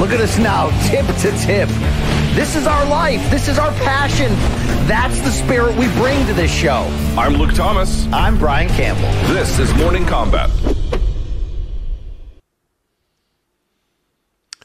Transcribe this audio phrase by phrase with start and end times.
[0.00, 1.68] Look at us now, tip to tip.
[2.34, 3.30] This is our life.
[3.30, 4.28] This is our passion.
[4.88, 6.82] That's the spirit we bring to this show.
[7.16, 8.06] I'm Luke Thomas.
[8.12, 9.08] I'm Brian Campbell.
[9.32, 10.50] This is Morning Combat.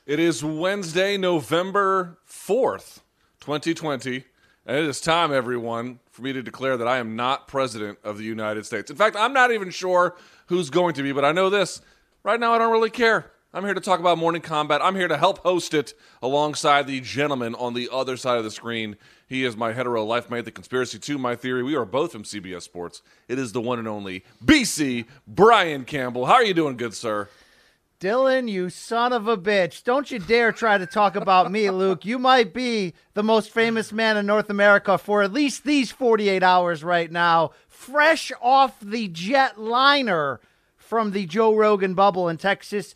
[0.08, 3.02] It is Wednesday, November 4th,
[3.40, 4.24] 2020.
[4.66, 8.18] And it is time, everyone, for me to declare that I am not president of
[8.18, 8.90] the United States.
[8.90, 11.82] In fact, I'm not even sure who's going to be, but I know this.
[12.24, 13.32] Right now, I don't really care.
[13.52, 14.80] I'm here to talk about morning combat.
[14.84, 18.52] I'm here to help host it alongside the gentleman on the other side of the
[18.52, 18.96] screen.
[19.28, 21.64] He is my hetero life mate, the conspiracy to my theory.
[21.64, 23.02] We are both from CBS Sports.
[23.28, 26.28] It is the one and only BC Brian Campbell.
[26.28, 27.28] How are you doing, good sir?
[28.00, 29.84] Dylan, you son of a bitch.
[29.84, 32.06] Don't you dare try to talk about me, Luke.
[32.06, 36.44] You might be the most famous man in North America for at least these 48
[36.44, 40.40] hours right now, fresh off the jet liner
[40.78, 42.94] from the Joe Rogan bubble in Texas.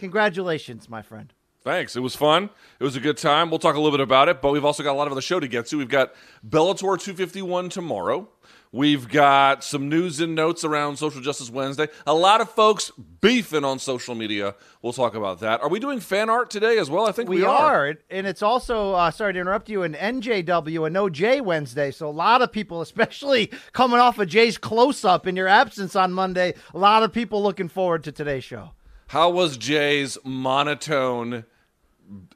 [0.00, 1.32] Congratulations, my friend.
[1.62, 1.94] Thanks.
[1.94, 2.48] It was fun.
[2.78, 3.50] It was a good time.
[3.50, 5.20] We'll talk a little bit about it, but we've also got a lot of other
[5.20, 5.76] show to get to.
[5.76, 6.14] We've got
[6.48, 8.26] Bellator 251 tomorrow.
[8.72, 11.88] We've got some news and notes around Social Justice Wednesday.
[12.06, 12.90] A lot of folks
[13.20, 14.54] beefing on social media.
[14.80, 15.60] We'll talk about that.
[15.60, 17.06] Are we doing fan art today as well?
[17.06, 19.82] I think we, We are, and it's also uh, sorry to interrupt you.
[19.82, 21.90] An NJW, a No J Wednesday.
[21.90, 25.94] So a lot of people, especially coming off of Jay's close up in your absence
[25.94, 28.70] on Monday, a lot of people looking forward to today's show.
[29.10, 31.44] How was Jay's monotone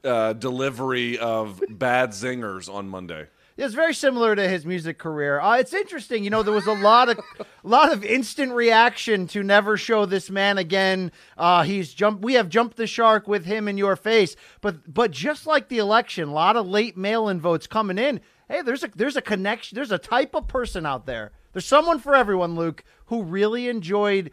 [0.03, 3.27] uh, delivery of bad zingers on Monday?
[3.55, 5.39] It's very similar to his music career.
[5.39, 6.43] Uh, it's interesting, you know.
[6.43, 7.21] There was a lot of,
[7.63, 11.13] lot of instant reaction to never show this man again.
[11.37, 12.21] Uh, he's jumped.
[12.21, 14.35] We have jumped the shark with him in your face.
[14.59, 18.19] But, but just like the election, a lot of late mail-in votes coming in.
[18.49, 19.77] Hey, there's a there's a connection.
[19.77, 21.31] There's a type of person out there.
[21.53, 24.31] There's someone for everyone, Luke, who really enjoyed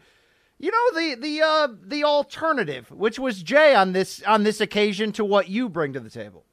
[0.63, 5.11] you know the the uh, the alternative, which was Jay on this on this occasion
[5.11, 6.45] to what you bring to the table.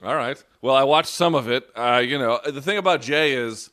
[0.00, 0.42] All right.
[0.62, 1.68] Well, I watched some of it.
[1.74, 3.70] Uh, you know, the thing about Jay is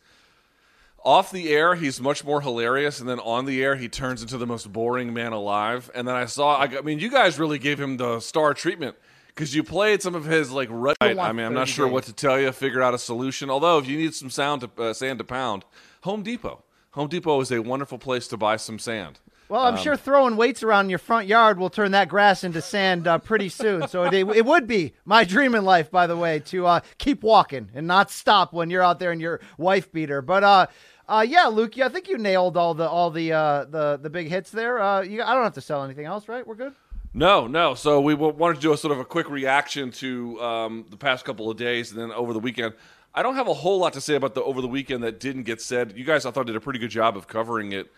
[1.04, 4.40] off the air, he's much more hilarious, and then on the air, he turns into
[4.40, 5.92] the most boring man alive.
[5.94, 8.96] And then I saw, I, I mean, you guys really gave him the star treatment
[9.28, 10.70] because you played some of his like.
[10.72, 12.52] Right, I mean, I'm not sure what to tell you.
[12.52, 13.52] Figure out a solution.
[13.52, 15.64] Although, if you need some sound to, uh, sand to pound,
[16.02, 16.64] Home Depot.
[16.94, 19.20] Home Depot is a wonderful place to buy some sand.
[19.48, 22.62] Well, I'm um, sure throwing weights around your front yard will turn that grass into
[22.62, 23.88] sand uh, pretty soon.
[23.88, 27.22] So it, it would be my dream in life, by the way, to uh, keep
[27.22, 30.24] walking and not stop when you're out there in your wife beater.
[30.24, 30.68] But uh,
[31.08, 34.10] uh, yeah, Luke, yeah, I think you nailed all the all the uh, the the
[34.10, 34.82] big hits there.
[34.82, 36.46] Uh, you, I don't have to sell anything else, right?
[36.46, 36.74] We're good.
[37.14, 37.76] No, no.
[37.76, 41.24] So we wanted to do a sort of a quick reaction to um, the past
[41.24, 42.74] couple of days, and then over the weekend.
[43.18, 45.44] I don't have a whole lot to say about the over the weekend that didn't
[45.44, 45.94] get said.
[45.96, 47.90] You guys, I thought, did a pretty good job of covering it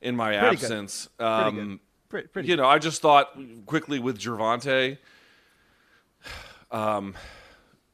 [0.00, 1.08] in my pretty absence.
[1.18, 1.24] Good.
[1.24, 1.80] Um, pretty good.
[2.08, 3.36] Pretty, pretty you know, I just thought
[3.66, 4.96] quickly with Gervonta,
[6.70, 7.14] um,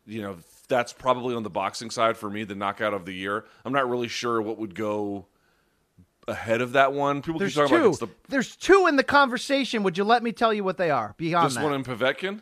[0.06, 0.36] you know,
[0.68, 3.44] that's probably on the boxing side for me, the knockout of the year.
[3.64, 5.26] I'm not really sure what would go
[6.28, 7.22] ahead of that one.
[7.22, 7.82] People There's keep talking two.
[7.82, 9.82] about it's the, There's two in the conversation.
[9.82, 11.64] Would you let me tell you what they are beyond this that?
[11.64, 12.40] one in Povetkin?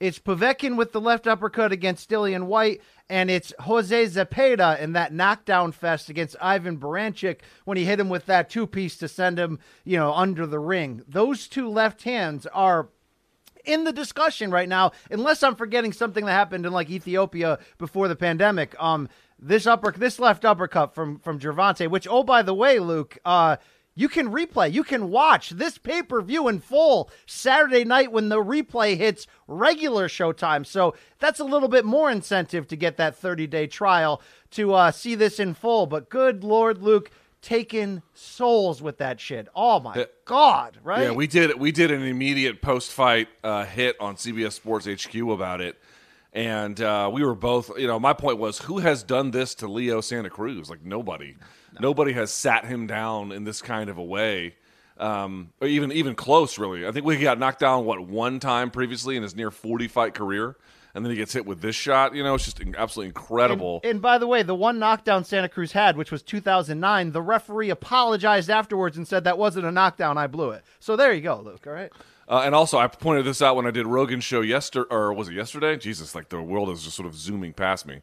[0.00, 2.80] It's Povetkin with the left uppercut against Dillian Whyte,
[3.10, 8.08] and it's Jose Zepeda in that knockdown fest against Ivan Baranchyk when he hit him
[8.08, 11.02] with that two piece to send him, you know, under the ring.
[11.08, 12.90] Those two left hands are
[13.64, 18.06] in the discussion right now, unless I'm forgetting something that happened in like Ethiopia before
[18.06, 18.80] the pandemic.
[18.80, 23.18] Um, this upper, this left uppercut from from Gervonta, which oh by the way, Luke,
[23.24, 23.56] uh,
[23.98, 28.28] you can replay, you can watch this pay per view in full Saturday night when
[28.28, 30.64] the replay hits regular showtime.
[30.64, 34.22] So that's a little bit more incentive to get that 30 day trial
[34.52, 35.86] to uh, see this in full.
[35.86, 37.10] But good Lord, Luke,
[37.40, 39.46] Taking souls with that shit.
[39.54, 41.04] Oh my god, right?
[41.04, 41.56] Yeah, we did.
[41.58, 45.78] We did an immediate post-fight uh, hit on CBS Sports HQ about it,
[46.32, 47.70] and uh, we were both.
[47.78, 50.68] You know, my point was, who has done this to Leo Santa Cruz?
[50.68, 51.36] Like nobody.
[51.80, 54.54] Nobody has sat him down in this kind of a way,
[54.98, 56.58] um, or even even close.
[56.58, 60.14] Really, I think we got knocked down what one time previously in his near forty-fight
[60.14, 60.56] career,
[60.94, 62.14] and then he gets hit with this shot.
[62.14, 63.80] You know, it's just absolutely incredible.
[63.82, 67.22] And, and by the way, the one knockdown Santa Cruz had, which was 2009, the
[67.22, 70.18] referee apologized afterwards and said that wasn't a knockdown.
[70.18, 70.64] I blew it.
[70.80, 71.66] So there you go, Luke.
[71.66, 71.92] All right.
[72.28, 75.28] Uh, and also, I pointed this out when I did Rogan's show yesterday, or was
[75.28, 75.76] it yesterday?
[75.76, 78.02] Jesus, like the world is just sort of zooming past me.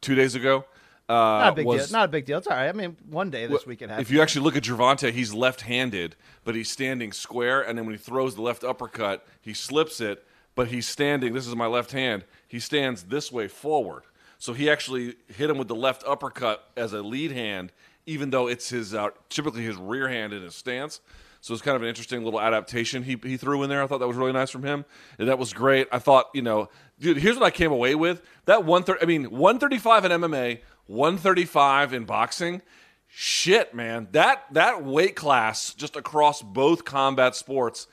[0.00, 0.64] Two days ago,
[1.08, 1.98] uh, Not a big was, deal.
[1.98, 2.38] Not a big deal.
[2.38, 2.68] It's all right.
[2.68, 4.08] I mean, one day this week it happens.
[4.08, 7.94] If you actually look at Gervonta, he's left-handed, but he's standing square, and then when
[7.94, 11.34] he throws the left uppercut, he slips it, but he's standing.
[11.34, 12.24] This is my left hand.
[12.48, 14.04] He stands this way forward,
[14.38, 17.72] so he actually hit him with the left uppercut as a lead hand,
[18.06, 21.00] even though it's his uh, typically his rear hand in his stance.
[21.44, 23.82] So it's kind of an interesting little adaptation he, he threw in there.
[23.82, 24.86] I thought that was really nice from him.
[25.18, 25.88] And that was great.
[25.92, 28.22] I thought, you know, dude, here's what I came away with.
[28.46, 32.62] That one thirty I mean, 135 in MMA, 135 in boxing.
[33.06, 34.08] Shit, man.
[34.12, 37.86] That that weight class just across both combat sports,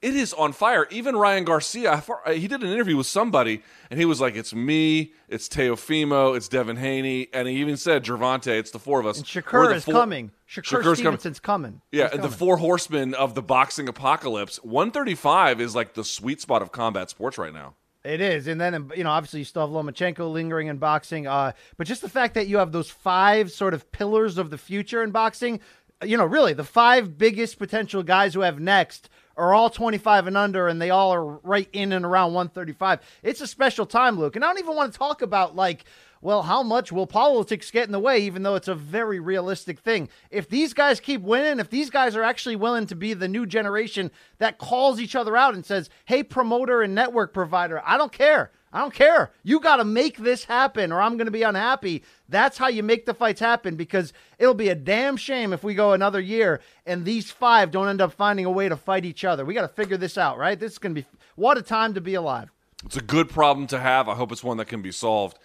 [0.00, 0.86] it is on fire.
[0.90, 5.12] Even Ryan Garcia, he did an interview with somebody, and he was like, "It's me,
[5.28, 9.18] it's Teofimo, it's Devin Haney," and he even said, "Gervonta, it's the four of us."
[9.18, 10.30] and Shakur is four- coming.
[10.48, 10.94] Shakur Shakur's coming.
[10.96, 11.82] Stevenson's coming.
[11.92, 14.56] Yeah, He's and the four horsemen of the boxing apocalypse.
[14.64, 17.74] 135 is like the sweet spot of combat sports right now.
[18.04, 21.28] It is, and then you know, obviously, you still have Lomachenko lingering in boxing.
[21.28, 24.58] Uh, but just the fact that you have those five sort of pillars of the
[24.58, 25.60] future in boxing,
[26.02, 30.36] you know, really the five biggest potential guys who have next are all 25 and
[30.36, 32.98] under, and they all are right in and around 135.
[33.22, 35.84] It's a special time, Luke, and I don't even want to talk about like.
[36.22, 39.80] Well, how much will politics get in the way, even though it's a very realistic
[39.80, 40.08] thing?
[40.30, 43.44] If these guys keep winning, if these guys are actually willing to be the new
[43.44, 48.12] generation that calls each other out and says, hey, promoter and network provider, I don't
[48.12, 48.52] care.
[48.72, 49.32] I don't care.
[49.42, 52.04] You got to make this happen or I'm going to be unhappy.
[52.28, 55.74] That's how you make the fights happen because it'll be a damn shame if we
[55.74, 59.24] go another year and these five don't end up finding a way to fight each
[59.24, 59.44] other.
[59.44, 60.58] We got to figure this out, right?
[60.58, 62.50] This is going to be what a time to be alive.
[62.86, 64.08] It's a good problem to have.
[64.08, 65.38] I hope it's one that can be solved.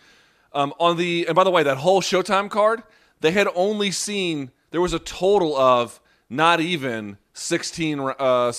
[0.58, 2.82] Um, on the and by the way, that whole Showtime card,
[3.22, 8.00] they had only seen there was a total of not even sixteen.
[8.00, 8.52] Uh,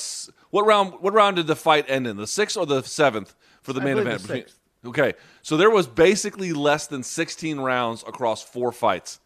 [0.50, 0.95] what round?
[1.00, 2.17] What round did the fight end in?
[2.17, 4.23] The sixth or the seventh for the I main event?
[4.23, 4.59] the sixth.
[4.87, 9.19] Okay, so there was basically less than sixteen rounds across four fights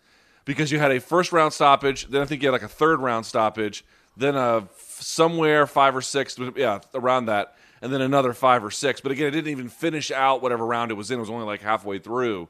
[0.46, 3.00] because you had a first round stoppage, then I think you had like a third
[3.00, 3.84] round stoppage,
[4.16, 9.00] then a somewhere five or six, yeah, around that, and then another five or six.
[9.00, 11.18] But again, it didn't even finish out whatever round it was in.
[11.18, 12.48] It was only like halfway through.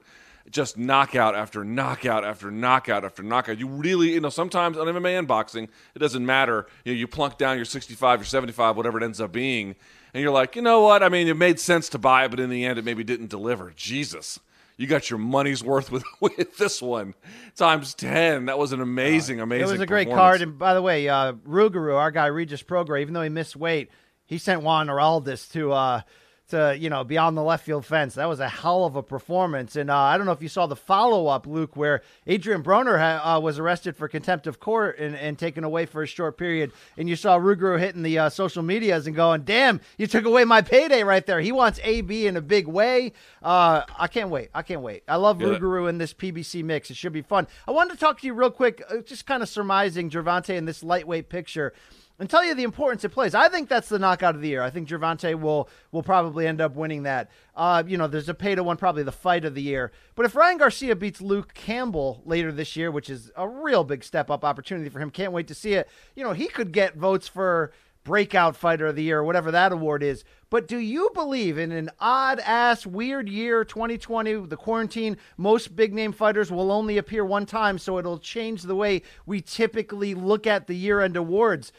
[0.50, 3.58] Just knockout after knockout after knockout after knockout.
[3.58, 6.66] You really, you know, sometimes on MMA and boxing, it doesn't matter.
[6.84, 9.76] You know, you plunk down your 65, your 75, whatever it ends up being,
[10.12, 11.02] and you're like, you know what?
[11.02, 13.30] I mean, it made sense to buy it, but in the end, it maybe didn't
[13.30, 13.72] deliver.
[13.74, 14.38] Jesus
[14.78, 17.14] you got your money's worth with with this one
[17.54, 20.42] times 10 that was an amazing amazing It was a great card.
[20.42, 23.90] And by the way, uh, Rougarou, our guy Regis Prograis, even though he missed weight,
[24.32, 26.00] he sent Juan Heraldez to uh,
[26.48, 28.14] to you know beyond the left field fence.
[28.14, 29.76] That was a hell of a performance.
[29.76, 32.98] And uh, I don't know if you saw the follow up, Luke, where Adrian Broner
[32.98, 36.38] ha- uh, was arrested for contempt of court and, and taken away for a short
[36.38, 36.72] period.
[36.96, 40.44] And you saw Rougarou hitting the uh, social medias and going, "Damn, you took away
[40.44, 43.12] my payday right there." He wants AB in a big way.
[43.42, 44.48] Uh, I can't wait.
[44.54, 45.02] I can't wait.
[45.06, 46.90] I love Yeah, Rougarou in this PBC mix.
[46.90, 47.46] It should be fun.
[47.68, 50.64] I wanted to talk to you real quick, uh, just kind of surmising Gervonta in
[50.64, 51.74] this lightweight picture.
[52.18, 53.34] And tell you the importance it plays.
[53.34, 54.62] I think that's the knockout of the year.
[54.62, 57.30] I think Gervonta will will probably end up winning that.
[57.56, 59.90] Uh, you know, there's a pay to one, probably the fight of the year.
[60.14, 64.04] But if Ryan Garcia beats Luke Campbell later this year, which is a real big
[64.04, 65.88] step up opportunity for him, can't wait to see it.
[66.14, 67.72] You know, he could get votes for
[68.04, 70.24] breakout fighter of the year, or whatever that award is.
[70.50, 75.94] But do you believe in an odd ass weird year 2020, the quarantine, most big
[75.94, 80.46] name fighters will only appear one time, so it'll change the way we typically look
[80.46, 81.72] at the year end awards.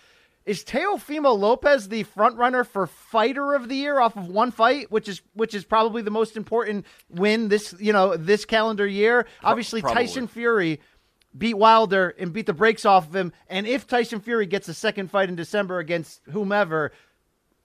[0.46, 4.92] Is Teofimo Lopez the front runner for fighter of the year off of one fight,
[4.92, 9.26] which is which is probably the most important win this you know this calendar year?
[9.44, 10.04] Obviously, probably.
[10.04, 10.82] Tyson Fury
[11.38, 13.32] beat Wilder and beat the brakes off of him.
[13.48, 16.92] And if Tyson Fury gets a second fight in December against whomever,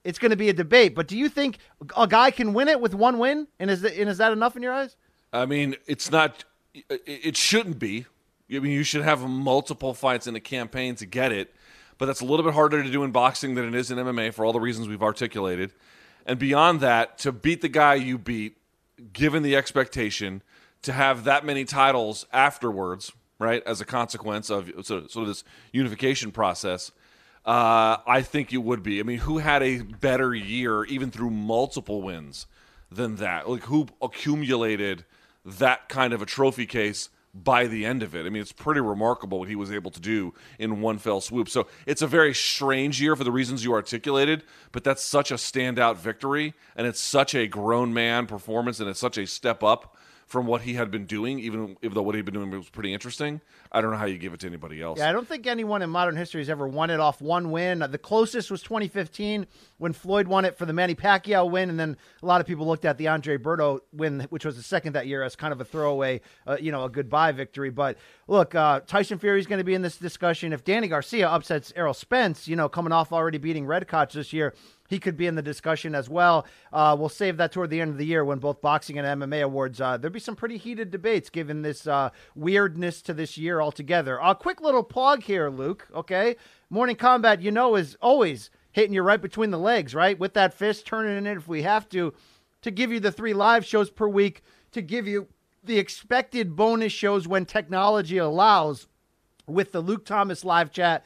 [0.03, 0.95] it's going to be a debate.
[0.95, 1.59] But do you think
[1.95, 3.47] a guy can win it with one win?
[3.59, 4.95] And is that, and is that enough in your eyes?
[5.31, 6.43] i mean it's not
[6.73, 8.05] it, it shouldn't be
[8.51, 11.53] i mean you should have multiple fights in a campaign to get it
[11.99, 14.33] but that's a little bit harder to do in boxing than it is in mma
[14.33, 15.71] for all the reasons we've articulated
[16.25, 18.57] and beyond that to beat the guy you beat
[19.13, 20.41] given the expectation
[20.81, 23.63] to have that many titles afterwards right?
[23.65, 26.91] As a consequence of sort of, this unification process.
[27.45, 28.99] Uh, I think you would be.
[28.99, 32.45] I mean, who had a better year, even through multiple wins,
[32.91, 33.49] than that?
[33.49, 35.05] Like, who accumulated
[35.45, 38.25] that kind of a trophy case by the end of it?
[38.25, 41.49] I mean, it's pretty remarkable what he was able to do in one fell swoop.
[41.49, 45.35] So it's a very strange year for the reasons you articulated, but that's such a
[45.35, 49.95] standout victory, and it's such a grown man performance, and it's such a step up
[50.25, 53.41] from what he had been doing, even, though what he'd been doing was pretty interesting.
[53.71, 54.97] I don't know how you give it to anybody else.
[54.97, 57.85] Yeah, I don't think anyone in modern history has ever won it off one win.
[57.87, 59.45] The closest was 2015
[59.77, 62.65] when Floyd won it for the Manny Pacquiao win, and then a lot of people
[62.65, 65.61] looked at the Andre Berto win, which was the second that year, as kind of
[65.61, 67.69] a throwaway, uh, you know, a goodbye victory.
[67.69, 67.97] But
[68.27, 70.51] look, uh, Tyson Fury is going to be in this discussion.
[70.51, 74.55] If Danny Garcia upsets Errol Spence, you know, coming off already beating Redkach this year,
[74.89, 76.47] he could be in the discussion as well.
[76.73, 79.43] Uh, we'll save that toward the end of the year when both boxing and MMA
[79.43, 79.79] awards.
[79.79, 84.19] Uh, there'll be some pretty heated debates given this uh, weirdness to this year altogether.
[84.21, 85.87] A quick little plug here, Luke.
[85.93, 86.35] Okay,
[86.69, 90.53] Morning Combat, you know, is always hitting you right between the legs, right, with that
[90.53, 92.13] fist, turning it if we have to,
[92.61, 95.27] to give you the three live shows per week, to give you
[95.63, 98.87] the expected bonus shows when technology allows
[99.47, 101.03] with the Luke Thomas live chat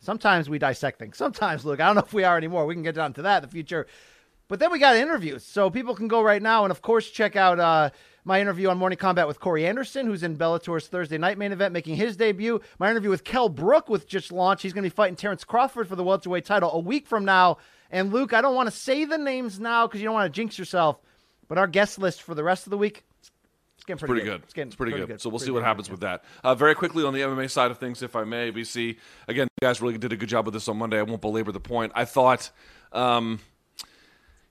[0.00, 1.16] Sometimes we dissect things.
[1.16, 2.66] Sometimes, Luke, I don't know if we are anymore.
[2.66, 3.86] We can get down to that in the future.
[4.46, 5.44] But then we got interviews.
[5.44, 7.90] So people can go right now and, of course, check out uh,
[8.24, 11.72] my interview on Morning Combat with Corey Anderson, who's in Bellator's Thursday night main event,
[11.72, 12.60] making his debut.
[12.78, 14.62] My interview with Kel Brook, with just launched.
[14.62, 17.58] He's going to be fighting Terrence Crawford for the welterweight title a week from now.
[17.90, 20.36] And Luke, I don't want to say the names now because you don't want to
[20.36, 20.98] jinx yourself.
[21.48, 23.04] But our guest list for the rest of the week,
[23.76, 24.42] it's getting pretty, pretty good.
[24.42, 25.12] It's, getting it's pretty, pretty good.
[25.14, 25.20] good.
[25.22, 25.66] So we'll Pretty see what good.
[25.66, 26.24] happens with that.
[26.44, 28.98] Uh, very quickly on the MMA side of things, if I may, BC.
[29.28, 30.98] Again, you guys really did a good job with this on Monday.
[30.98, 31.92] I won't belabor the point.
[31.94, 32.50] I thought,
[32.92, 33.40] um,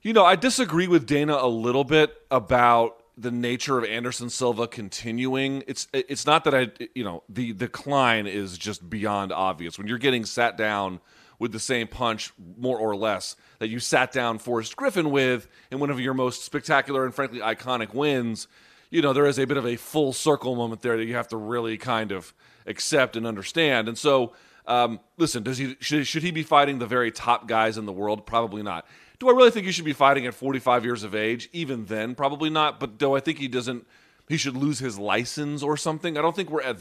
[0.02, 4.68] you know, I disagree with Dana a little bit about the nature of Anderson Silva
[4.68, 5.64] continuing.
[5.66, 9.98] It's it's not that I, you know, the decline is just beyond obvious when you're
[9.98, 11.00] getting sat down
[11.38, 15.78] with the same punch, more or less, that you sat down Forrest Griffin with in
[15.78, 18.48] one of your most spectacular and frankly iconic wins.
[18.90, 21.28] You know, there is a bit of a full circle moment there that you have
[21.28, 22.32] to really kind of
[22.66, 23.86] accept and understand.
[23.86, 24.32] And so,
[24.66, 27.92] um, listen, does he should, should he be fighting the very top guys in the
[27.92, 28.26] world?
[28.26, 28.86] Probably not.
[29.18, 31.48] Do I really think he should be fighting at 45 years of age?
[31.52, 32.78] Even then, probably not.
[32.78, 33.86] But do I think he doesn't?
[34.28, 36.16] He should lose his license or something.
[36.16, 36.76] I don't think we're at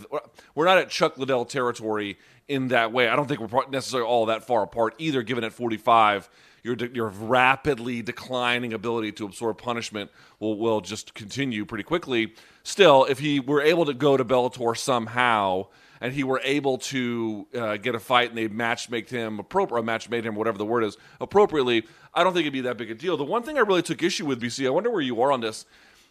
[0.54, 2.18] we're not at Chuck Liddell territory
[2.48, 3.08] in that way.
[3.08, 5.24] I don't think we're necessarily all that far apart either.
[5.24, 6.30] Given at 45,
[6.64, 12.34] your your rapidly declining ability to absorb punishment will will just continue pretty quickly.
[12.64, 15.68] Still, if he were able to go to Bellator somehow
[16.02, 19.84] and he were able to uh, get a fight and they match make him appropriate,
[19.84, 22.92] match made him whatever the word is appropriately, I don't think it'd be that big
[22.92, 23.18] a deal.
[23.18, 25.42] The one thing I really took issue with, BC, I wonder where you are on
[25.42, 25.66] this,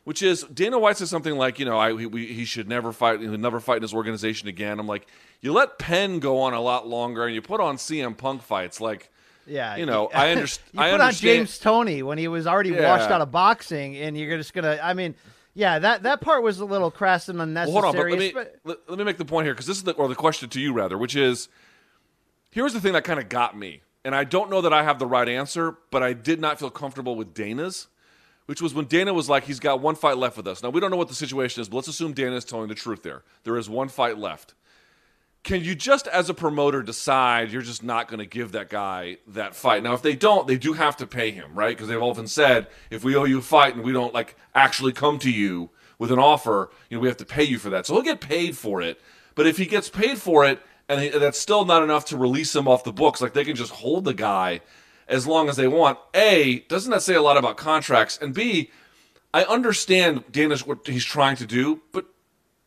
[0.04, 2.92] which is Dana White says something like, you know, I, he, we, he should never
[2.92, 4.78] fight, he never fight in his organization again.
[4.78, 5.06] I'm like,
[5.40, 8.80] you let Penn go on a lot longer and you put on CM Punk fights,
[8.80, 9.10] like.
[9.46, 11.30] Yeah, you know, I, underst- you I put understand.
[11.30, 12.90] on James Tony when he was already Yeah.
[12.90, 14.78] washed out of boxing, and you're just gonna.
[14.82, 15.14] I mean,
[15.54, 17.72] yeah, that that part was a little crass and Well, unnecessary.
[17.72, 18.34] hold on, but let me
[18.64, 20.60] let, let me make the point here because this is the or the question to
[20.60, 21.48] you rather, which is
[22.50, 24.98] here's the thing that kind of got me, and I don't know that I have
[24.98, 27.86] the right answer, but I did not feel comfortable with Dana's,
[28.46, 30.62] which was when Dana was like, he's got one fight left with us.
[30.62, 32.74] Now we don't know what the situation is, but let's assume Dana is telling the
[32.74, 33.22] truth there.
[33.44, 34.54] There is one fight left.
[35.46, 39.18] Can you just, as a promoter, decide you're just not going to give that guy
[39.28, 39.80] that fight?
[39.80, 41.76] Now, if they don't, they do have to pay him, right?
[41.76, 44.92] Because they've often said, if we owe you a fight and we don't like actually
[44.92, 47.86] come to you with an offer, you know, we have to pay you for that.
[47.86, 49.00] So he'll get paid for it.
[49.36, 52.56] But if he gets paid for it and he, that's still not enough to release
[52.56, 54.62] him off the books, like they can just hold the guy
[55.06, 55.96] as long as they want.
[56.12, 58.18] A, doesn't that say a lot about contracts?
[58.20, 58.72] And B,
[59.32, 62.06] I understand Dana's what he's trying to do, but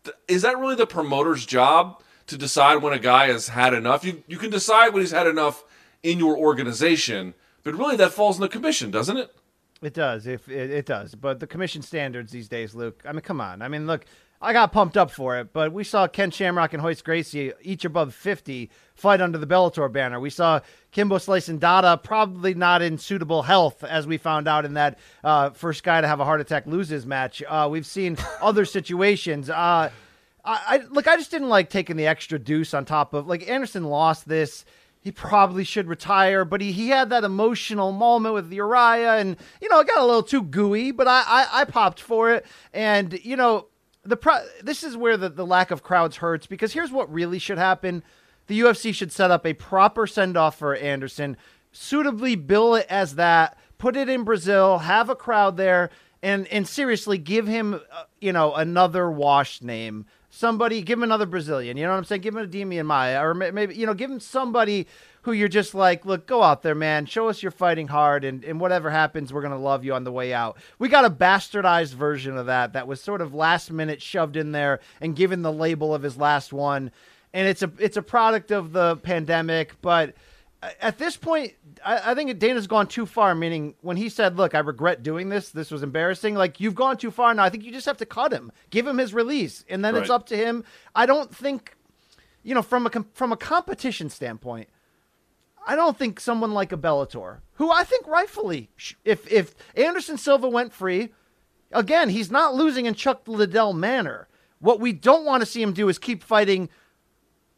[0.05, 4.03] th- is that really the promoter's job to decide when a guy has had enough?
[4.05, 5.63] You you can decide when he's had enough
[6.01, 7.33] in your organization,
[7.63, 9.35] but really that falls in the commission, doesn't it?
[9.81, 10.27] It does.
[10.27, 13.01] If it, it does, but the commission standards these days, Luke.
[13.05, 13.61] I mean, come on.
[13.61, 14.05] I mean, look,
[14.41, 17.85] I got pumped up for it, but we saw Ken Shamrock and Royce Gracie, each
[17.85, 20.19] above fifty, fight under the Bellator banner.
[20.19, 20.59] We saw
[20.91, 24.99] Kimbo Slice and Dada, probably not in suitable health, as we found out in that
[25.23, 27.43] uh, first guy to have a heart attack loses match.
[27.47, 29.49] Uh, we've seen other situations.
[29.49, 29.91] Uh,
[30.49, 31.07] I, I look.
[31.07, 34.65] I just didn't like taking the extra deuce on top of like Anderson lost this.
[35.01, 39.69] He probably should retire, but he, he had that emotional moment with Uriah, and you
[39.69, 40.91] know it got a little too gooey.
[40.91, 43.67] But I I, I popped for it, and you know
[44.03, 47.37] the pro- this is where the, the lack of crowds hurts because here's what really
[47.37, 48.03] should happen:
[48.47, 51.37] the UFC should set up a proper send off for Anderson,
[51.71, 55.91] suitably bill it as that, put it in Brazil, have a crowd there,
[56.23, 60.07] and and seriously give him uh, you know another wash name
[60.39, 61.75] somebody, give him another Brazilian.
[61.75, 62.21] You know what I'm saying?
[62.21, 64.87] Give him a Demian Maia, or maybe you know, give him somebody
[65.23, 67.05] who you're just like, look, go out there, man.
[67.05, 70.11] Show us you're fighting hard, and, and whatever happens, we're gonna love you on the
[70.11, 70.57] way out.
[70.79, 74.53] We got a bastardized version of that that was sort of last minute shoved in
[74.53, 76.91] there and given the label of his last one,
[77.33, 80.15] and it's a it's a product of the pandemic, but
[80.61, 81.53] at this point,
[81.85, 83.33] I, I think Dana's gone too far.
[83.33, 85.49] Meaning, when he said, "Look, I regret doing this.
[85.49, 87.43] This was embarrassing." Like you've gone too far now.
[87.43, 90.09] I think you just have to cut him, give him his release, and then it's
[90.09, 90.63] up to him.
[90.95, 91.75] I don't think,
[92.43, 94.69] you know, from a from a competition standpoint,
[95.65, 98.69] I don't think someone like a Bellator, who I think rightfully,
[99.05, 101.13] if if Anderson Silva went free,
[101.71, 104.27] again, he's not losing in Chuck Liddell manner.
[104.59, 106.69] What we don't want to see him do is keep fighting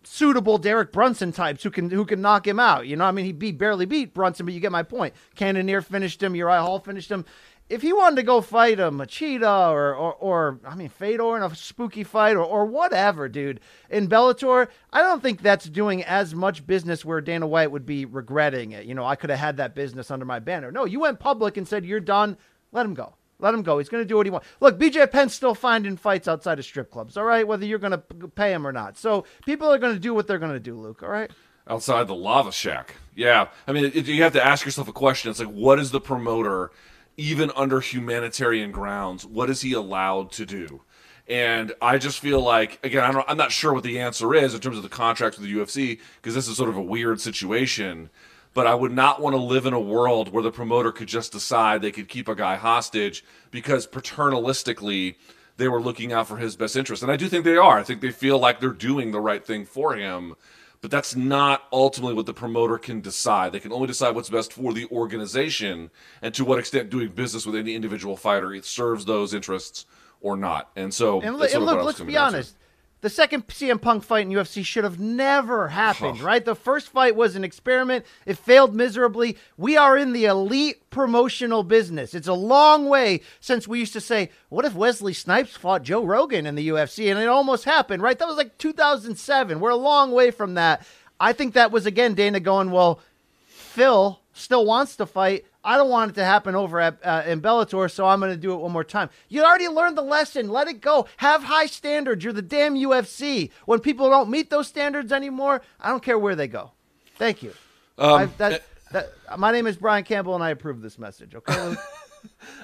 [0.03, 2.87] suitable Derek Brunson types who can who can knock him out.
[2.87, 5.13] You know, I mean, he beat barely beat Brunson, but you get my point.
[5.35, 6.35] Cannonier finished him.
[6.35, 7.25] Uriah Hall finished him.
[7.69, 11.43] If he wanted to go fight a Machida or, or, or I mean, Fedor in
[11.43, 16.35] a spooky fight or, or whatever, dude, in Bellator, I don't think that's doing as
[16.35, 18.85] much business where Dana White would be regretting it.
[18.85, 20.69] You know, I could have had that business under my banner.
[20.69, 22.35] No, you went public and said, you're done.
[22.73, 23.15] Let him go.
[23.41, 23.77] Let him go.
[23.77, 24.47] He's going to do what he wants.
[24.59, 27.91] Look, BJ Penn's still finding fights outside of strip clubs, all right, whether you're going
[27.91, 28.97] to pay him or not.
[28.97, 31.31] So people are going to do what they're going to do, Luke, all right?
[31.67, 32.95] outside the lava shack.
[33.15, 35.31] Yeah, I mean, it, you have to ask yourself a question.
[35.31, 36.71] It's like, what is the promoter,
[37.17, 40.81] even under humanitarian grounds, what is he allowed to do?
[41.27, 44.59] And I just feel like, again, I I'm not sure what the answer is in
[44.59, 48.09] terms of the contracts with the UFC because this is sort of a weird situation.
[48.53, 51.31] But I would not want to live in a world where the promoter could just
[51.31, 55.15] decide they could keep a guy hostage because paternalistically
[55.57, 57.01] they were looking out for his best interest.
[57.01, 57.79] And I do think they are.
[57.79, 60.35] I think they feel like they're doing the right thing for him.
[60.81, 63.51] But that's not ultimately what the promoter can decide.
[63.51, 65.91] They can only decide what's best for the organization
[66.23, 69.85] and to what extent doing business with any individual fighter it serves those interests
[70.21, 70.71] or not.
[70.75, 72.55] And so, And, and sort of what I look, let's be honest.
[73.01, 76.45] The second CM Punk fight in UFC should have never happened, right?
[76.45, 78.05] The first fight was an experiment.
[78.27, 79.37] It failed miserably.
[79.57, 82.13] We are in the elite promotional business.
[82.13, 86.03] It's a long way since we used to say, what if Wesley Snipes fought Joe
[86.03, 87.09] Rogan in the UFC?
[87.09, 88.19] And it almost happened, right?
[88.19, 89.59] That was like 2007.
[89.59, 90.85] We're a long way from that.
[91.19, 92.99] I think that was, again, Dana going, well,
[93.47, 95.45] Phil still wants to fight.
[95.63, 98.37] I don't want it to happen over at uh, in Bellator, so I'm going to
[98.37, 99.09] do it one more time.
[99.29, 100.49] You already learned the lesson.
[100.49, 101.07] Let it go.
[101.17, 102.23] Have high standards.
[102.23, 103.51] You're the damn UFC.
[103.65, 106.71] When people don't meet those standards anymore, I don't care where they go.
[107.17, 107.53] Thank you.
[107.97, 111.35] I, that, that, my name is Brian Campbell, and I approve this message.
[111.35, 111.75] Okay.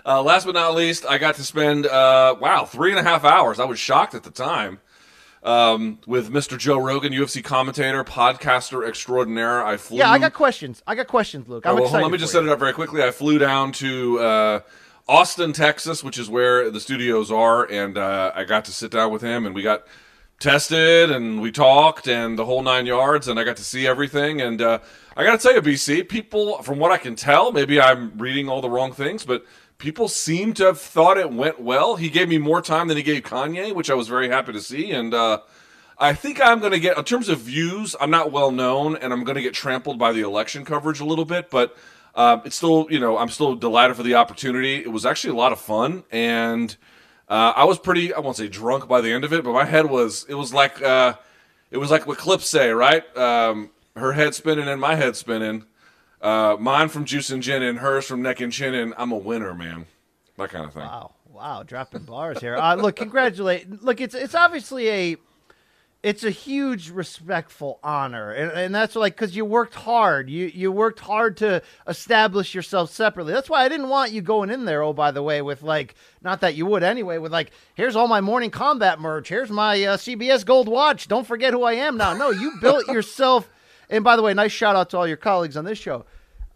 [0.05, 3.25] Uh, last but not least, I got to spend uh, wow three and a half
[3.25, 3.59] hours.
[3.59, 4.79] I was shocked at the time
[5.47, 6.57] um, with Mr.
[6.57, 9.65] Joe Rogan, UFC commentator, podcaster extraordinaire.
[9.65, 9.97] I flew.
[9.99, 10.83] yeah, I got questions.
[10.85, 11.65] I got questions, Luke.
[11.65, 12.03] I'm Uh, well, excited.
[12.03, 13.01] let me just for set it up very quickly.
[13.01, 14.59] I flew down to uh,
[15.07, 19.11] Austin, Texas, which is where the studios are, and uh, I got to sit down
[19.11, 19.85] with him, and we got
[20.39, 24.41] tested, and we talked, and the whole nine yards, and I got to see everything.
[24.41, 24.79] And uh,
[25.15, 28.49] I got to tell you, BC, people, from what I can tell, maybe I'm reading
[28.49, 29.45] all the wrong things, but
[29.77, 31.95] people seem to have thought it went well.
[31.95, 34.61] He gave me more time than he gave Kanye, which I was very happy to
[34.61, 35.13] see, and.
[35.13, 35.39] Uh,
[35.99, 39.11] I think I'm going to get, in terms of views, I'm not well known, and
[39.11, 41.75] I'm going to get trampled by the election coverage a little bit, but
[42.13, 44.75] um, it's still, you know, I'm still delighted for the opportunity.
[44.75, 46.75] It was actually a lot of fun, and
[47.27, 49.65] uh, I was pretty, I won't say drunk by the end of it, but my
[49.65, 51.15] head was, it was like, uh,
[51.71, 53.03] it was like what clips say, right?
[53.17, 55.65] Um, her head spinning and my head spinning.
[56.21, 59.17] Uh, mine from juice and gin and hers from neck and chin, and I'm a
[59.17, 59.85] winner, man.
[60.37, 60.83] That kind of thing.
[60.83, 62.55] Wow, wow, dropping bars here.
[62.55, 63.83] Uh, look, congratulate.
[63.83, 65.17] Look, it's it's obviously a
[66.03, 70.71] it's a huge respectful honor and, and that's like because you worked hard you you
[70.71, 74.83] worked hard to establish yourself separately that's why i didn't want you going in there
[74.83, 78.07] oh by the way with like not that you would anyway with like here's all
[78.07, 81.97] my morning combat merch here's my uh, cbs gold watch don't forget who i am
[81.97, 83.49] now no you built yourself
[83.89, 86.05] and by the way nice shout out to all your colleagues on this show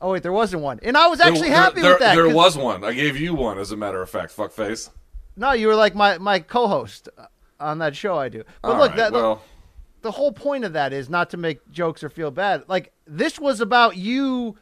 [0.02, 2.30] oh wait there wasn't one and i was actually There- happy there, with that There
[2.30, 2.84] was one.
[2.84, 4.32] I gave you one, as a matter of fact.
[4.32, 4.90] Fuck face.
[5.36, 7.26] no you were like my my co-host uh,
[7.60, 9.42] on that show i do but All look right, that well,
[10.02, 12.64] the whole point of that is not to make jokes or feel bad.
[12.68, 14.58] Like this was about you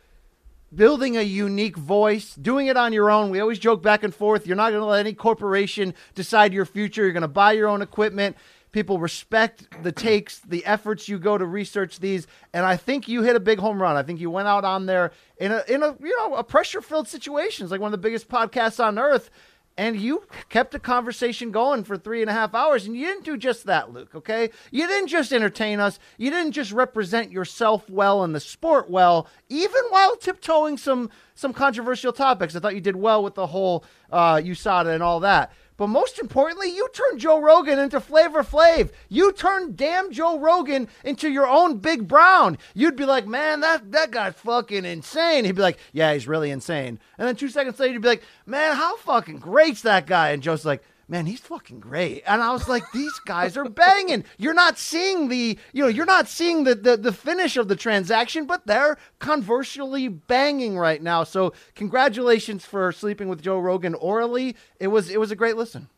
[0.75, 3.29] building a unique voice, doing it on your own.
[3.29, 4.45] We always joke back and forth.
[4.45, 7.03] You're not going to let any corporation decide your future.
[7.03, 8.35] You're going to buy your own equipment.
[8.71, 13.23] People respect the takes, the efforts you go to research these, and I think you
[13.23, 13.95] hit a big home run.
[13.95, 16.81] I think you went out on there in a in a you know a pressure
[16.81, 17.65] filled situation.
[17.65, 19.31] It's like one of the biggest podcasts on earth,
[19.79, 22.85] and you kept a conversation going for three and a half hours.
[22.85, 24.49] And you didn't do just that, Luke, okay?
[24.71, 25.99] You didn't just entertain us.
[26.17, 31.53] You didn't just represent yourself well and the sport well, even while tiptoeing some some
[31.53, 32.57] controversial topics.
[32.57, 35.53] I thought you did well with the whole uh, USADA and all that.
[35.79, 38.91] But most importantly, you turned Joe Rogan into Flavor Flav.
[39.07, 42.57] You turned damn Joe Rogan into your own Big Brown.
[42.75, 45.45] You'd be like, man, that, that guy's fucking insane.
[45.45, 46.99] He'd be like, yeah, he's really insane.
[47.17, 50.31] And then two seconds later, you'd be like, man, how fucking great's that guy?
[50.31, 52.23] And Joe's like, man, he's fucking great.
[52.25, 54.23] And I was like, these guys are banging.
[54.37, 57.75] You're not seeing the, you know, you're not seeing the, the, the finish of the
[57.75, 61.23] transaction, but they're conversely banging right now.
[61.23, 64.55] So congratulations for sleeping with Joe Rogan orally.
[64.79, 65.89] It was, it was a great listen.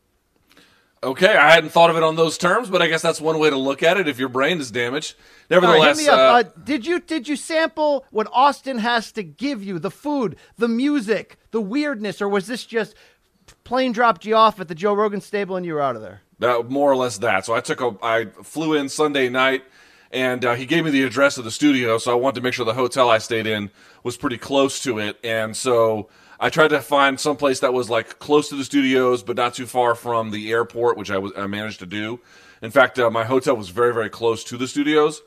[1.04, 3.50] Okay, I hadn't thought of it on those terms, but I guess that's one way
[3.50, 5.16] to look at it if your brain is damaged.
[5.50, 6.14] Nevertheless, up.
[6.14, 9.80] uh, Uh, did you did you sample what Austin has to give you?
[9.80, 12.94] The food, the music, the weirdness, or was this just
[13.64, 16.22] plane dropped you off at the Joe Rogan stable and you were out of there?
[16.38, 17.46] That, more or less that.
[17.46, 19.62] So I took a, I flew in Sunday night,
[20.10, 21.98] and uh, he gave me the address of the studio.
[21.98, 23.70] So I wanted to make sure the hotel I stayed in
[24.02, 26.08] was pretty close to it, and so
[26.40, 29.54] I tried to find some place that was like close to the studios, but not
[29.54, 32.18] too far from the airport, which I was I managed to do.
[32.60, 35.22] In fact, uh, my hotel was very very close to the studios.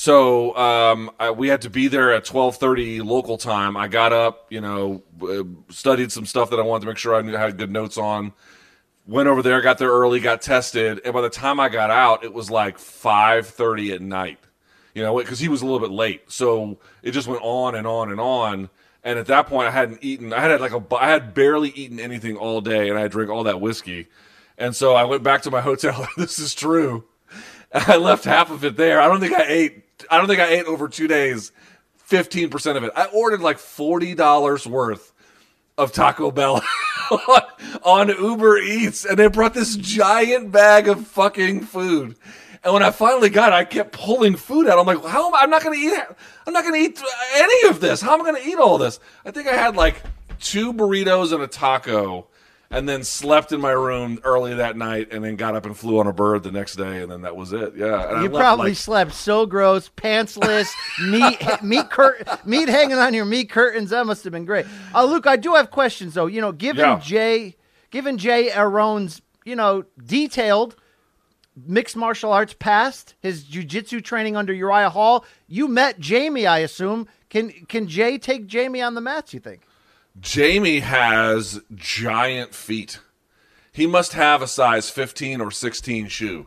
[0.00, 3.76] So um, I, we had to be there at twelve thirty local time.
[3.76, 7.14] I got up, you know, uh, studied some stuff that I wanted to make sure
[7.14, 8.32] I knew, had good notes on
[9.06, 12.24] went over there, got there early, got tested, and by the time I got out,
[12.24, 14.38] it was like five thirty at night.
[14.94, 17.86] You know, because he was a little bit late, so it just went on and
[17.86, 18.70] on and on.
[19.04, 20.32] And at that point, I hadn't eaten.
[20.32, 20.82] I had like a.
[20.96, 24.08] I had barely eaten anything all day, and I drank all that whiskey.
[24.56, 26.08] And so I went back to my hotel.
[26.16, 27.04] this is true.
[27.72, 29.00] I left half of it there.
[29.00, 29.79] I don't think I ate.
[30.10, 31.52] I don't think I ate over two days.
[31.96, 32.92] Fifteen percent of it.
[32.96, 35.12] I ordered like forty dollars worth
[35.78, 36.62] of Taco Bell
[37.84, 42.16] on, Uber Eats, and they brought this giant bag of fucking food.
[42.62, 44.78] And when I finally got it, I kept pulling food out.
[44.78, 45.38] I'm like, how am I?
[45.40, 45.98] I'm not going to eat.
[46.46, 47.02] I'm not going to eat
[47.34, 48.02] any of this.
[48.02, 49.00] How am I going to eat all this?
[49.24, 50.02] I think I had like
[50.40, 52.26] two burritos and a taco,
[52.72, 55.98] and then slept in my room early that night, and then got up and flew
[55.98, 57.74] on a bird the next day, and then that was it.
[57.76, 60.70] Yeah, and You left, probably like- slept so gross, pantsless,
[61.10, 63.90] meat meat cur- meat hanging on your meat curtains.
[63.90, 64.66] That must have been great.
[64.94, 66.26] Uh, Luke, I do have questions though.
[66.26, 67.00] You know, given Yeah.
[67.00, 67.56] Jay,
[67.90, 70.76] given Jay Aron's, you know, detailed
[71.66, 77.08] mixed martial arts past, his jujitsu training under Uriah Hall, you met Jamie, I assume.
[77.30, 79.34] Can can Jay take Jamie on the mats?
[79.34, 79.62] You think?
[80.18, 83.00] Jamie has giant feet.
[83.72, 86.46] He must have a size 15 or 16 shoe.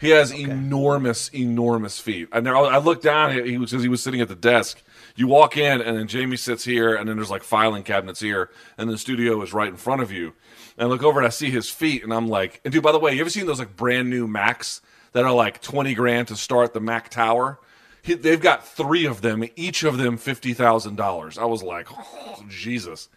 [0.00, 2.28] He has enormous, enormous feet.
[2.32, 3.32] And I looked down.
[3.44, 4.82] He was he was sitting at the desk.
[5.16, 8.50] You walk in, and then Jamie sits here, and then there's like filing cabinets here,
[8.76, 10.34] and the studio is right in front of you.
[10.76, 12.92] And I look over and I see his feet, and I'm like, and dude, by
[12.92, 14.80] the way, you ever seen those like brand new Macs
[15.12, 17.58] that are like 20 grand to start the Mac Tower?
[18.02, 21.38] He, they've got three of them, each of them fifty thousand dollars.
[21.38, 23.08] I was like, oh, Jesus.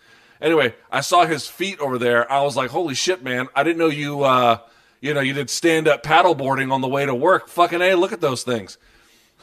[0.41, 2.29] Anyway, I saw his feet over there.
[2.31, 3.47] I was like, holy shit, man!
[3.55, 4.23] I didn't know you.
[4.23, 4.59] uh
[5.01, 7.47] you know, you did stand up paddleboarding on the way to work.
[7.49, 8.77] Fucking a, look at those things.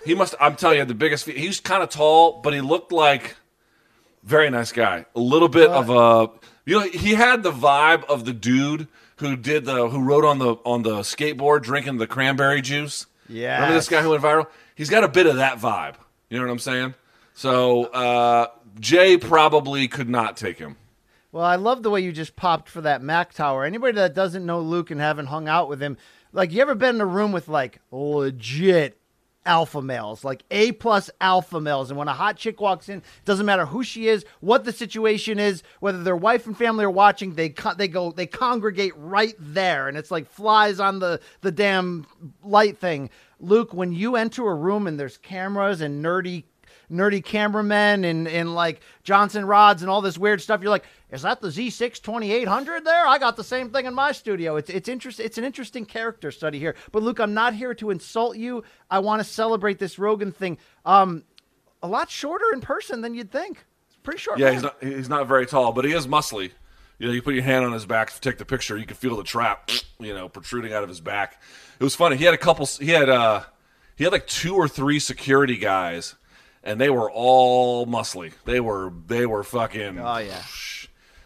[0.05, 0.37] He must.
[0.41, 1.25] I'm telling you, the biggest.
[1.25, 1.37] Feet.
[1.37, 3.37] He was kind of tall, but he looked like
[4.23, 5.05] very nice guy.
[5.15, 6.31] A little bit of a.
[6.65, 10.39] You know, he had the vibe of the dude who did the who rode on
[10.39, 13.07] the on the skateboard drinking the cranberry juice.
[13.29, 14.47] Yeah, remember this guy who went viral?
[14.79, 15.97] He's got a bit of that vibe.
[16.31, 16.95] You know what I'm saying?
[17.35, 18.47] So uh,
[18.79, 20.77] Jay probably could not take him.
[21.33, 23.65] Well, I love the way you just popped for that Mac Tower.
[23.65, 25.97] Anybody that doesn't know Luke and haven't hung out with him,
[26.33, 28.97] like you ever been in a room with like legit
[29.45, 33.47] alpha males, like A plus alpha males, and when a hot chick walks in, doesn't
[33.47, 37.35] matter who she is, what the situation is, whether their wife and family are watching,
[37.35, 41.51] they co- they go they congregate right there, and it's like flies on the the
[41.51, 42.07] damn
[42.45, 43.11] light thing.
[43.41, 46.45] Luke, when you enter a room and there's cameras and nerdy
[46.91, 50.63] nerdy cameramen and, and like Johnson rods and all this weird stuff.
[50.63, 53.07] You're like, is that the Z6 2800 there?
[53.07, 54.57] I got the same thing in my studio.
[54.57, 56.75] It's it's interest, It's an interesting character study here.
[56.93, 58.65] But Luke, I'm not here to insult you.
[58.91, 60.59] I want to celebrate this Rogan thing.
[60.85, 61.25] Um,
[61.83, 63.65] a lot shorter in person than you'd think.
[63.89, 64.39] It's pretty short.
[64.39, 64.55] Yeah, man.
[64.55, 66.53] he's not he's not very tall, but he is muscly.
[66.99, 68.97] You know, you put your hand on his back to take the picture, you can
[68.97, 71.41] feel the trap, you know, protruding out of his back.
[71.79, 72.17] It was funny.
[72.17, 72.67] He had a couple.
[72.67, 73.45] He had uh,
[73.97, 76.17] he had like two or three security guys,
[76.63, 78.33] and they were all muscly.
[78.45, 79.99] They were they were fucking.
[79.99, 80.43] Oh, yeah.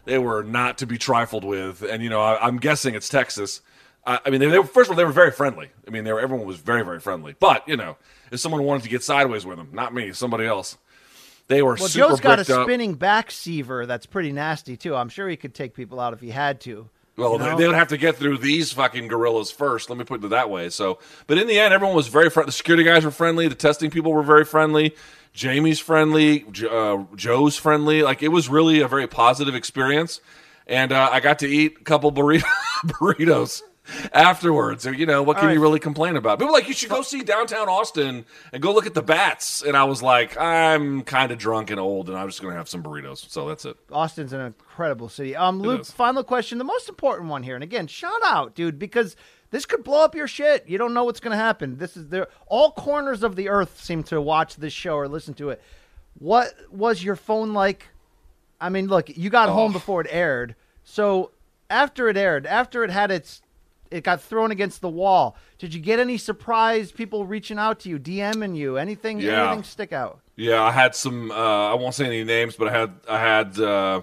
[0.05, 3.61] They were not to be trifled with, and you know, I, I'm guessing it's Texas.
[4.05, 5.71] I, I mean, they, they were first of all they were very friendly.
[5.87, 7.35] I mean, they were everyone was very very friendly.
[7.39, 7.97] But you know,
[8.31, 10.77] if someone wanted to get sideways with them, not me, somebody else.
[11.49, 12.67] They were Well, super Joe's got a up.
[12.67, 14.95] spinning back seaver that's pretty nasty too.
[14.97, 16.89] I'm sure he could take people out if he had to.
[17.17, 17.57] Well, You they know?
[17.59, 19.91] they would have to get through these fucking gorillas first.
[19.91, 20.71] Let me put it that way.
[20.71, 22.49] So, but in the end, everyone was very friendly.
[22.49, 23.49] The security guys were friendly.
[23.49, 24.95] The testing people were very friendly.
[25.35, 26.47] Jamie's friendly.
[26.71, 28.03] Uh, Joe's friendly.
[28.03, 30.21] Like it was really a very positive experience.
[30.67, 32.45] and uh, I got to eat a couple burrito-
[32.87, 33.61] burritos
[34.13, 34.85] afterwards.
[34.85, 35.55] You know, what can right.
[35.55, 36.39] you really complain about?
[36.39, 39.63] People were like, you should go see downtown Austin and go look at the bats.
[39.63, 42.59] And I was like, I'm kind of drunk and old, and I'm just going to
[42.59, 43.29] have some burritos.
[43.31, 43.77] So that's it.
[43.91, 45.35] Austin's an incredible city.
[45.37, 45.91] Um, Luke, is.
[45.91, 49.17] final question, the most important one here, and again, shout out, dude, because
[49.51, 50.69] this could blow up your shit.
[50.69, 51.77] You don't know what's going to happen.
[51.77, 52.29] This is there.
[52.47, 55.63] All corners of the earth seem to watch this show or listen to it.
[56.19, 57.89] What was your phone like?
[58.61, 61.33] I mean, look, you got home before it aired, so
[61.69, 63.43] after it aired, after it had its,
[63.93, 65.37] it got thrown against the wall.
[65.59, 69.21] Did you get any surprise people reaching out to you, DMing you, anything?
[69.21, 69.47] Yeah.
[69.47, 70.21] Anything stick out?
[70.37, 71.31] Yeah, I had some.
[71.31, 74.01] Uh, I won't say any names, but I had I had uh,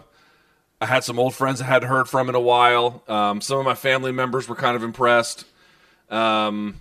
[0.80, 3.04] I had some old friends I hadn't heard from in a while.
[3.08, 5.45] Um, some of my family members were kind of impressed.
[6.10, 6.75] Um,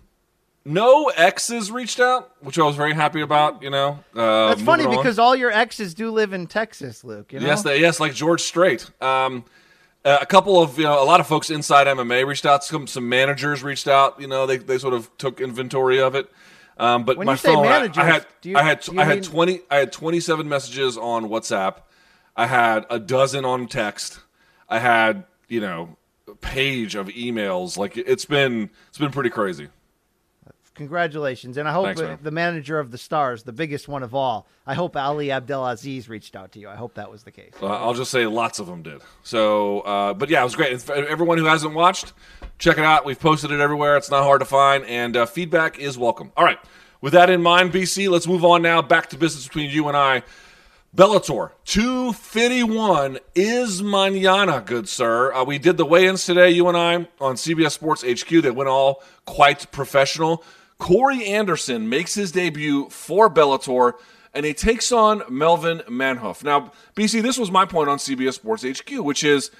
[0.64, 3.62] no exes reached out, which I was very happy about.
[3.62, 5.04] You know, uh, That's funny moving on.
[5.04, 7.32] because all your exes do live in Texas, Luke.
[7.32, 7.46] You know?
[7.46, 8.88] Yes, they, yes, like George Strait.
[9.00, 9.44] Um,
[10.08, 12.64] uh, a couple of you know, a lot of folks inside MMA reached out.
[12.64, 14.20] Some some managers reached out.
[14.20, 16.30] You know, they they sort of took inventory of it.
[16.78, 19.22] Um, but When my phone, I- managers, I, had you- I had I had mean-
[19.24, 21.78] twenty I had twenty seven messages on WhatsApp.
[22.36, 24.20] I had a dozen on text.
[24.68, 25.96] I had you know
[26.28, 27.76] a page of emails.
[27.76, 29.68] Like it's been it's been pretty crazy.
[30.78, 32.18] Congratulations, and I hope Thanks, man.
[32.22, 36.36] the manager of the Stars, the biggest one of all, I hope Ali Abdelaziz reached
[36.36, 36.68] out to you.
[36.68, 37.52] I hope that was the case.
[37.60, 39.02] I'll just say lots of them did.
[39.22, 40.88] So, uh, but yeah, it was great.
[40.88, 42.12] Everyone who hasn't watched,
[42.58, 43.04] check it out.
[43.04, 43.96] We've posted it everywhere.
[43.96, 46.32] It's not hard to find, and uh, feedback is welcome.
[46.36, 46.58] All right.
[47.00, 48.80] With that in mind, BC, let's move on now.
[48.82, 50.22] Back to business between you and I.
[50.96, 55.32] Bellator 251 is mañana, good sir.
[55.34, 58.28] Uh, we did the weigh-ins today, you and I, on CBS Sports HQ.
[58.42, 60.42] They went all quite professional.
[60.78, 63.94] Corey Anderson makes his debut for Bellator,
[64.32, 66.44] and he takes on Melvin Manhoef.
[66.44, 69.50] Now, BC, this was my point on CBS Sports HQ, which is,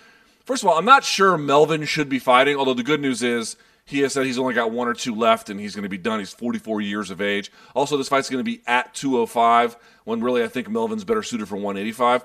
[0.44, 3.56] first of all, I'm not sure Melvin should be fighting, although the good news is
[3.84, 5.96] he has said he's only got one or two left and he's going to be
[5.96, 6.18] done.
[6.18, 7.50] He's 44 years of age.
[7.74, 11.48] Also, this fight's going to be at 205, when really I think Melvin's better suited
[11.48, 12.22] for 185.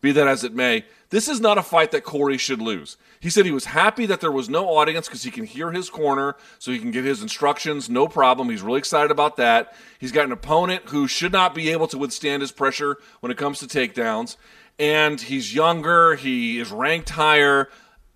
[0.00, 2.96] Be that as it may, this is not a fight that Corey should lose.
[3.18, 5.90] He said he was happy that there was no audience because he can hear his
[5.90, 8.48] corner, so he can get his instructions, no problem.
[8.48, 9.74] He's really excited about that.
[9.98, 13.38] He's got an opponent who should not be able to withstand his pressure when it
[13.38, 14.36] comes to takedowns.
[14.78, 17.68] And he's younger, he is ranked higher.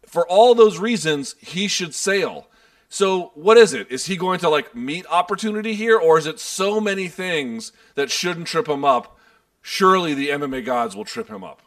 [0.07, 2.47] For all those reasons, he should sail.
[2.89, 3.91] So, what is it?
[3.91, 8.13] Is he going to like meet opportunity here, or is it so many things that
[8.13, 9.19] shouldn't trip him up?
[9.63, 11.61] Surely the MMA gods will trip him up.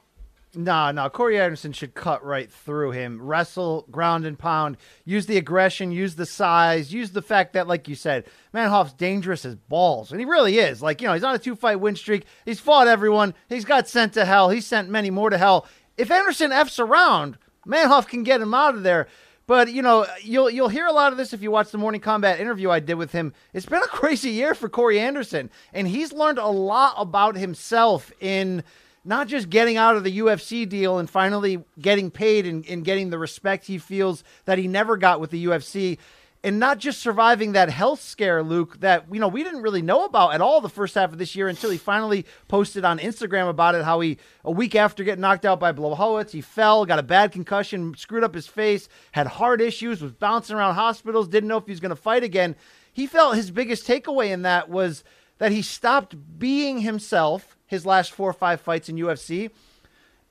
[0.57, 1.07] No, no.
[1.07, 3.21] Corey Anderson should cut right through him.
[3.21, 4.77] Wrestle, ground and pound.
[5.05, 5.91] Use the aggression.
[5.91, 6.91] Use the size.
[6.91, 10.81] Use the fact that, like you said, Manhoef's dangerous as balls, and he really is.
[10.81, 12.25] Like you know, he's on a two-fight win streak.
[12.43, 13.35] He's fought everyone.
[13.49, 14.49] He's got sent to hell.
[14.49, 15.67] He's sent many more to hell.
[15.95, 19.07] If Anderson f's around, Manhoef can get him out of there.
[19.45, 22.01] But you know, you'll you'll hear a lot of this if you watch the morning
[22.01, 23.31] combat interview I did with him.
[23.53, 28.11] It's been a crazy year for Corey Anderson, and he's learned a lot about himself
[28.19, 28.63] in
[29.07, 33.09] not just getting out of the UFC deal and finally getting paid and, and getting
[33.09, 35.97] the respect he feels that he never got with the UFC.
[36.43, 40.05] And not just surviving that health scare, Luke, that you know we didn't really know
[40.05, 43.49] about at all the first half of this year until he finally posted on Instagram
[43.49, 43.83] about it.
[43.83, 47.31] How he a week after getting knocked out by Blachowicz, he fell, got a bad
[47.31, 51.65] concussion, screwed up his face, had heart issues, was bouncing around hospitals, didn't know if
[51.65, 52.55] he was going to fight again.
[52.93, 55.03] He felt his biggest takeaway in that was
[55.37, 59.51] that he stopped being himself his last four or five fights in UFC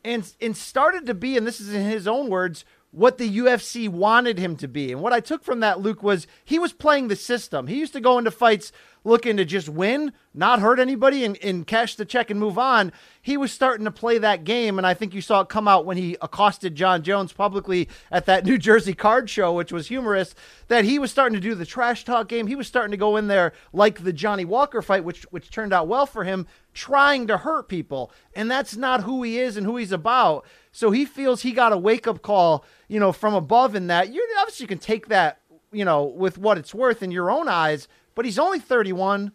[0.04, 2.64] and and started to be, and this is in his own words,
[2.96, 4.90] what the UFC wanted him to be.
[4.90, 7.66] And what I took from that, Luke, was he was playing the system.
[7.66, 8.72] He used to go into fights
[9.04, 12.90] looking to just win, not hurt anybody, and, and cash the check and move on.
[13.20, 15.84] He was starting to play that game, and I think you saw it come out
[15.84, 20.34] when he accosted Jon Jones publicly at that New Jersey card show, which was humorous,
[20.68, 22.46] that he was starting to do the trash talk game.
[22.46, 25.74] He was starting to go in there like the Johnny Walker fight, which which turned
[25.74, 28.10] out well for him, trying to hurt people.
[28.34, 30.46] And that's not who he is and who he's about.
[30.76, 34.12] So he feels he got a wake up call, you know, from above in that.
[34.12, 35.40] You obviously you can take that,
[35.72, 39.32] you know, with what it's worth in your own eyes, but he's only 31.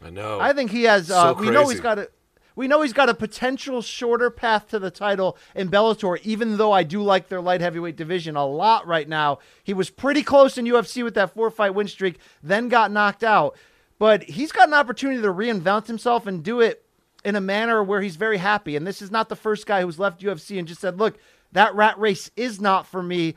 [0.00, 0.38] I know.
[0.38, 1.10] I think he has.
[1.10, 2.10] Uh, So we know he's got a.
[2.54, 6.70] We know he's got a potential shorter path to the title in Bellator, even though
[6.70, 9.40] I do like their light heavyweight division a lot right now.
[9.64, 13.24] He was pretty close in UFC with that four fight win streak, then got knocked
[13.24, 13.56] out.
[13.98, 16.83] But he's got an opportunity to reinvent himself and do it
[17.24, 18.76] in a manner where he's very happy.
[18.76, 21.18] And this is not the first guy who's left UFC and just said, look,
[21.52, 23.34] that rat race is not for me.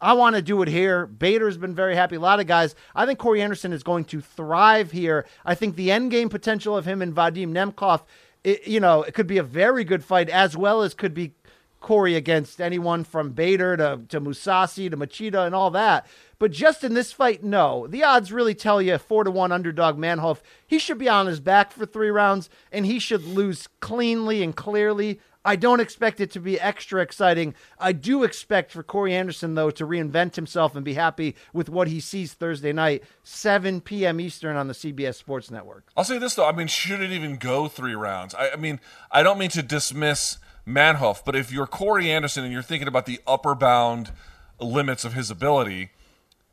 [0.00, 1.06] I want to do it here.
[1.06, 2.16] Bader's been very happy.
[2.16, 2.74] A lot of guys.
[2.94, 5.26] I think Corey Anderson is going to thrive here.
[5.44, 8.02] I think the end game potential of him and Vadim Nemkov,
[8.44, 11.34] it, you know, it could be a very good fight as well as could be
[11.80, 16.06] Corey against anyone from Bader to, to Mousasi to Machida and all that.
[16.38, 17.86] But just in this fight, no.
[17.86, 20.38] The odds really tell you four to one underdog Manhoef.
[20.66, 24.54] He should be on his back for three rounds, and he should lose cleanly and
[24.54, 25.20] clearly.
[25.44, 27.54] I don't expect it to be extra exciting.
[27.78, 31.88] I do expect for Corey Anderson, though, to reinvent himself and be happy with what
[31.88, 34.20] he sees Thursday night, 7 p.m.
[34.20, 35.86] Eastern on the CBS Sports Network.
[35.96, 36.46] I'll say this though.
[36.46, 38.34] I mean, should it even go three rounds?
[38.34, 38.78] I, I mean,
[39.10, 43.06] I don't mean to dismiss Manhoef, but if you're Corey Anderson and you're thinking about
[43.06, 44.12] the upper bound
[44.60, 45.90] limits of his ability,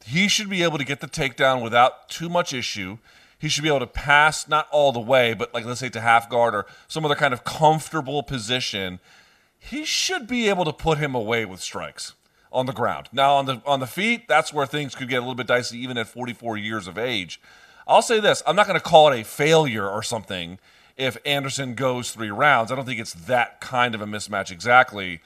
[0.06, 2.98] he should be able to get the takedown without too much issue.
[3.38, 6.02] He should be able to pass, not all the way, but like let's say to
[6.02, 9.00] half guard or some other kind of comfortable position.
[9.60, 12.14] He should be able to put him away with strikes
[12.52, 13.10] on the ground.
[13.12, 15.78] Now on the on the feet, that's where things could get a little bit dicey
[15.80, 17.42] even at 44 years of age.
[17.88, 20.60] I'll say this, I'm not going to call it a failure or something
[20.98, 22.72] if Anderson goes 3 rounds.
[22.72, 25.22] I don't think it's that kind of a mismatch exactly.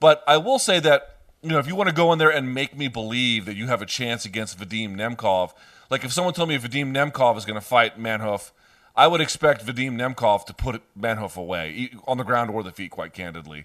[0.00, 2.54] But I will say that you know, if you want to go in there and
[2.54, 5.52] make me believe that you have a chance against Vadim Nemkov,
[5.90, 8.52] like if someone told me Vadim Nemkov is going to fight Manhoef,
[8.94, 12.92] I would expect Vadim Nemkov to put Manhoef away on the ground or the feet,
[12.92, 13.64] quite candidly.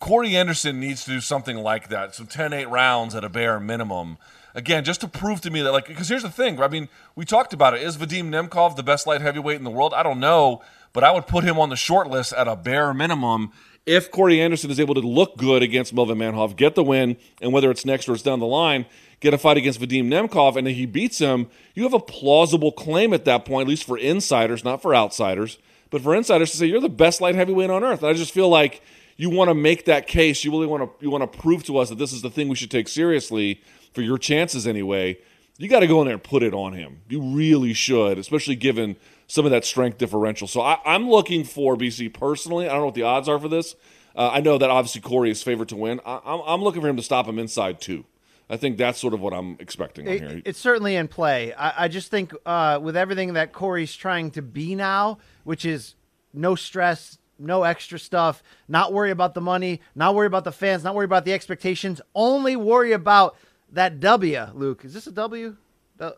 [0.00, 3.60] Corey Anderson needs to do something like that, some 10 8 rounds at a bare
[3.60, 4.16] minimum.
[4.54, 6.60] Again, just to prove to me that, like, because here's the thing.
[6.60, 7.82] I mean, we talked about it.
[7.82, 9.92] Is Vadim Nemkov the best light heavyweight in the world?
[9.92, 10.62] I don't know,
[10.92, 13.50] but I would put him on the short list at a bare minimum
[13.86, 17.52] if Corey Anderson is able to look good against Melvin Manhoef, get the win, and
[17.52, 18.86] whether it's next or it's down the line,
[19.20, 22.72] get a fight against Vadim Nemkov, and then he beats him, you have a plausible
[22.72, 25.58] claim at that point, at least for insiders, not for outsiders,
[25.90, 28.00] but for insiders to say you're the best light heavyweight on earth.
[28.00, 28.82] And I just feel like
[29.16, 30.44] you want to make that case.
[30.44, 32.48] You really want to you want to prove to us that this is the thing
[32.48, 33.60] we should take seriously
[33.94, 35.18] for your chances anyway.
[35.56, 37.00] You got to go in there and put it on him.
[37.08, 38.96] You really should, especially given
[39.28, 40.48] some of that strength differential.
[40.48, 42.66] So I, am looking for BC personally.
[42.66, 43.76] I don't know what the odds are for this.
[44.16, 46.00] Uh, I know that obviously Corey is favored to win.
[46.04, 48.04] I, am I'm looking for him to stop him inside two.
[48.50, 50.42] I think that's sort of what I'm expecting it, here.
[50.44, 51.54] It's certainly in play.
[51.54, 55.94] I, I just think uh, with everything that Corey's trying to be now, which is
[56.32, 60.84] no stress, no extra stuff, not worry about the money, not worry about the fans,
[60.84, 63.36] not worry about the expectations, only worry about
[63.74, 64.84] that W, Luke.
[64.84, 65.56] Is this a W?
[65.96, 66.16] The,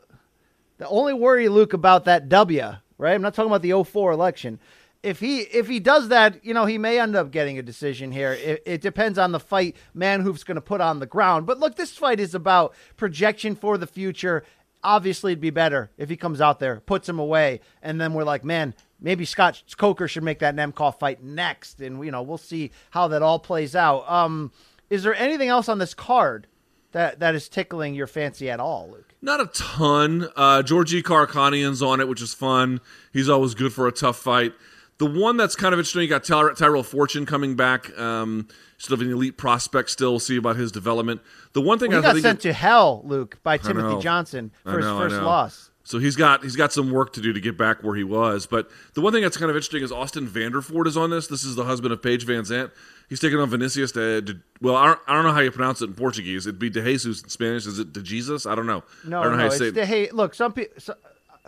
[0.79, 3.15] the only worry, Luke, about that W right?
[3.15, 4.59] I'm not talking about the 04 election.
[5.03, 8.11] If he if he does that, you know, he may end up getting a decision
[8.11, 8.33] here.
[8.33, 11.47] It, it depends on the fight Manhoef's going to put on the ground.
[11.47, 14.43] But look, this fight is about projection for the future.
[14.83, 18.25] Obviously, it'd be better if he comes out there, puts him away, and then we're
[18.25, 22.39] like, man, maybe Scott Coker should make that Nemkov fight next, and you know, we'll
[22.39, 24.09] see how that all plays out.
[24.11, 24.53] Um,
[24.89, 26.47] is there anything else on this card
[26.93, 29.15] that that is tickling your fancy at all, Luke?
[29.23, 30.29] Not a ton.
[30.37, 32.81] Uh, Georgi Karakhanyan's on it, which is fun.
[33.13, 34.53] He's always good for a tough fight.
[34.99, 37.97] The one that's kind of interesting, you got Ty- Tyrell Fortune coming back.
[37.99, 40.13] Um, sort of an elite prospect still.
[40.13, 41.21] We'll see about his development.
[41.53, 44.01] The one thing well, he I got sent that, to hell, Luke, by Timothy know.
[44.01, 45.71] Johnson for know, his first loss.
[45.87, 48.45] So he's got he's got some work to do to get back where he was.
[48.45, 51.29] But the one thing that's kind of interesting is Austin Vanderford is on this.
[51.29, 52.73] This is the husband of Paige VanZant.
[53.09, 55.81] He's taking on Vinicius de, de well, I don't, I don't know how you pronounce
[55.83, 56.45] it in Portuguese.
[56.45, 57.67] It'd be De Jesus in Spanish.
[57.67, 58.47] Is it De Jesus?
[58.47, 58.83] I don't know.
[59.05, 60.75] No, I don't know no, how you it's say De hey, Look, some people.
[60.81, 60.97] So,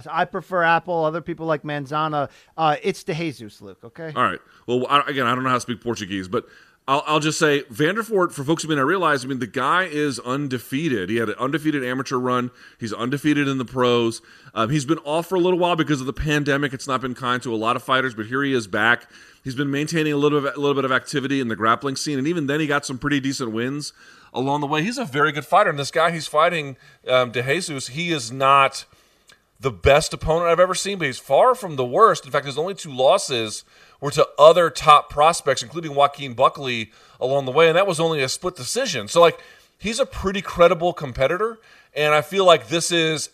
[0.08, 1.04] I prefer Apple.
[1.04, 2.30] Other people like Manzana.
[2.56, 3.80] Uh, it's De Jesus, Luke.
[3.82, 4.12] Okay.
[4.14, 4.40] All right.
[4.68, 6.46] Well, I, again, I don't know how to speak Portuguese, but
[6.88, 9.84] I'll, I'll just say Vanderford, for folks who may not realize, I mean, the guy
[9.84, 11.10] is undefeated.
[11.10, 12.50] He had an undefeated amateur run.
[12.80, 14.22] He's undefeated in the pros.
[14.54, 16.72] Um, he's been off for a little while because of the pandemic.
[16.72, 19.06] It's not been kind to a lot of fighters, but here he is back.
[19.44, 22.18] He's been maintaining a little bit, a little bit of activity in the grappling scene,
[22.18, 23.92] and even then, he got some pretty decent wins
[24.32, 24.82] along the way.
[24.82, 28.32] He's a very good fighter, and this guy he's fighting, um, De Jesus, he is
[28.32, 28.86] not
[29.60, 32.24] the best opponent I've ever seen, but he's far from the worst.
[32.24, 33.64] In fact, his only two losses
[34.00, 38.22] were to other top prospects, including Joaquin Buckley along the way, and that was only
[38.22, 39.08] a split decision.
[39.08, 39.38] So, like,
[39.78, 41.58] he's a pretty credible competitor,
[41.94, 43.30] and I feel like this is.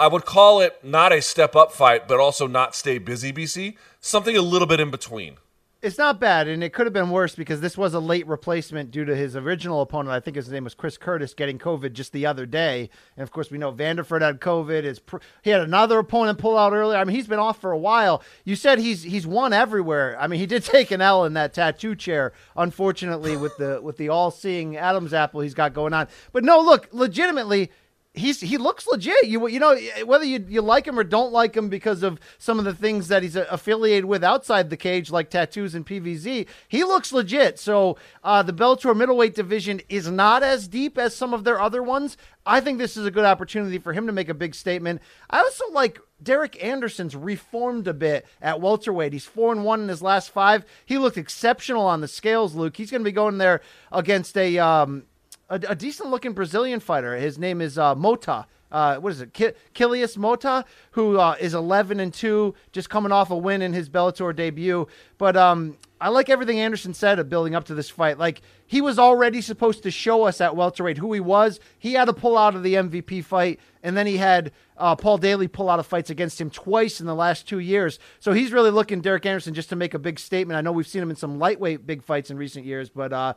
[0.00, 3.76] I would call it not a step up fight, but also not stay busy, BC.
[4.00, 5.38] Something a little bit in between
[5.80, 8.90] it's not bad, and it could have been worse because this was a late replacement
[8.90, 10.10] due to his original opponent.
[10.10, 13.30] I think his name was Chris Curtis getting COVID just the other day, and of
[13.30, 14.82] course we know Vanderford had COVID.
[14.82, 16.98] His pr- he had another opponent pull out earlier.
[16.98, 18.24] I mean he's been off for a while.
[18.44, 20.16] You said he's he's won everywhere.
[20.18, 23.98] I mean he did take an L in that tattoo chair, unfortunately with the with
[23.98, 26.08] the all seeing Adam's apple he's got going on.
[26.32, 27.70] But no, look, legitimately
[28.18, 29.24] he's he looks legit.
[29.24, 32.58] You you know whether you you like him or don't like him because of some
[32.58, 36.46] of the things that he's affiliated with outside the cage, like tattoos and PVZ.
[36.68, 37.58] He looks legit.
[37.58, 41.82] So uh, the Bellator middleweight division is not as deep as some of their other
[41.82, 42.16] ones.
[42.44, 45.02] I think this is a good opportunity for him to make a big statement.
[45.28, 49.12] I also like Derek Anderson's reformed a bit at welterweight.
[49.12, 50.64] He's four and one in his last five.
[50.86, 52.76] He looked exceptional on the scales, Luke.
[52.76, 53.60] He's going to be going there
[53.92, 55.04] against a um,
[55.48, 57.16] a, a decent looking Brazilian fighter.
[57.16, 58.46] His name is uh, Mota.
[58.70, 59.32] Uh, what is it?
[59.32, 63.72] Ki- Kilius Mota, who uh, is 11 and two, just coming off a win in
[63.72, 64.86] his Bellator debut.
[65.16, 68.18] But um, I like everything Anderson said of building up to this fight.
[68.18, 71.60] Like he was already supposed to show us at welterweight who he was.
[71.78, 75.16] He had to pull out of the MVP fight, and then he had uh, Paul
[75.16, 77.98] Daly pull out of fights against him twice in the last two years.
[78.20, 80.58] So he's really looking Derek Anderson just to make a big statement.
[80.58, 83.32] I know we've seen him in some lightweight big fights in recent years, but uh,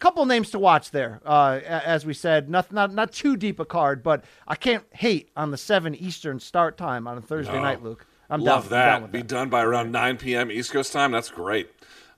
[0.00, 1.20] couple names to watch there.
[1.24, 5.30] Uh, as we said, not, not not too deep a card, but I can't hate
[5.36, 7.62] on the seven Eastern start time on a Thursday No.
[7.62, 8.06] night, Luke.
[8.28, 9.00] I'm Love down, that.
[9.00, 9.26] down Be that.
[9.28, 10.50] done by around 9 p.m.
[10.50, 11.10] East Coast time.
[11.12, 11.70] That's great.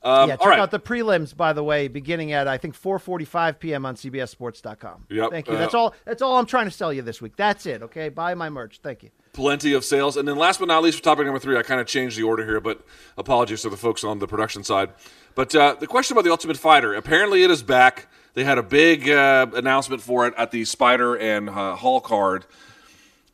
[0.04, 0.58] Um, yeah, check right.
[0.58, 3.86] out the prelims, by the way, beginning at I think 4:45 p.m.
[3.86, 5.06] on CBSSports.com.
[5.08, 5.54] Yep, Thank you.
[5.54, 5.94] uh, that's all.
[6.04, 7.36] That's all I'm trying to sell you this week.
[7.36, 7.82] That's it.
[7.82, 8.80] Okay, buy my merch.
[8.82, 9.10] Thank you.
[9.32, 10.16] plenty of sales.
[10.16, 12.24] And then last but not least, for topic number three, I kind of changed the
[12.24, 12.84] order here, but
[13.16, 14.90] apologies to the folks on the production side.
[15.34, 18.08] But uh, the question about the Ultimate Fighter, apparently it is back.
[18.34, 22.44] They had a big uh, announcement for it at the Spider and uh, Hall card.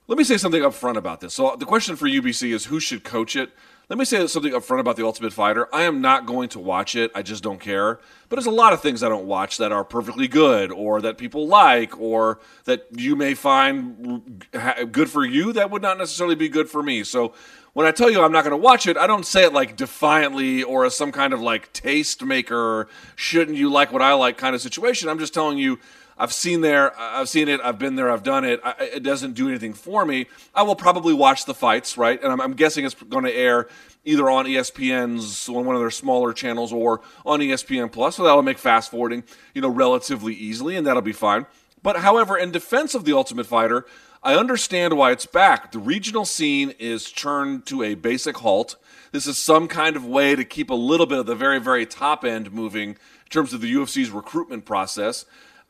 [0.06, 1.34] Let me say something up front about this.
[1.34, 3.50] So the question for UBC is who should coach it?
[3.88, 5.66] Let me say something up front about the Ultimate Fighter.
[5.74, 7.10] I am not going to watch it.
[7.14, 7.98] I just don't care.
[8.28, 11.16] But there's a lot of things I don't watch that are perfectly good or that
[11.16, 14.44] people like or that you may find
[14.92, 17.02] good for you that would not necessarily be good for me.
[17.02, 17.32] So
[17.78, 19.76] when I tell you I'm not going to watch it, I don't say it like
[19.76, 24.36] defiantly or as some kind of like taste maker, shouldn't you like what I like
[24.36, 25.08] kind of situation.
[25.08, 25.78] I'm just telling you
[26.18, 28.58] I've seen there, I've seen it, I've been there, I've done it.
[28.64, 30.26] I, it doesn't do anything for me.
[30.56, 32.20] I will probably watch the fights, right?
[32.20, 33.68] And I'm, I'm guessing it's going to air
[34.04, 38.16] either on ESPN's on one of their smaller channels or on ESPN Plus.
[38.16, 39.22] So that'll make fast forwarding,
[39.54, 41.46] you know, relatively easily, and that'll be fine.
[41.80, 43.86] But however, in defense of the Ultimate Fighter,
[44.22, 45.72] I understand why it's back.
[45.72, 48.76] The regional scene is turned to a basic halt.
[49.12, 51.86] This is some kind of way to keep a little bit of the very, very
[51.86, 55.24] top end moving in terms of the UFC's recruitment process.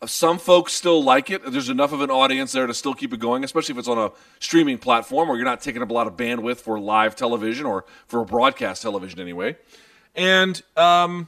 [0.06, 1.42] Some folks still like it.
[1.50, 3.98] There's enough of an audience there to still keep it going, especially if it's on
[3.98, 7.66] a streaming platform where you're not taking up a lot of bandwidth for live television
[7.66, 9.56] or for broadcast television anyway.
[10.14, 11.26] And um,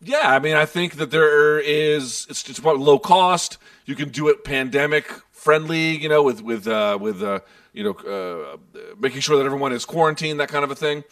[0.00, 3.56] yeah, I mean, I think that there is it's, it's about low cost.
[3.86, 5.08] You can do it pandemic
[5.38, 7.40] friendly, you know, with with uh, with uh,
[7.72, 8.56] you know uh,
[8.98, 11.04] making sure that everyone is quarantined, that kind of a thing.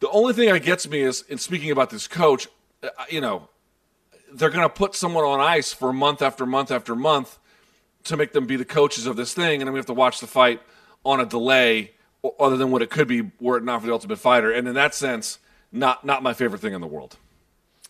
[0.00, 2.46] The only thing that gets me is in speaking about this coach,
[2.82, 3.48] uh, you know,
[4.32, 7.38] they're going to put someone on ice for month after month after month
[8.04, 10.20] to make them be the coaches of this thing, and then we have to watch
[10.20, 10.62] the fight
[11.04, 11.92] on a delay,
[12.38, 14.52] other than what it could be were it not for the Ultimate Fighter.
[14.52, 15.38] And in that sense,
[15.72, 17.16] not not my favorite thing in the world.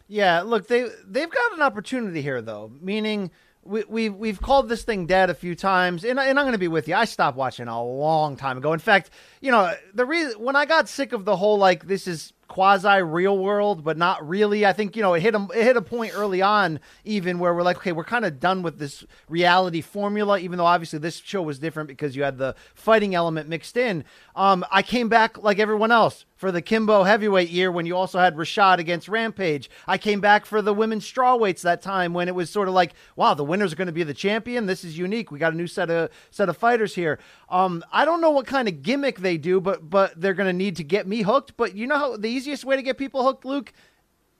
[0.06, 2.70] Yeah, look, they they've got an opportunity here, though.
[2.80, 3.30] Meaning,
[3.68, 6.58] we, we've we've called this thing dead a few times, and, and I'm going to
[6.58, 6.94] be with you.
[6.94, 8.72] I stopped watching a long time ago.
[8.72, 9.10] In fact,
[9.40, 13.02] you know, the reason when I got sick of the whole like this is quasi
[13.02, 14.64] real world, but not really.
[14.64, 17.54] I think you know it hit a it hit a point early on, even where
[17.54, 20.38] we're like, okay, we're kind of done with this reality formula.
[20.38, 24.04] Even though obviously this show was different because you had the fighting element mixed in.
[24.34, 28.20] Um, I came back like everyone else for the Kimbo heavyweight year when you also
[28.20, 29.68] had Rashad against Rampage.
[29.88, 32.94] I came back for the women's strawweights that time when it was sort of like,
[33.16, 34.66] wow, the winner's are going to be the champion.
[34.66, 35.32] This is unique.
[35.32, 37.18] We got a new set of set of fighters here.
[37.50, 40.52] Um, I don't know what kind of gimmick they do, but but they're going to
[40.52, 41.56] need to get me hooked.
[41.56, 43.72] But you know how the easiest way to get people hooked, Luke,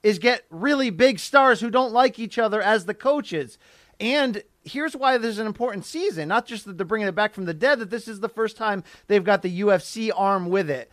[0.01, 3.57] is get really big stars who don't like each other as the coaches.
[3.99, 6.29] And here's why this is an important season.
[6.29, 8.55] Not just that they're bringing it back from the dead, that this is the first
[8.55, 10.89] time they've got the UFC arm with it.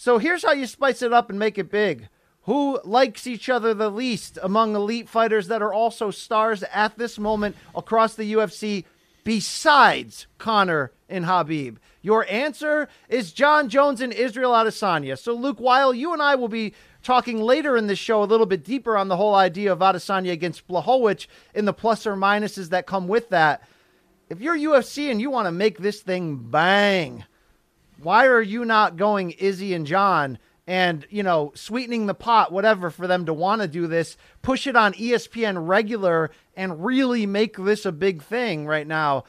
[0.00, 2.08] So here's how you spice it up and make it big.
[2.44, 7.18] Who likes each other the least among elite fighters that are also stars at this
[7.18, 8.86] moment across the UFC
[9.24, 11.76] besides Connor and Habib?
[12.00, 15.18] Your answer is Jon Jones and Israel Adesanya.
[15.18, 16.72] So, Luke, while you and I will be
[17.02, 20.32] talking later in this show a little bit deeper on the whole idea of Adesanya
[20.32, 23.68] against Blachowicz and the plus or minuses that come with that,
[24.30, 27.24] if you're UFC and you want to make this thing bang,
[28.02, 32.90] why are you not going Izzy and Jon and, you know, sweetening the pot, whatever,
[32.90, 34.16] for them to want to do this?
[34.42, 39.24] Push it on ESPN regular and really make this a big thing right now.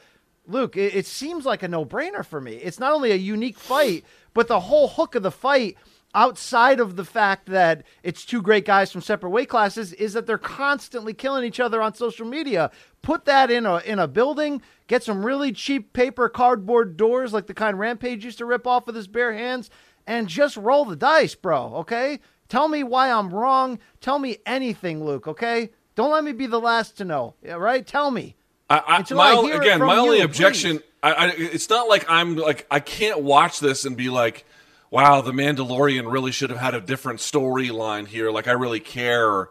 [0.46, 2.54] Luke, it, it seems like a no brainer for me.
[2.54, 4.04] It's not only a unique fight,
[4.34, 5.76] but the whole hook of the fight
[6.14, 10.26] outside of the fact that it's two great guys from separate weight classes is that
[10.26, 12.70] they're constantly killing each other on social media.
[13.00, 17.46] Put that in a in a building, get some really cheap paper cardboard doors like
[17.46, 19.70] the kind Rampage used to rip off with his bare hands
[20.06, 22.20] and just roll the dice, bro, okay?
[22.48, 23.78] Tell me why I'm wrong.
[24.00, 25.70] Tell me anything, Luke, okay?
[25.94, 27.34] Don't let me be the last to know.
[27.42, 27.86] Yeah, right?
[27.86, 28.36] Tell me.
[28.68, 30.80] I, I, my I again, my only you, objection.
[31.02, 34.46] I, I, it's not like I'm like I can't watch this and be like,
[34.92, 38.30] wow, the Mandalorian really should have had a different storyline here.
[38.30, 39.48] Like I really care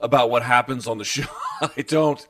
[0.00, 1.26] about what happens on the show.
[1.60, 2.26] I don't,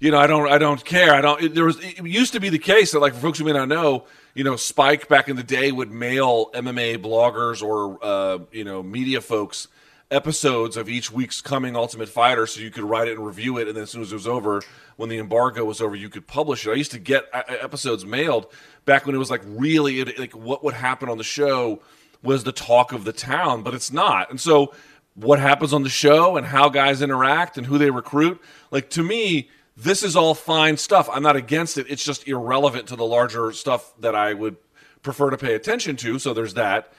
[0.00, 1.14] you know, I don't, I don't care.
[1.14, 1.40] I don't.
[1.40, 3.52] It, there was it used to be the case that like for folks who may
[3.52, 4.04] not know,
[4.34, 8.82] you know, Spike back in the day would mail MMA bloggers or uh, you know
[8.82, 9.68] media folks
[10.10, 13.68] episodes of each week's coming Ultimate Fighter, so you could write it and review it,
[13.68, 14.62] and then as soon as it was over,
[14.96, 16.70] when the embargo was over, you could publish it.
[16.70, 18.46] I used to get episodes mailed
[18.86, 21.80] back when it was like really like what would happen on the show
[22.22, 24.30] was the talk of the town, but it's not.
[24.30, 24.72] And so,
[25.14, 28.40] what happens on the show and how guys interact and who they recruit,
[28.70, 31.08] like to me, this is all fine stuff.
[31.12, 31.86] I'm not against it.
[31.88, 34.56] It's just irrelevant to the larger stuff that I would
[35.02, 36.18] prefer to pay attention to.
[36.18, 36.92] So there's that.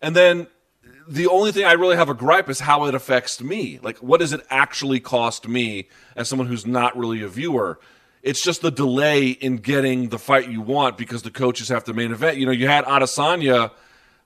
[0.00, 0.46] And then
[1.08, 3.78] the only thing I really have a gripe is how it affects me.
[3.82, 7.80] Like, what does it actually cost me as someone who's not really a viewer?
[8.22, 11.94] It's just the delay in getting the fight you want because the coaches have to
[11.94, 12.36] main event.
[12.36, 13.70] You know, you had Adesanya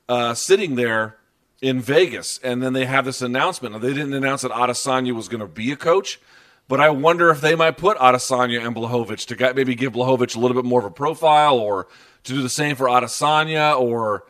[0.09, 1.16] uh, sitting there
[1.61, 3.72] in Vegas, and then they have this announcement.
[3.72, 6.20] Now, they didn't announce that Adesanya was going to be a coach,
[6.68, 10.40] but I wonder if they might put Adesanya and Blachowicz to maybe give Blachowicz a
[10.40, 11.86] little bit more of a profile, or
[12.24, 14.24] to do the same for Adesanya, or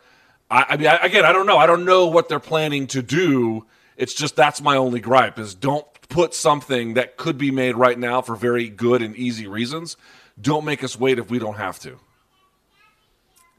[0.49, 1.57] I, I mean, I, again, I don't know.
[1.57, 3.65] I don't know what they're planning to do.
[3.97, 7.97] It's just that's my only gripe is don't put something that could be made right
[7.97, 9.97] now for very good and easy reasons.
[10.39, 11.99] Don't make us wait if we don't have to.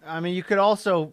[0.06, 1.12] I mean, you could also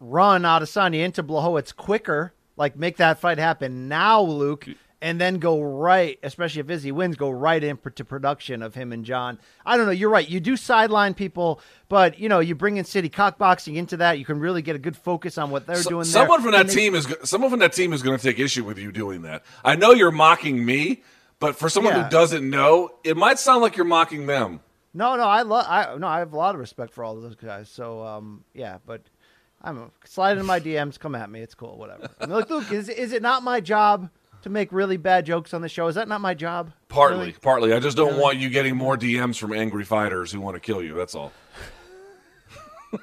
[0.00, 4.66] run Adesanya into Blachowicz quicker, like make that fight happen now, Luke,
[5.00, 9.04] and then go right, especially if Izzy wins, go right into production of him and
[9.04, 9.38] John.
[9.64, 9.92] I don't know.
[9.92, 10.28] You're right.
[10.28, 14.18] You do sideline people, but you know you bring in City Kickboxing into that.
[14.18, 16.02] You can really get a good focus on what they're So- doing.
[16.02, 16.12] there.
[16.12, 18.38] someone from that And they- team is someone from that team is going to take
[18.40, 19.44] issue with you doing that.
[19.64, 21.02] I know you're mocking me,
[21.38, 22.04] but for someone Yeah.
[22.04, 24.60] who doesn't know, it might sound like you're mocking them.
[24.94, 25.64] No, no, I love.
[25.68, 27.68] I no, I have a lot of respect for all of those guys.
[27.68, 29.02] So, um, yeah, but
[29.68, 31.40] I'm slide into my DMs, come at me.
[31.40, 32.08] It's cool, whatever.
[32.20, 34.08] I'm like, Luke, is is it not my job
[34.42, 35.86] to make really bad jokes on the show?
[35.88, 36.72] Is that not my job?
[36.88, 37.32] Partly, Really?
[37.32, 37.72] partly.
[37.72, 40.82] I just don't want you getting more DMs from angry fighters who want to kill
[40.82, 40.94] you.
[40.94, 41.32] That's all.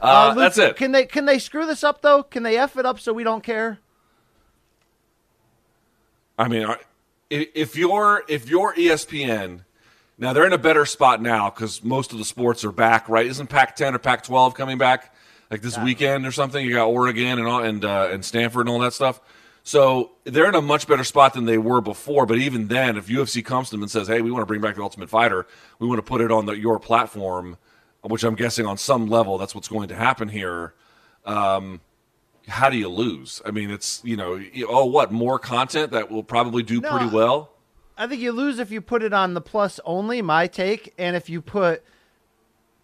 [0.00, 0.76] uh, Luke, that's it.
[0.76, 2.22] Can they can they screw this up though?
[2.22, 3.78] Can they f it up so we don't care?
[6.38, 6.66] I mean,
[7.30, 9.60] if you're if you're ESPN,
[10.18, 13.26] now they're in a better spot now because most of the sports are back, right?
[13.26, 15.14] Isn't Pac-10 or Pac-12 coming back
[15.50, 16.64] like this weekend or something?
[16.64, 19.20] You got Oregon and all, and uh, and Stanford and all that stuff.
[19.62, 22.24] So they're in a much better spot than they were before.
[22.24, 24.60] But even then, if UFC comes to them and says, "Hey, we want to bring
[24.60, 25.46] back the Ultimate Fighter,
[25.78, 27.56] we want to put it on the, your platform,"
[28.02, 30.74] which I'm guessing on some level that's what's going to happen here.
[31.24, 31.80] Um,
[32.48, 33.42] how do you lose?
[33.44, 37.14] I mean, it's you know, oh, what more content that will probably do No, pretty
[37.14, 37.50] well.
[37.98, 40.22] I think you lose if you put it on the plus only.
[40.22, 41.82] My take, and if you put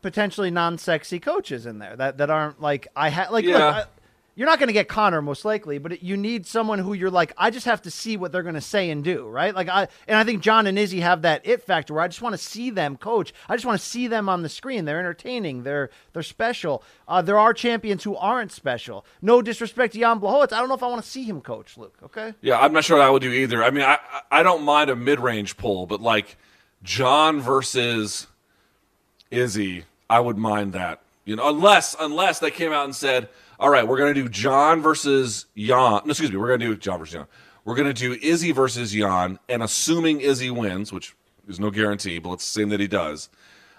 [0.02, 3.84] potentially non-sexy coaches in there that that aren't like I had like look, I-
[4.34, 7.10] you're not going to get Conor most likely, but it, you need someone who you're
[7.10, 9.54] like I just have to see what they're going to say and do, right?
[9.54, 12.22] Like I and I think Jon and Izzy have that it factor where I just
[12.22, 13.34] want to see them coach.
[13.46, 14.86] I just want to see them on the screen.
[14.86, 15.64] They're entertaining.
[15.64, 16.82] They're they're special.
[17.06, 19.04] Uh, there are champions who aren't special.
[19.20, 20.52] No disrespect to Jan Blachowicz.
[20.54, 21.98] I don't know if I want to see him coach, Luke.
[22.02, 22.32] Okay.
[22.40, 23.62] Yeah, I'm not sure I would do either.
[23.62, 23.98] I mean, I
[24.30, 26.38] I don't mind a mid range pull, but like
[26.82, 28.28] Jon versus
[29.30, 31.00] Izzy, I would mind that.
[31.24, 34.28] You know, unless unless they came out and said, "All right, we're going to do
[34.28, 37.26] Jon versus Jan." No, excuse me, we're going to do Jon versus Jan.
[37.64, 41.16] We're going to do Izzy versus Jan, and assuming Izzy wins, which
[41.48, 43.30] is no guarantee, but let's assume that he does.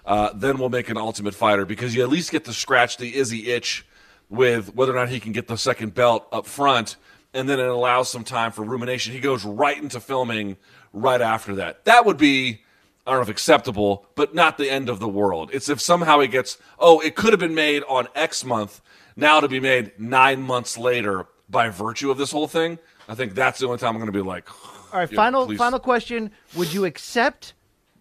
[0.04, 3.14] Uh, then we'll make an Ultimate Fighter because you at least get to scratch the
[3.14, 3.86] Izzy itch
[4.28, 6.96] with whether or not he can get the second belt up front,
[7.32, 9.12] and then it allows some time for rumination.
[9.12, 10.56] He goes right into filming
[10.92, 11.84] right after that.
[11.84, 12.62] That would be,
[13.06, 15.50] I don't know if acceptable, but not the end of the world.
[15.52, 18.80] It's if somehow it gets, oh, it could have been made on X month,
[19.14, 22.78] now to be made nine months later by virtue of this whole thing.
[23.08, 24.48] I think that's the only time I'm going to be like,
[24.92, 25.58] All right, final please.
[25.58, 26.30] final question.
[26.56, 27.54] Would you accept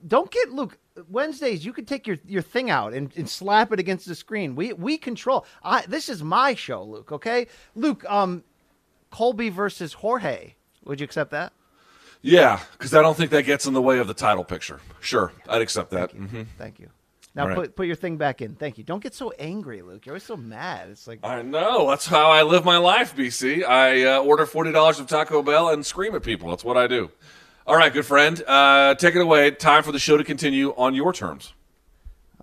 [0.08, 0.78] don't get Luke
[1.10, 4.56] Wednesdays you could take your, your thing out and, and slap it against the screen.
[4.56, 7.48] We we control I this is my show, Luke, okay?
[7.76, 8.44] Luke, um
[9.12, 10.56] Colby versus Jorge.
[10.86, 11.54] Would you accept that?
[12.26, 14.80] Yeah, because I don't think that gets in the way of the title picture.
[15.02, 16.12] Sure, I'd accept that.
[16.12, 16.90] hmm Thank you.
[17.36, 17.56] Now right.
[17.56, 18.56] put put your thing back in.
[18.56, 18.84] Thank you.
[18.84, 20.06] Don't get so angry, Luke.
[20.06, 20.90] You're always so mad.
[20.90, 21.90] It's like I know.
[21.90, 23.64] That's how I live my life, BC.
[23.66, 26.50] I uh, order forty dollars of Taco Bell and scream at people.
[26.50, 27.12] That's what I do.
[27.66, 28.42] All right, good friend.
[28.48, 29.52] Uh, take it away.
[29.52, 31.54] Time for the show to continue on your terms.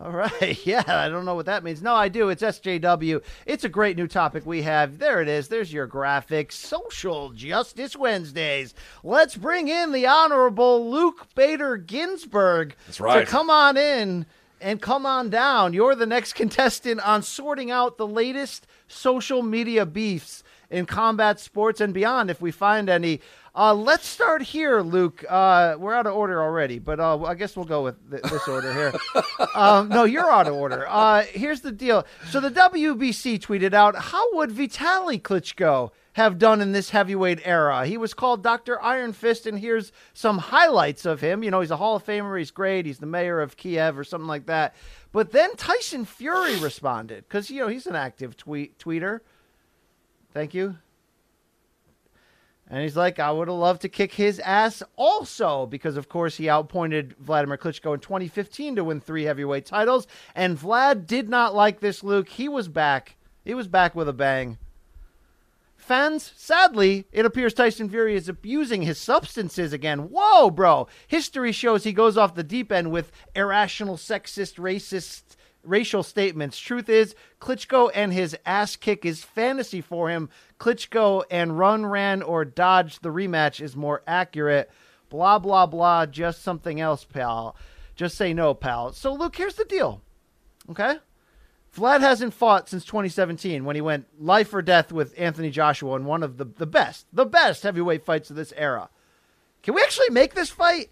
[0.01, 0.59] All right.
[0.66, 1.82] Yeah, I don't know what that means.
[1.82, 2.28] No, I do.
[2.28, 3.22] It's SJW.
[3.46, 4.98] It's a great new topic we have.
[4.98, 5.48] There it is.
[5.48, 6.53] There's your graphic.
[6.53, 8.74] Social Justice Wednesdays.
[9.03, 13.20] Let's bring in the Honorable Luke Bader Ginsburg That's right.
[13.26, 14.26] to come on in
[14.61, 15.72] and come on down.
[15.72, 21.80] You're the next contestant on sorting out the latest social media beefs in combat sports
[21.80, 23.20] and beyond, if we find any.
[23.55, 25.24] Uh, let's start here, Luke.
[25.28, 28.46] Uh, we're out of order already, but uh, I guess we'll go with th- this
[28.46, 28.92] order here.
[29.57, 30.86] um, no, you're out of order.
[30.88, 32.07] Uh, here's the deal.
[32.28, 37.86] So the WBC tweeted out, "How would Vitali Klitschko have done in this heavyweight era?"
[37.86, 38.80] He was called Dr.
[38.80, 41.42] Iron Fist, and here's some highlights of him.
[41.42, 42.38] You know, he's a Hall of Famer.
[42.38, 42.86] He's great.
[42.86, 44.76] He's the mayor of Kiev or something like that.
[45.11, 49.20] But then Tyson Fury responded because you know he's an active tweet tweeter.
[50.32, 50.76] Thank you.
[52.71, 56.37] And he's like, I would have loved to kick his ass also, because of course
[56.37, 60.07] he outpointed Vladimir Klitschko in 2015 to win three heavyweight titles.
[60.37, 62.29] And Vlad did not like this, Luke.
[62.29, 63.16] He was back.
[63.45, 64.59] He was back with a bang.
[65.77, 70.11] Fans, sadly, it appears Tyson Fury is abusing his substances again.
[70.11, 70.87] Whoa, bro.
[71.09, 75.23] History shows he goes off the deep end with irrational, sexist, racist,
[75.64, 76.59] racial statements.
[76.59, 80.29] Truth is, Klitschko and his ass kick is fantasy for him.
[80.61, 84.71] Klitschko and run, ran, or dodge the rematch is more accurate.
[85.09, 86.07] Blah, blah, blah.
[86.07, 87.57] Just something else, pal.
[87.97, 88.93] Just say no, pal.
[88.93, 90.03] So, Luke, here's the deal.
[90.71, 90.99] Okay?
[91.75, 96.05] Vlad hasn't fought since 2017 when he went life or death with Anthony Joshua in
[96.05, 98.91] one of the, the best, the best heavyweight fights of this era.
[99.63, 100.91] Can we actually make this fight?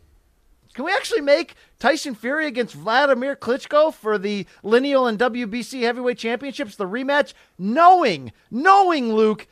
[0.74, 6.18] Can we actually make Tyson Fury against Vladimir Klitschko for the lineal and WBC heavyweight
[6.18, 9.48] championships, the rematch, knowing, knowing, Luke,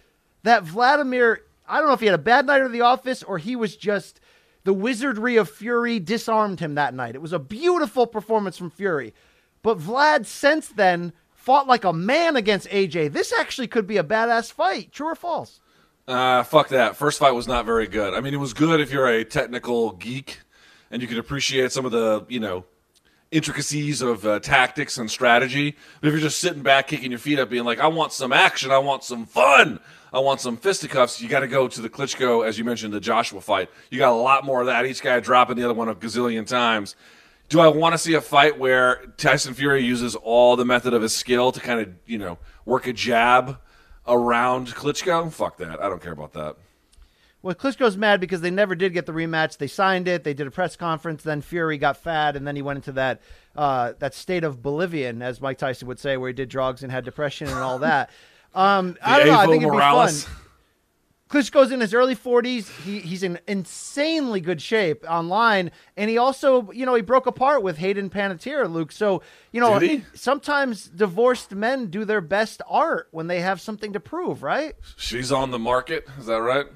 [0.47, 3.39] that Vladimir, I don't know if he had a bad night at the office or
[3.39, 4.21] he was just
[4.65, 7.15] the wizardry of Fury disarmed him that night.
[7.15, 9.13] It was a beautiful performance from Fury.
[9.63, 13.13] But Vlad since then fought like a man against AJ.
[13.13, 14.93] This actually could be a badass fight.
[14.93, 15.61] True or false?
[16.07, 16.95] Uh, fuck that.
[16.95, 18.15] First fight was not very good.
[18.15, 20.41] I mean, it was good if you're a technical geek
[20.93, 22.65] and you can appreciate some of the, you know,
[23.31, 25.77] intricacies of uh, tactics and strategy.
[26.01, 28.33] But if you're just sitting back, kicking your feet up, being like, I want some
[28.33, 29.81] action, I want some fun,
[30.17, 33.01] I want some fisticuffs, you got to go to the Klitschko, as you mentioned, the
[33.01, 33.69] Joshua fight.
[33.91, 34.87] You got a lot more of that.
[34.87, 36.97] Each guy dropping the other one a gazillion times.
[37.51, 41.03] Do I want to see a fight where Tyson Fury uses all the method of
[41.03, 43.59] his skill to kind of, you know, work a jab
[44.09, 45.31] around Klitschko?
[45.31, 45.83] Fuck that.
[45.83, 46.57] I don't care about that.
[47.43, 49.59] Well, Klitschko's mad because they never did get the rematch.
[49.59, 50.25] They signed it.
[50.25, 51.25] They did a press conference.
[51.25, 53.21] Then Fury got fat, and then he went into that
[53.55, 56.91] uh, that state of Bolivian, as Mike Tyson would say, where he did drugs and
[56.91, 58.09] had depression and all that.
[58.57, 59.39] Um, I don't know.
[59.39, 60.25] I think it'd Morales.
[60.25, 60.43] be fun.
[61.29, 62.71] Klitschko's in his early 40s.
[62.85, 67.63] He, he's in insanely good shape online, and he also, you know, he broke apart
[67.63, 68.93] with Hayden Panettiere, Luke.
[68.93, 74.01] So, you know, sometimes divorced men do their best art when they have something to
[74.01, 74.75] prove, right?
[74.97, 76.07] She's on the market.
[76.19, 76.67] Is that right?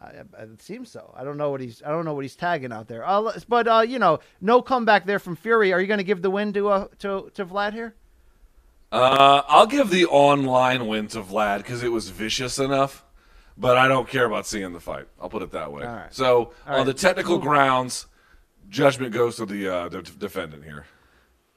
[0.00, 1.12] I, it seems so.
[1.16, 1.82] I don't know what he's.
[1.84, 3.06] I don't know what he's tagging out there.
[3.06, 5.72] Uh, but uh, you know, no comeback there from Fury.
[5.72, 7.94] Are you going to give the win to uh, to to Vlad here?
[8.92, 13.04] Uh, I'll give the online win to Vlad because it was vicious enough,
[13.56, 15.06] but I don't care about seeing the fight.
[15.18, 15.84] I'll put it that way.
[15.84, 16.14] All right.
[16.14, 16.86] So on right.
[16.86, 18.06] the technical grounds,
[18.68, 20.84] judgment goes to the uh, the defendant here.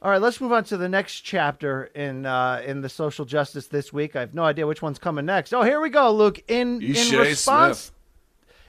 [0.02, 3.68] All right, let's move on to the next chapter in uh, in the social justice
[3.68, 4.16] this week.
[4.16, 5.54] I have no idea which one's coming next.
[5.54, 6.42] Oh, here we go, Luke.
[6.48, 7.92] In in response Smith.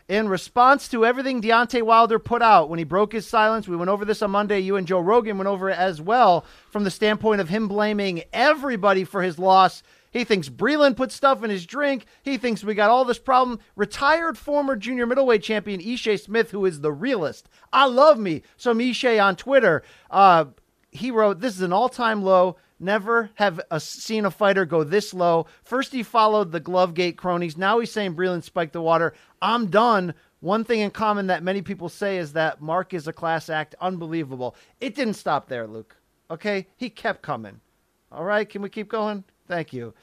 [0.09, 3.91] In response to everything Deontay Wilder put out when he broke his silence, we went
[3.91, 4.61] over this on Monday.
[4.61, 8.23] You and Joe Rogan went over it as well from the standpoint of him blaming
[8.33, 9.83] everybody for his loss.
[10.13, 12.07] He thinks Breland put stuff in his drink.
[12.23, 13.59] He thinks we got all this problem.
[13.75, 17.49] Retired former junior middleweight champion Ishe Smith, who is the realist.
[17.73, 19.83] I love me some Ishe on Twitter.
[20.11, 20.47] Uh,
[20.91, 22.57] he wrote, This is an all time low.
[22.79, 25.47] Never have a, seen a fighter go this low.
[25.62, 27.57] First, he followed the Glovegate cronies.
[27.57, 29.14] Now he's saying Breland spiked the water.
[29.41, 30.12] I'm done.
[30.41, 33.74] One thing in common that many people say is that Mark is a class act.
[33.81, 34.55] Unbelievable.
[34.81, 35.97] It didn't stop there, Luke.
[36.31, 36.66] Okay?
[36.77, 37.61] He kept coming.
[38.12, 38.49] All right?
[38.49, 39.24] Can we keep going?
[39.49, 39.95] Thank you.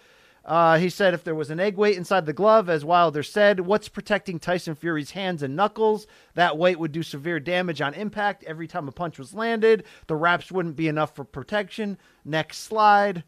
[0.46, 3.62] Uh, he said if there was an egg weight inside the glove, as Wilder said,
[3.62, 6.06] what's protecting Tyson Fury's hands and knuckles?
[6.34, 9.86] That weight would do severe damage on impact every time a punch was landed.
[10.08, 11.98] The wraps wouldn't be enough for protection.
[12.26, 13.24] Next slide.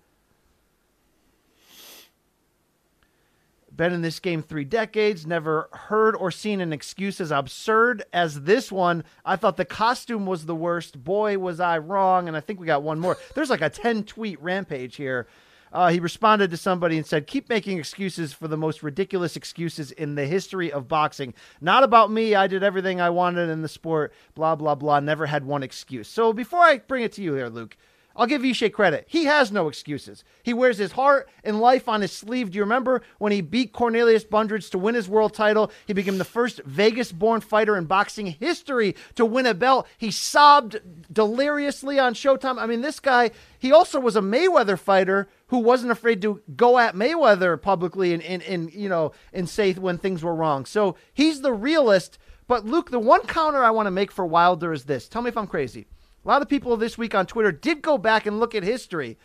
[3.74, 8.44] Been in this game three decades, never heard or seen an excuse as absurd as
[8.44, 9.04] this one.
[9.26, 11.04] I thought the costume was the worst.
[11.04, 12.30] Boy, was I wrong.
[12.30, 13.18] And I think we got one more.
[13.36, 15.28] There's like a 10 tweet rampage here.
[15.76, 19.92] Uh, he responded to somebody and said, Keep making excuses for the most ridiculous excuses
[19.92, 21.34] in the history of boxing.
[21.60, 22.34] Not about me.
[22.34, 24.14] I did everything I wanted in the sport.
[24.36, 25.02] Blah, blah, blah.
[25.02, 26.08] Never had one excuse.
[26.08, 27.76] So before I bring it to you here, Luke,
[28.16, 29.06] I'll give Ishe credit.
[29.08, 30.24] He has no excuses.
[30.42, 32.52] He wears his heart and life on his sleeve.
[32.52, 35.72] Do you remember when he beat Cornelius Bundrage to win his world title?
[35.86, 39.88] He became the first Vegas born fighter in boxing history to win a belt.
[39.98, 40.80] He sobbed
[41.12, 42.58] deliriously on Showtime.
[42.58, 46.78] I mean, this guy, he also was a Mayweather fighter who wasn't afraid to go
[46.78, 50.66] at Mayweather publicly and, and, and you know, and say when things were wrong.
[50.66, 52.18] So he's the realist.
[52.48, 55.10] But Luke, the one counter I want to make for Wilder is this.
[55.10, 55.88] Tell me if I'm crazy.
[56.26, 59.18] A lot of people this week on Twitter did go back and look at history.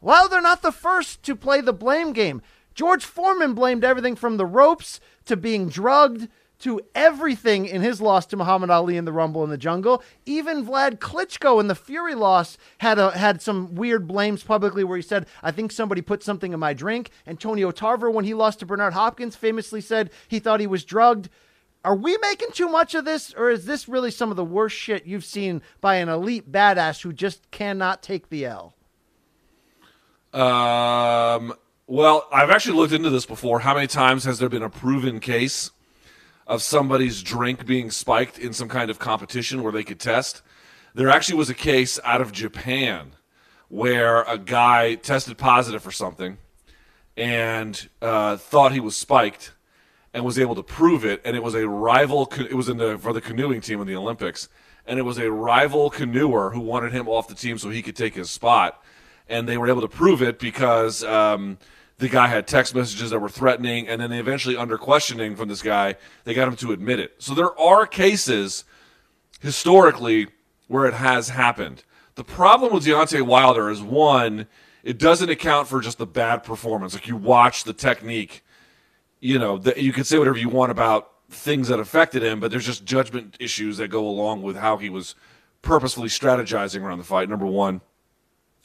[0.00, 2.42] Well, they're not the first to play the blame game.
[2.74, 8.26] George Foreman blamed everything from the ropes to being drugged to everything in his loss
[8.26, 10.02] to Muhammad Ali in the Rumble in the Jungle.
[10.24, 14.96] Even Vlad Klitschko in the Fury loss had a, had some weird blames publicly where
[14.96, 18.58] he said, "I think somebody put something in my drink." Antonio Tarver, when he lost
[18.60, 21.28] to Bernard Hopkins, famously said he thought he was drugged.
[21.86, 24.74] Are we making too much of this, or is this really some of the worst
[24.74, 28.74] shit you've seen by an elite badass who just cannot take the L?
[30.32, 31.54] Um,
[31.86, 33.60] well, I've actually looked into this before.
[33.60, 35.70] How many times has there been a proven case
[36.48, 40.42] of somebody's drink being spiked in some kind of competition where they could test?
[40.92, 43.12] There actually was a case out of Japan
[43.68, 46.38] where a guy tested positive for something
[47.16, 49.52] and uh, thought he was spiked
[50.16, 51.20] and was able to prove it.
[51.26, 52.32] And it was a rival.
[52.38, 54.48] It was in the for the canoeing team in the Olympics,
[54.86, 57.94] and it was a rival canoeer who wanted him off the team so he could
[57.94, 58.82] take his spot.
[59.28, 61.58] And they were able to prove it because um,
[61.98, 65.50] the guy had text messages that were threatening, and then they eventually, under questioning from
[65.50, 67.16] this guy, they got him to admit it.
[67.18, 68.64] So there are cases
[69.42, 70.28] historically
[70.66, 71.84] where it has happened.
[72.14, 74.46] The problem with Deontay Wilder is one,
[74.82, 76.94] it doesn't account for just the bad performance.
[76.94, 78.42] Like you watch the technique
[79.20, 82.50] you know, the, you can say whatever you want about things that affected him, but
[82.50, 85.14] there's just judgment issues that go along with how he was
[85.62, 87.28] purposefully strategizing around the fight.
[87.28, 87.80] Number one.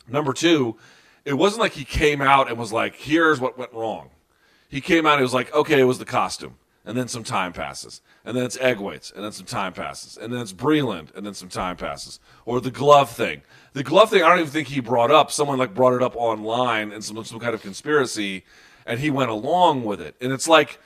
[0.08, 0.78] Number two,
[1.26, 4.10] it wasn't like he came out and was like, here's what went wrong.
[4.68, 6.58] He came out and was like, okay, it was the costume.
[6.84, 8.02] And then some time passes.
[8.26, 9.12] And then it's egg weights.
[9.16, 10.18] And then some time passes.
[10.18, 11.16] And then it's Breland.
[11.16, 12.20] And then some time passes.
[12.46, 13.44] Or the glove thing.
[13.74, 15.32] The glove thing, I don't even think he brought up.
[15.32, 18.44] Someone like brought it up online and some, some kind of conspiracy
[18.86, 20.16] and he went along with it.
[20.22, 20.80] And it's like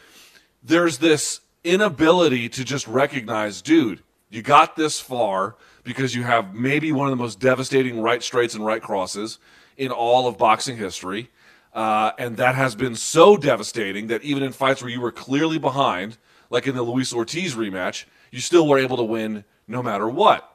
[0.64, 6.92] there's this inability to just recognize, dude, you got this far because you have maybe
[6.92, 9.40] one of the most devastating right straights and right crosses
[9.78, 11.30] in all of boxing history.
[11.74, 15.60] Uh, and that has been so devastating that even in fights where you were clearly
[15.60, 16.18] behind,
[16.50, 20.52] like in the Luis Ortiz rematch, you still were able to win no matter what.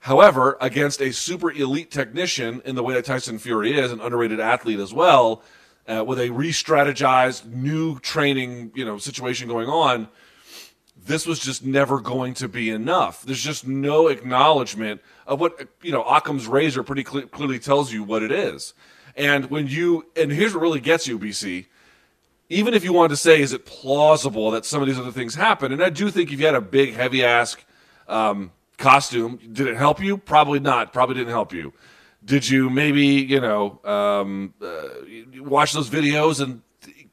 [0.00, 4.40] However, against a super elite technician in the way that Tyson Fury is, an underrated
[4.40, 5.42] athlete as well,
[5.88, 10.08] uh, with a re-strategized new training you know situation going on
[11.08, 13.22] this was just never going to be enough.
[13.22, 18.04] There's just no acknowledgement of what you know occam's razor pretty cl- clearly tells you
[18.04, 18.74] what it is.
[19.16, 21.66] And when you and here's what really gets you bc
[22.50, 25.34] even if you wanted to say is it plausible that some of these other things
[25.34, 25.72] happen?
[25.72, 27.56] And i do think if you had a big heavy ass
[28.06, 30.18] um, costume did it help you?
[30.18, 30.92] Probably not.
[30.92, 31.72] Probably didn't help you
[32.28, 34.88] did you maybe, you know, um, uh,
[35.40, 36.60] watch those videos and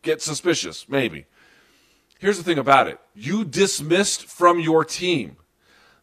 [0.01, 0.87] get suspicious?
[0.89, 1.25] Maybe.
[2.19, 5.37] Here's the thing about it you dismissed from your team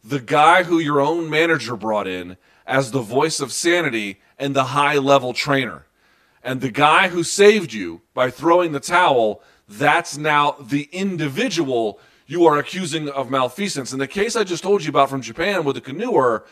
[0.03, 4.65] the guy who your own manager brought in as the voice of sanity and the
[4.65, 5.85] high level trainer.
[6.43, 12.45] And the guy who saved you by throwing the towel, that's now the individual you
[12.45, 13.93] are accusing of malfeasance.
[13.93, 16.43] In the case I just told you about from Japan with the canoeer,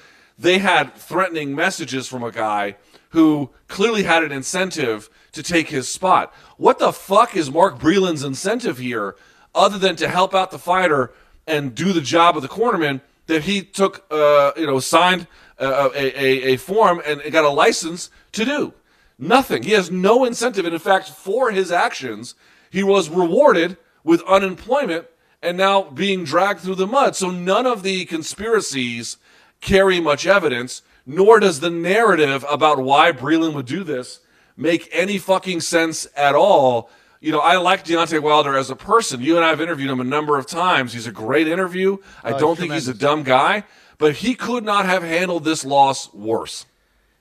[0.42, 2.76] they had threatening messages from a guy
[3.10, 6.34] who clearly had an incentive to take his spot.
[6.58, 9.16] What the fuck is Mark Breland's incentive here
[9.54, 11.12] other than to help out the fighter
[11.46, 15.28] and do the job of the cornerman that he took, uh, you know, signed
[15.60, 18.74] uh, a, a, a form and got a license to do?
[19.20, 19.64] Nothing.
[19.64, 20.66] He has no incentive.
[20.66, 22.34] And in fact, for his actions,
[22.72, 25.06] he was rewarded with unemployment
[25.44, 27.16] and now being dragged through the mud.
[27.16, 29.18] So none of the conspiracies
[29.62, 34.20] carry much evidence, nor does the narrative about why Breland would do this
[34.58, 36.90] make any fucking sense at all.
[37.20, 39.22] You know, I like Deontay Wilder as a person.
[39.22, 40.94] You and I have interviewed him a number of times.
[40.94, 41.98] He's a great interview.
[42.24, 43.64] I Oh, don't think he's a dumb guy,
[43.98, 46.66] but he could not have handled this loss worse.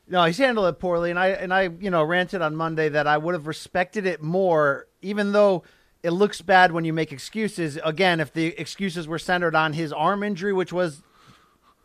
[0.08, 3.06] No, he's handled it poorly, and I and I you know ranted on Monday that
[3.06, 5.62] I would have respected it more, even though
[6.02, 7.78] it looks bad when you make excuses.
[7.84, 11.02] Again, if the excuses were centered on his arm injury, which was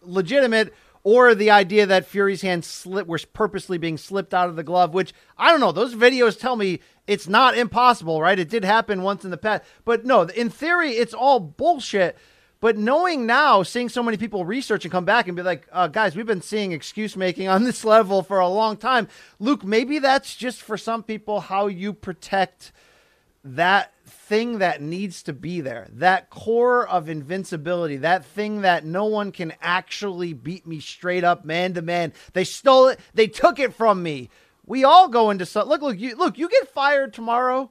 [0.06, 4.64] legitimate, or the idea that Fury's hand slip was purposely being slipped out of the
[4.64, 5.72] glove, which I don't know.
[5.72, 8.40] Those videos tell me it's not impossible, right?
[8.40, 12.18] It did happen once in the past, but no, in theory, it's all bullshit.
[12.60, 15.88] But knowing now, seeing so many people research and come back and be like, uh,
[15.88, 19.08] guys, we've been seeing excuse making on this level for a long time.
[19.40, 22.72] Luke, maybe that's just for some people how you protect
[23.44, 29.06] that thing that needs to be there, that core of invincibility, that thing that no
[29.06, 32.14] one can actually beat me straight up man to man.
[32.34, 34.30] They stole it, they took it from me.
[34.66, 37.70] We all go into look, look, you look, you get fired tomorrow.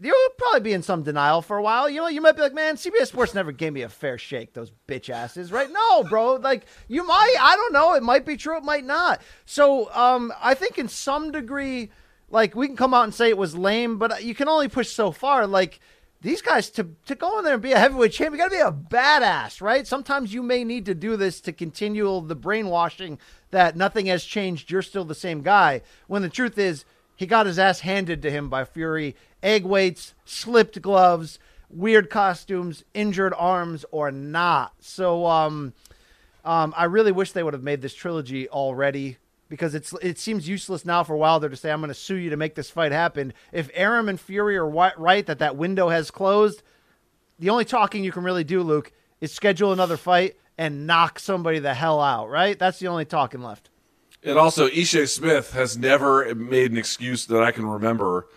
[0.00, 1.88] You'll probably be in some denial for a while.
[1.88, 4.52] You know, you might be like, man, CBS Sports never gave me a fair shake,
[4.52, 5.70] those bitch asses, right?
[5.70, 6.34] No, bro.
[6.36, 7.94] Like, you might, I don't know.
[7.94, 9.22] It might be true, it might not.
[9.44, 11.90] So, um, I think in some degree,
[12.32, 14.88] like we can come out and say it was lame, but you can only push
[14.88, 15.46] so far.
[15.46, 15.78] Like
[16.22, 18.56] these guys to to go in there and be a heavyweight champion, you got to
[18.56, 19.86] be a badass, right?
[19.86, 23.18] Sometimes you may need to do this to continue the brainwashing
[23.50, 24.70] that nothing has changed.
[24.70, 25.82] You're still the same guy.
[26.08, 29.14] When the truth is, he got his ass handed to him by Fury.
[29.42, 34.72] Egg weights, slipped gloves, weird costumes, injured arms, or not.
[34.80, 35.74] So, um,
[36.44, 39.18] um, I really wish they would have made this trilogy already
[39.52, 42.30] because it's it seems useless now for Wilder to say I'm going to sue you
[42.30, 43.34] to make this fight happen.
[43.52, 46.62] If Arum and Fury are right that that window has closed,
[47.38, 51.58] the only talking you can really do, Luke, is schedule another fight and knock somebody
[51.58, 52.30] the hell out.
[52.30, 52.58] Right?
[52.58, 53.68] That's the only talking left.
[54.24, 58.28] And also, Ishe Smith has never made an excuse that I can remember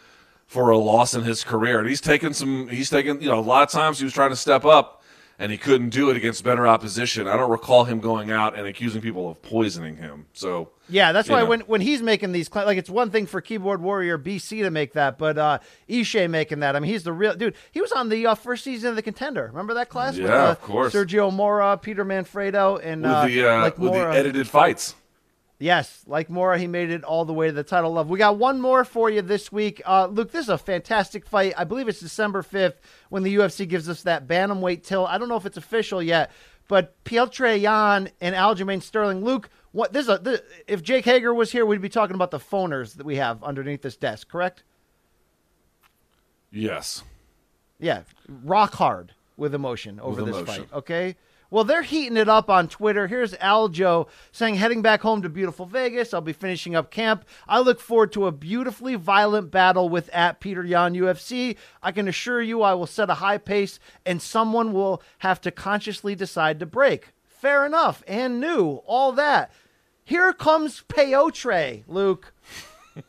[0.46, 2.68] for a loss in his career, and he's taken some.
[2.68, 4.95] He's taken you know a lot of times he was trying to step up
[5.38, 7.28] and he couldn't do it against better opposition.
[7.28, 10.28] I don't recall him going out and accusing people of poisoning him.
[10.34, 11.48] So yeah, that's why know.
[11.48, 14.94] when when he's making these like it's one thing for keyboard warrior BC to make
[14.94, 15.60] that, but uh
[15.90, 16.76] Ishe making that.
[16.76, 17.56] I mean, he's the real dude.
[17.72, 19.48] He was on the uh, first season of the Contender.
[19.48, 20.16] Remember that class?
[20.16, 20.94] Yeah, with, uh, of course.
[20.94, 24.14] Sergio Mora, Peter Manfredo, and with the uh, like with Mora.
[24.14, 24.96] the edited fights.
[25.58, 28.10] Yes, like Mora, he made it all the way to the title love.
[28.10, 29.82] We got one more for you this week.
[29.86, 31.54] Uh, Luke, this is a fantastic fight.
[31.58, 32.76] I believe it's December 5th
[33.10, 35.10] when the UFC gives us that bantamweight tilt.
[35.10, 36.32] I don't know if it's official yet,
[36.68, 39.24] but Petr Yan and Aljamain Sterling.
[39.24, 42.32] Luke, what this, is a, this if Jake Hager was here, we'd be talking about
[42.32, 44.64] the phoners that we have underneath this desk, correct?
[46.52, 47.04] Yes.
[47.80, 48.04] Yeah,
[48.44, 50.64] rock hard with emotion over with this emotion.
[50.66, 50.78] fight.
[50.78, 51.16] Okay.
[51.50, 53.08] Well, they're heating it up on Twitter.
[53.08, 56.14] Here's Aljo saying, heading back home to beautiful Vegas.
[56.14, 57.26] I'll be finishing up camp.
[57.48, 61.58] I look forward to a beautifully violent battle with at Peter Yan UFC.
[61.84, 65.52] I can assure you I will set a high pace and someone will have to
[65.52, 67.14] consciously decide to break.
[67.28, 68.04] Fair enough.
[68.08, 68.82] And new.
[68.86, 69.52] All that.
[70.04, 72.34] Here comes Peyotre, Luke.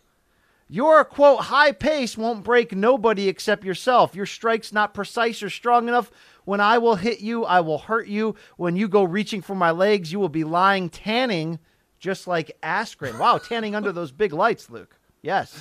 [0.69, 4.15] Your quote high pace won't break nobody except yourself.
[4.15, 6.11] Your strike's not precise or strong enough.
[6.47, 8.37] When I will hit you, I will hurt you.
[8.57, 11.59] When you go reaching for my legs, you will be lying tanning
[11.99, 13.19] just like Askren.
[13.27, 14.97] Wow, tanning under those big lights, Luke.
[15.23, 15.61] Yes.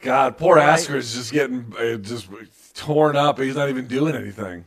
[0.00, 0.78] God, poor Right.
[0.78, 2.28] Askren's just getting uh, just
[2.74, 3.40] torn up.
[3.40, 4.66] He's not even doing anything.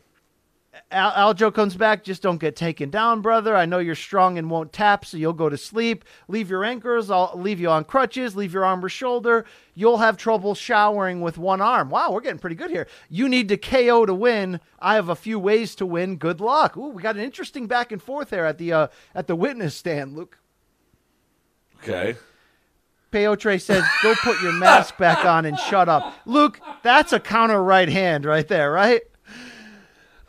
[0.91, 2.03] Al- Aljo comes back.
[2.03, 3.55] Just don't get taken down, brother.
[3.55, 6.05] I know you're strong and won't tap, so you'll go to sleep.
[6.27, 7.09] Leave your anchors.
[7.09, 8.35] I'll leave you on crutches.
[8.35, 9.45] Leave your arm or shoulder.
[9.73, 11.89] You'll have trouble showering with one arm.
[11.89, 12.87] Wow, we're getting pretty good here.
[13.09, 14.59] You need to KO to win.
[14.79, 16.17] I have a few ways to win.
[16.17, 16.77] Good luck.
[16.77, 19.75] Ooh, we got an interesting back and forth there at the uh, at the witness
[19.75, 20.37] stand, Luke.
[21.83, 22.15] Okay.
[23.11, 27.63] Peyotre says, "Go put your mask back on and shut up." Luke, that's a counter
[27.63, 29.01] right hand right there, right?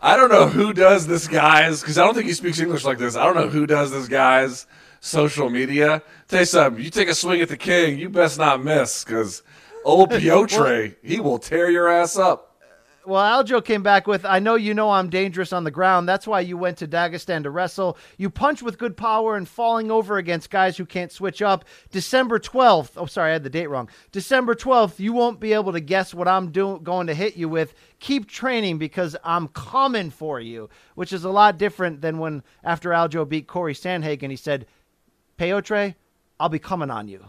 [0.00, 2.98] I don't know who does this guy's because I don't think he speaks English like
[2.98, 3.16] this.
[3.16, 4.66] I don't know who does this guy's
[5.00, 6.02] social media.
[6.28, 9.42] Tell you something, you take a swing at the king, you best not miss because
[9.84, 12.47] old Piotr, he will tear your ass up.
[13.08, 16.06] Well, Aljo came back with, I know you know I'm dangerous on the ground.
[16.06, 17.96] That's why you went to Dagestan to wrestle.
[18.18, 21.64] You punch with good power and falling over against guys who can't switch up.
[21.90, 22.90] December 12th.
[22.98, 23.88] Oh, sorry, I had the date wrong.
[24.12, 27.48] December 12th, you won't be able to guess what I'm doing going to hit you
[27.48, 27.72] with.
[27.98, 32.90] Keep training because I'm coming for you, which is a lot different than when after
[32.90, 34.66] Aljo beat Cory Sandhagen, he said,
[35.38, 35.94] Peyotre,
[36.38, 37.24] I'll be coming on you.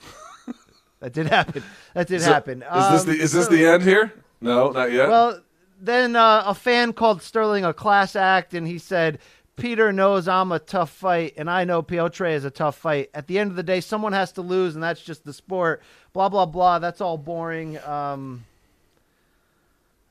[1.00, 1.64] that did happen.
[1.94, 2.62] That did So, happen.
[2.62, 4.12] Is this Um, the is this the end here?
[4.40, 5.08] No, not yet.
[5.08, 5.40] well,
[5.80, 9.18] then uh, a fan called Sterling a class act, and he said,
[9.56, 13.10] Peter knows I'm a tough fight, and I know Piotr is a tough fight.
[13.12, 15.82] At the end of the day, someone has to lose, and that's just the sport.
[16.12, 16.78] Blah, blah, blah.
[16.78, 17.78] That's all boring.
[17.80, 18.44] Um,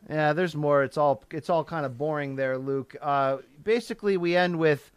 [0.07, 0.83] yeah, there's more.
[0.83, 2.95] It's all it's all kind of boring there, Luke.
[3.01, 4.91] Uh, basically, we end with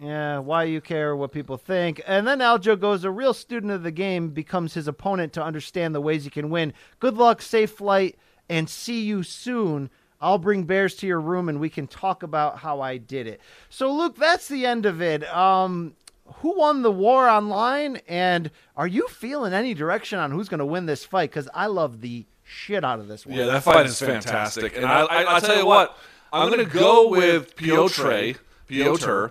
[0.00, 2.00] yeah, why you care what people think.
[2.06, 5.94] And then Aljo goes, a real student of the game becomes his opponent to understand
[5.94, 6.72] the ways he can win.
[7.00, 8.16] Good luck, safe flight,
[8.48, 9.90] and see you soon.
[10.20, 13.40] I'll bring bears to your room and we can talk about how I did it.
[13.68, 15.24] So, Luke, that's the end of it.
[15.34, 15.94] Um,
[16.36, 20.66] who won the war online, and are you feeling any direction on who's going to
[20.66, 21.30] win this fight?
[21.30, 23.36] Because I love the shit out of this one.
[23.36, 24.76] Yeah, that fight is fantastic.
[24.76, 25.96] And I, I, I'll tell you what,
[26.32, 29.26] I'm going to go with Piotr, Piotr,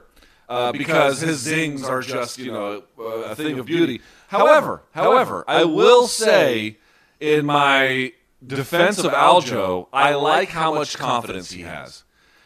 [0.49, 4.01] uh, because his zings are just, you know, a thing of beauty.
[4.27, 6.77] However, however, I will say
[7.19, 8.13] in my
[8.45, 12.03] defense of Aljo, I like how much confidence he has.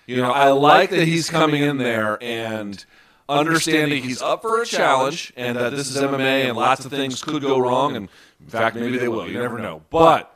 [0.08, 2.84] You know, I like that he's coming in there and
[3.30, 7.24] understanding he's up for a challenge and that this is MMA and lots of things
[7.24, 7.96] could go wrong.
[7.96, 9.30] And in fact, maybe they will.
[9.30, 9.84] You never know.
[9.90, 10.36] But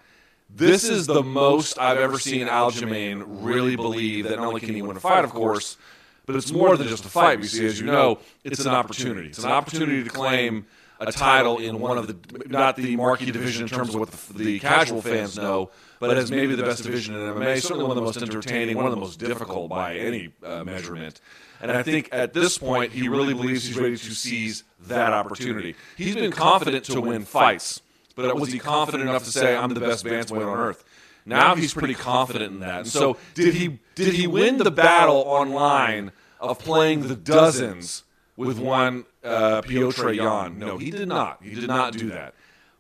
[0.50, 4.82] this is the most I've ever seen Aljamain really believe that not only can he
[4.82, 5.78] win a fight, of course,
[6.26, 7.40] but it's more than just a fight.
[7.40, 9.30] You see, as you know, it's an opportunity.
[9.30, 10.66] It's an opportunity to claim
[11.00, 12.16] a title in one of the
[12.48, 15.70] not the marquee division in terms of what the, the casual fans know,
[16.00, 18.86] but as maybe the best division in MMA, certainly one of the most entertaining, one
[18.86, 21.20] of the most difficult by any uh, measurement.
[21.62, 25.76] And I think at this point, he really believes he's ready to seize that opportunity.
[25.98, 27.82] He's been confident to win fights,
[28.16, 30.84] but was he confident enough to say, "I'm the best bantamweight on earth"?
[31.26, 32.80] Now he's pretty confident in that.
[32.82, 38.04] And so, did he did he win the battle online of playing the dozens
[38.38, 40.60] with one uh, Petr Yan?
[40.60, 41.42] No, he did not.
[41.42, 42.36] He did not do that.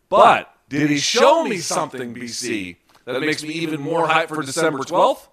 [0.09, 4.79] But did he show me something, BC, that makes me even more hyped for December
[4.79, 5.27] 12th?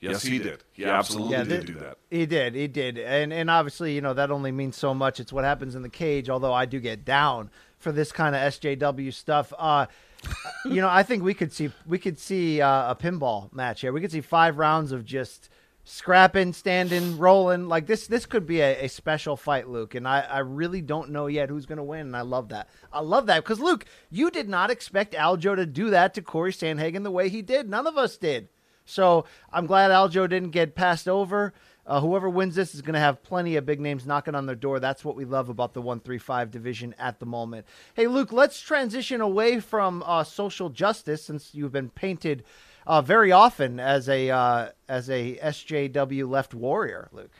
[0.00, 0.62] Yes, he did.
[0.72, 1.98] He absolutely Yeah, did th- do that.
[2.10, 2.54] He did.
[2.54, 2.98] He did.
[2.98, 5.18] And and obviously, you know, that only means so much.
[5.18, 8.40] It's what happens in the cage, although I do get down for this kind of
[8.42, 9.52] SJW stuff.
[9.58, 9.86] Uh
[10.64, 13.92] you know, I think we could see we could see uh, a pinball match here.
[13.92, 15.48] We could see 5 rounds of just
[15.84, 17.66] scrapping, standing, rolling.
[17.66, 21.10] Like this this could be a, a special fight, Luke, and I I really don't
[21.10, 22.68] know yet who's going to win, and I love that.
[22.92, 26.52] I love that cuz Luke, you did not expect Aljo to do that to Cory
[26.52, 27.68] Sandhagen the way he did.
[27.68, 28.48] None of us did.
[28.84, 31.52] So I'm glad Aljo didn't get passed over.
[31.88, 34.54] Uh, whoever wins this is going to have plenty of big names knocking on their
[34.54, 34.78] door.
[34.78, 37.66] That's what we love about the 135 division at the moment.
[37.94, 42.44] Hey, Luke, let's transition away from uh, social justice since you've been painted
[42.86, 47.32] uh, very often as a uh, as a SJW left warrior, Luke.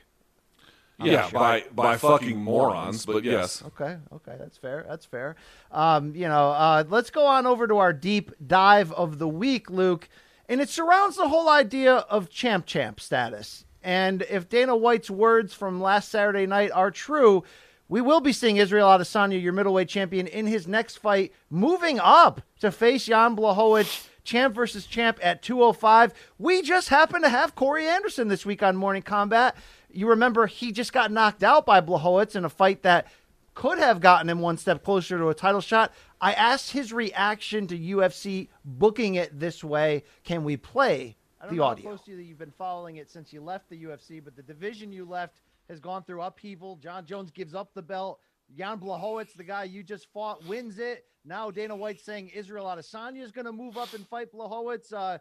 [1.00, 3.62] Yeah, by by fucking morons, but yes.
[3.66, 4.84] Okay, okay, that's fair.
[4.88, 5.36] That's fair.
[5.70, 9.70] Um, you know, uh, let's go on over to our deep dive of the week,
[9.70, 10.08] Luke,
[10.48, 13.64] and it surrounds the whole idea of champ champ status.
[13.82, 17.44] And if Dana White's words from last Saturday night are true,
[17.88, 22.42] we will be seeing Israel Adesanya, your middleweight champion, in his next fight, moving up
[22.60, 26.12] to face Jan Blachowicz, champ versus champ at 205.
[26.38, 29.56] We just happen to have Corey Anderson this week on Morning Combat.
[29.90, 33.06] You remember he just got knocked out by Blachowicz in a fight that
[33.54, 35.92] could have gotten him one step closer to a title shot.
[36.20, 40.04] I asked his reaction to UFC booking it this way.
[40.24, 41.90] Can we play I don't the know audio?
[41.90, 44.42] how to you that you've been following it since you left the UFC, but the
[44.42, 46.76] division you left has gone through upheaval.
[46.76, 48.20] Jon Jones gives up the belt.
[48.56, 51.04] Jan Blachowicz, the guy you just fought, wins it.
[51.24, 54.92] Now Dana White's saying Israel Adesanya is going to move up and fight Blachowicz.
[54.92, 55.18] Uh,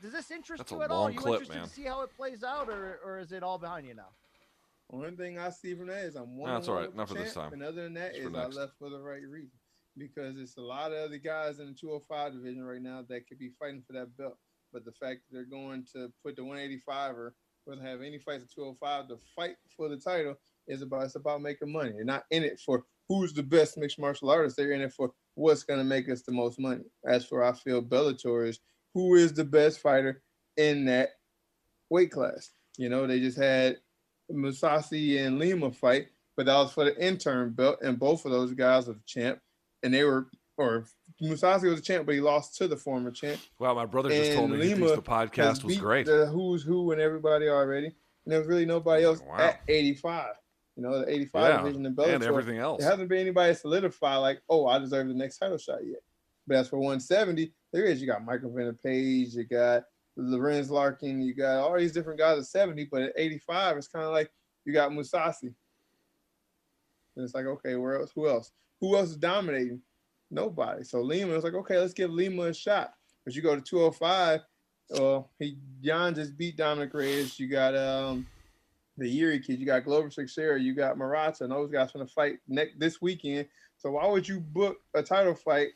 [0.00, 1.08] does this interest That's you at all?
[1.08, 1.68] Are you clip, interested man.
[1.68, 4.08] to see how it plays out, or, or is it all behind you now?
[4.92, 6.48] Only thing I see from that is I'm one.
[6.50, 6.90] No, that's on all one right.
[6.90, 7.52] with Not for this champ, time.
[7.54, 9.58] And other than that, It's is I left for the right reason
[9.96, 13.38] because it's a lot of other guys in the 205 division right now that could
[13.38, 14.36] be fighting for that belt.
[14.72, 17.32] But the fact that they're going to put the 185er,
[17.64, 21.42] whether have any fights at 205 to fight for the title is about it's about
[21.42, 21.92] making money.
[21.92, 24.56] They're not in it for who's the best mixed martial artist.
[24.56, 26.84] They're in it for what's going to make us the most money.
[27.04, 28.60] As for I feel Bellator is
[28.94, 30.22] who is the best fighter
[30.56, 31.10] in that
[31.90, 32.50] weight class.
[32.76, 33.78] You know, they just had
[34.30, 38.52] Mousasi and Lima fight, but that was for the interim belt, and both of those
[38.52, 39.40] guys are the champ,
[39.82, 40.28] and they were
[40.60, 40.84] or
[41.22, 43.40] Mousasi was a champ, but he lost to the former champ.
[43.58, 46.06] Wow, my brother just told me And he thinks Lima the podcast was great.
[46.06, 47.94] The who's who and everybody already, and
[48.26, 49.38] there's really nobody else Wow.
[49.38, 50.34] at 85.
[50.76, 52.80] You know, the 85 Yeah, division in Bellator and everything else.
[52.80, 56.00] There hasn't been anybody solidify like, oh, I deserve the next title shot yet.
[56.46, 58.00] But as for 170, there is.
[58.00, 59.84] You got Michael Venom Page, you got
[60.16, 64.04] Lorenz Larkin, you got all these different guys at 70, but at 85, it's kind
[64.04, 64.30] of like
[64.64, 65.54] you got Mousasi.
[67.16, 68.12] And it's like, okay, where else?
[68.14, 68.52] Who else?
[68.80, 69.82] Who else is dominating?
[70.30, 70.84] Nobody.
[70.84, 72.94] So Lima was like, okay, let's give Lima a shot.
[73.24, 74.40] But you go to 205,
[74.90, 77.38] well, he Jan just beat Dominick Reyes.
[77.38, 78.26] You got um
[78.96, 82.38] the Yuri kid, you got Glover Teixeira, you got Marreta, and those guys gonna fight
[82.48, 83.46] next this weekend.
[83.78, 85.68] So why would you book a title fight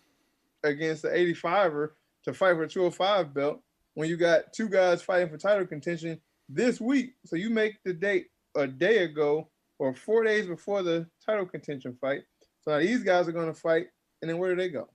[0.62, 1.90] against the 85er
[2.24, 3.60] to fight for a 205 belt
[3.94, 7.14] when you got two guys fighting for title contention this week?
[7.24, 8.26] So you make the date
[8.56, 9.48] a day ago
[9.78, 12.24] or four days before the title contention fight.
[12.60, 13.86] So now these guys are gonna fight,
[14.24, 14.88] and then where do they go?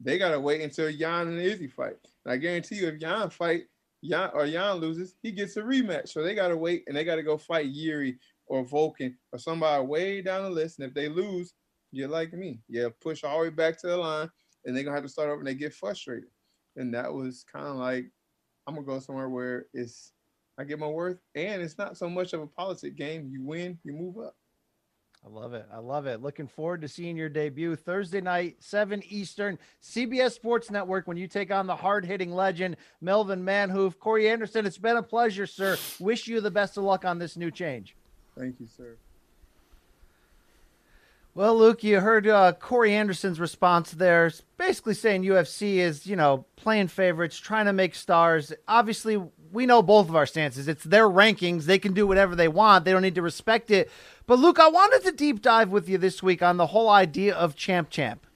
[0.00, 1.94] They gotta wait until Jan and Izzy fight.
[2.24, 3.66] And I guarantee you, if Jan fight,
[4.02, 6.08] Jan or Jan loses, he gets a rematch.
[6.08, 10.20] So they gotta wait and they gotta go fight Yuri or Volkan or somebody way
[10.20, 10.80] down the list.
[10.80, 11.54] And if they lose,
[11.92, 12.60] you're like me.
[12.68, 14.28] You push all the way back to the line,
[14.64, 16.30] and they're gonna have to start over and they get frustrated.
[16.74, 18.10] And that was kind of like,
[18.66, 20.12] I'm gonna go somewhere where it's
[20.58, 23.28] I get my worth, and it's not so much of a politic game.
[23.30, 24.34] You win, you move up.
[25.24, 25.66] I love it.
[25.72, 26.22] I love it.
[26.22, 31.26] Looking forward to seeing your debut Thursday night, 7 Eastern, CBS Sports Network, when you
[31.26, 33.98] take on the hard hitting legend, Melvin Manhoef.
[33.98, 35.76] Corey Anderson, it's been a pleasure, sir.
[35.98, 37.96] Wish you the best of luck on this new change.
[38.36, 38.96] Thank you, sir.
[41.34, 46.46] Well, Luke, you heard uh, Corey Anderson's response there, basically saying UFC is, you know,
[46.56, 48.52] playing favorites, trying to make stars.
[48.66, 50.66] Obviously, we know both of our stances.
[50.66, 51.64] It's their rankings.
[51.64, 52.84] They can do whatever they want.
[52.84, 53.88] They don't need to respect it.
[54.28, 57.34] But, Luke, I wanted to deep dive with you this week on the whole idea
[57.34, 58.26] of champ champ.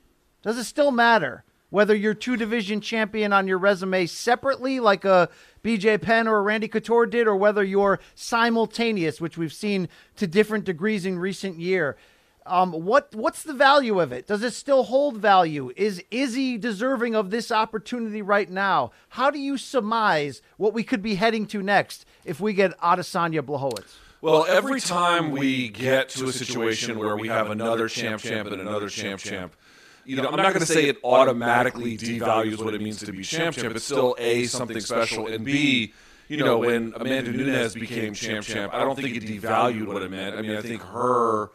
[0.40, 5.28] Does it still matter whether you're two division champion on your resume separately, like a
[5.62, 9.86] BJ Penn or Randy Couture did, or whether you're simultaneous, which we've seen
[10.16, 11.98] to different degrees in recent year?
[12.46, 14.26] Um, what what's the value of it?
[14.26, 15.72] Does it still hold value?
[15.76, 18.92] Is Izzy deserving of this opportunity right now?
[19.10, 23.42] How do you surmise what we could be heading to next if we get Adesanya
[23.42, 23.92] Blachowicz?
[24.22, 28.60] Well, every time we get to a situation where we have another champ champ and
[28.60, 29.56] another champ champ,
[30.04, 33.24] you know, I'm not going to say it automatically devalues what it means to be
[33.24, 33.74] champ champ.
[33.74, 35.92] It's still a something special, and b,
[36.28, 40.10] you know, when Amanda Nunes became champ champ, I don't think it devalued what it
[40.12, 40.36] meant.
[40.36, 41.50] I mean, I think her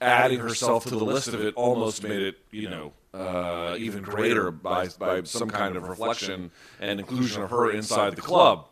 [0.00, 4.50] adding herself to the list of it almost made it, you know, uh, even greater
[4.50, 8.68] by by some kind of reflection and inclusion of her inside the club.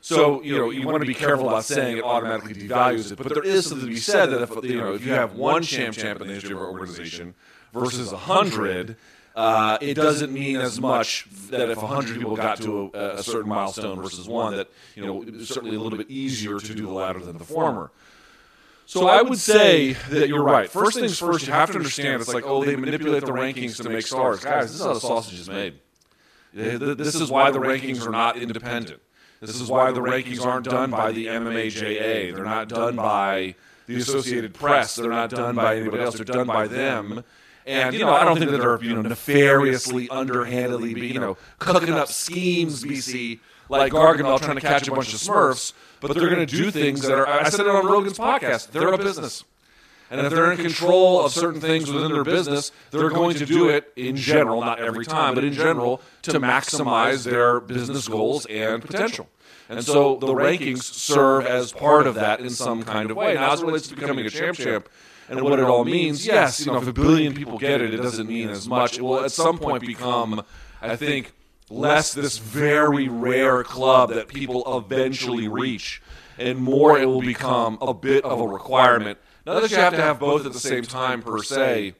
[0.00, 3.28] So you know you want to be careful about saying it automatically devalues it, but
[3.32, 5.96] there is something to be said that if you know if you have one champ
[5.96, 7.34] champ in the history of our organization
[7.72, 8.96] versus a hundred,
[9.36, 13.22] uh, it doesn't mean as much that if a hundred people got to a, a
[13.22, 16.86] certain milestone versus one that you know it's certainly a little bit easier to do
[16.86, 17.90] the latter than the former.
[18.86, 20.68] So I would say that you're right.
[20.68, 23.88] First things first, you have to understand it's like, oh, they manipulate the rankings to
[23.88, 24.42] make stars.
[24.42, 25.74] Guys, this is how the sausage is made.
[26.52, 29.00] This is why the rankings are not independent.
[29.40, 32.34] This is why the rankings aren't done by the MMAJA.
[32.34, 33.54] They're not done by
[33.86, 34.96] the Associated Press.
[34.96, 36.16] They're not done by anybody else.
[36.16, 37.24] They're done by them.
[37.66, 41.94] And you know, I don't think that they're you know nefariously, underhandedly, you know, cooking
[41.94, 43.38] up schemes, BC,
[43.68, 45.72] like Gargamel trying to catch a bunch of Smurfs.
[46.00, 47.26] But they're going to do things that are.
[47.26, 48.70] I said it on Rogan's podcast.
[48.72, 49.44] They're a business.
[50.10, 53.68] And if they're in control of certain things within their business, they're going to do
[53.68, 58.82] it in general, not every time, but in general, to maximize their business goals and
[58.82, 59.28] potential.
[59.68, 63.34] And so the rankings serve as part of that in some kind of way.
[63.34, 64.88] Now, as it relates to becoming a champ champ
[65.28, 67.98] and what it all means, yes, you know, if a billion people get it, it
[67.98, 68.98] doesn't mean as much.
[68.98, 70.42] It will at some point become,
[70.82, 71.32] I think,
[71.70, 76.02] less this very rare club that people eventually reach,
[76.36, 79.20] and more it will become a bit of a requirement.
[79.54, 81.94] Not that you have to have both at the same time per se,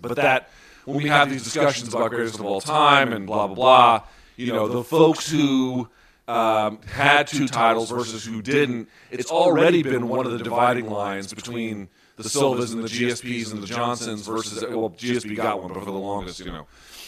[0.00, 0.50] but that
[0.84, 4.02] when we have these discussions about greatest of all time and blah blah blah,
[4.36, 5.88] you know, the folks who
[6.28, 11.32] um, had two titles versus who didn't, it's already been one of the dividing lines
[11.32, 15.80] between the Silvas and the GSPs and the Johnsons versus well, GSP got one, but
[15.80, 16.66] for the longest, you know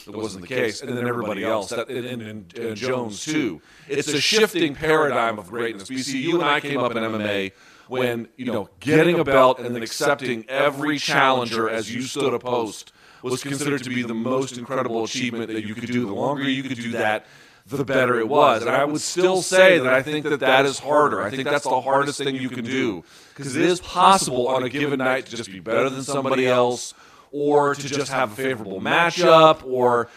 [0.09, 3.61] it wasn't the case, and then everybody else, that, and, and, and, Jones too.
[3.89, 5.91] It's a shifting paradigm of greatness.
[5.91, 7.53] BC, you and I came up in MMA
[7.89, 12.39] when you know getting a belt and then accepting every challenger as you stood a
[12.39, 16.07] post was considered to be the most incredible achievement that you could do.
[16.07, 17.27] The longer you could do that,
[17.67, 18.63] the better it was.
[18.63, 21.23] And I would still say that I think that that is harder.
[21.23, 24.69] I think that's the hardest thing you can do because it is possible on a
[24.69, 26.95] given night to just be better than somebody else
[27.31, 30.09] or to just have a favorable matchup or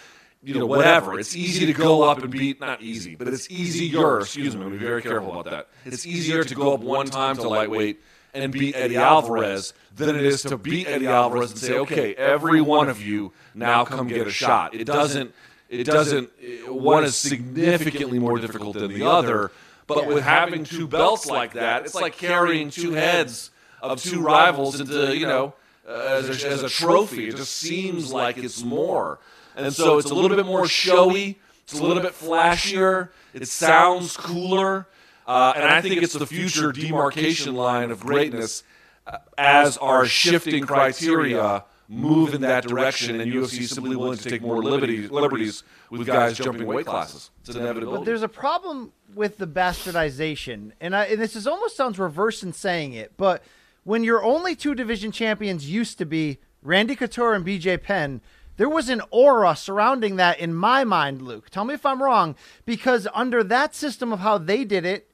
[0.43, 1.19] you know whatever.
[1.19, 4.19] It's easy to go up and beat not easy, but it's easier.
[4.19, 5.67] Excuse me, be very careful about that.
[5.85, 8.01] It's easier to go up one time to lightweight
[8.33, 12.61] and beat Eddie Alvarez than it is to beat Eddie Alvarez and say, okay, every
[12.61, 14.73] one of you now come get a shot.
[14.73, 15.33] It doesn't.
[15.69, 16.29] It doesn't.
[16.67, 19.51] One is significantly more difficult than the other.
[19.87, 23.51] But with having two belts like that, it's like carrying two heads
[23.81, 25.53] of two rivals into you know
[25.87, 27.27] as, a, as a trophy.
[27.27, 29.19] It just seems like it's more.
[29.55, 31.39] And so it's a little bit more showy.
[31.63, 33.09] It's a little bit flashier.
[33.33, 34.87] It sounds cooler.
[35.27, 38.63] Uh, and I think it's the future demarcation line of greatness
[39.07, 44.29] uh, as our shifting criteria move in that direction, and UFC is simply willing to
[44.29, 47.31] take more liberties, liberties with guys jumping weight classes.
[47.41, 47.99] It's an inevitability.
[47.99, 52.43] But there's a problem with the bastardization, and, I, and this is almost sounds reverse
[52.43, 53.43] in saying it, but–
[53.83, 58.21] when your only two division champions used to be Randy Couture and BJ Penn,
[58.57, 61.49] there was an aura surrounding that in my mind, Luke.
[61.49, 65.09] Tell me if I'm wrong, because under that system of how they did it,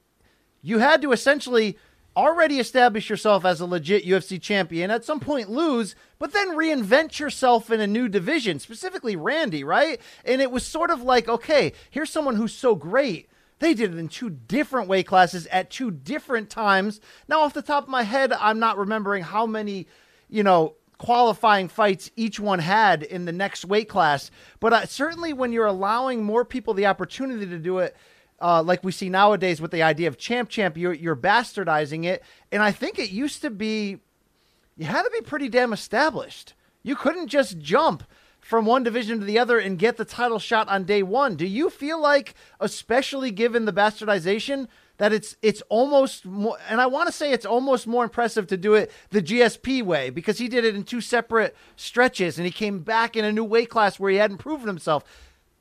[0.62, 1.78] you had to essentially
[2.18, 7.20] already establish yourself as a legit UFC champion, at some point lose, but then reinvent
[7.20, 10.02] yourself in a new division, specifically Randy, right?
[10.26, 13.30] And it was sort of like, okay, here's someone who's so great.
[13.60, 17.00] They did it in two different weight classes at two different times.
[17.28, 19.88] Now, off the top of my head, I'm not remembering how many,
[20.28, 24.32] you know, qualifying fights each one had in the next weight class.
[24.60, 27.96] But uh, certainly when you're allowing more people the opportunity to do it,
[28.40, 32.24] uh, like we see nowadays with the idea of champ champ, you're, you're bastardizing it.
[32.52, 34.00] And I think it used to be,
[34.76, 36.54] you had to be pretty damn established.
[36.84, 38.04] You couldn't just jump
[38.40, 41.36] from one division to the other and get the title shot on day one.
[41.36, 44.68] Do you feel like, especially given the bastardization,
[44.98, 48.58] that it's it's almost more, and I want to say it's almost more impressive to
[48.58, 52.52] do it the GSP way because he did it in two separate stretches and he
[52.52, 55.04] came back in a new weight class where he hadn't proven himself.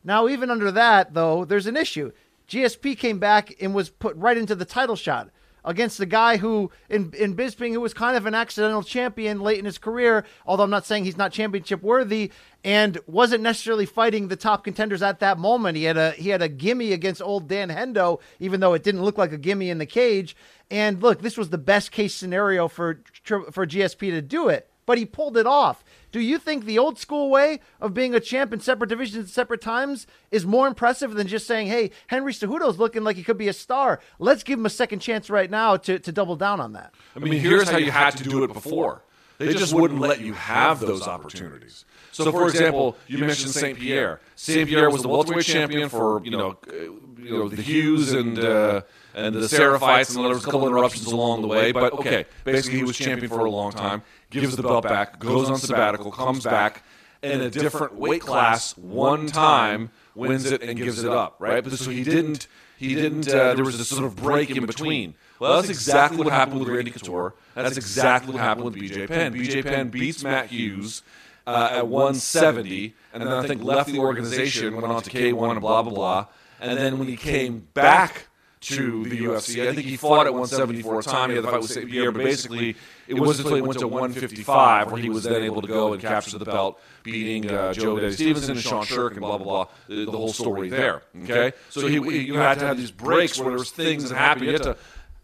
[0.04, 2.12] Now, even under that, though, there's an issue.
[2.48, 5.30] GSP came back and was put right into the title shot
[5.66, 9.58] against the guy who in in Bisping who was kind of an accidental champion late
[9.58, 12.30] in his career, although I'm not saying he's not championship worthy
[12.64, 15.76] and wasn't necessarily fighting the top contenders at that moment.
[15.76, 19.02] He had a he had a gimme against old Dan Hendo, even though it didn't
[19.02, 20.36] look like a gimme in the cage.
[20.70, 24.96] And look, this was the best case scenario for for GSP to do it, but
[24.96, 25.84] he pulled it off.
[26.12, 29.30] Do you think the old school way of being a champ in separate divisions at
[29.30, 33.36] separate times is more impressive than just saying, hey, Henry Cejudo's looking like he could
[33.36, 34.00] be a star.
[34.18, 36.94] Let's give him a second chance right now to, to double down on that?
[37.14, 39.02] I mean, here's how you had to do it before.
[39.38, 41.84] They just wouldn't let you have those opportunities.
[42.12, 43.78] So, for example, you mentioned St.
[43.78, 44.20] Pierre.
[44.36, 44.68] St.
[44.68, 46.72] Pierre was the welterweight champion for you know, uh,
[47.18, 48.82] you know the Hughes and uh,
[49.14, 51.72] and the Seraphites, and there was a couple interruptions along the way.
[51.72, 54.02] But okay, basically he was champion for a long time.
[54.30, 56.82] Gives the belt back, goes on sabbatical, comes back
[57.22, 61.36] in a different weight class one time, wins it and gives it up.
[61.38, 62.48] Right, but so he didn't.
[62.76, 63.28] He didn't.
[63.28, 65.14] Uh, there was this sort of break in between.
[65.38, 67.34] Well, that's exactly what happened with Randy Couture.
[67.54, 69.34] That's exactly what happened with BJ Penn.
[69.34, 71.02] BJ Penn beats Matt Hughes
[71.46, 75.60] uh, at 170, and then I think left the organization, went on to K1 and
[75.60, 76.26] blah blah blah.
[76.60, 78.28] And then when he came back
[78.66, 81.30] to the UFC, I think he fought at 174 a time.
[81.30, 81.88] He had the fight with St.
[81.88, 82.76] Pierre, but basically
[83.06, 86.02] it wasn't until he went to 155 where he was then able to go and
[86.02, 89.66] capture the belt, beating uh, Joe Daddy Stevenson and Sean Sherk and blah blah blah.
[89.88, 91.02] The, the whole story there.
[91.22, 94.46] Okay, so he, you had to have these breaks where there was things that happened.
[94.46, 94.76] You had to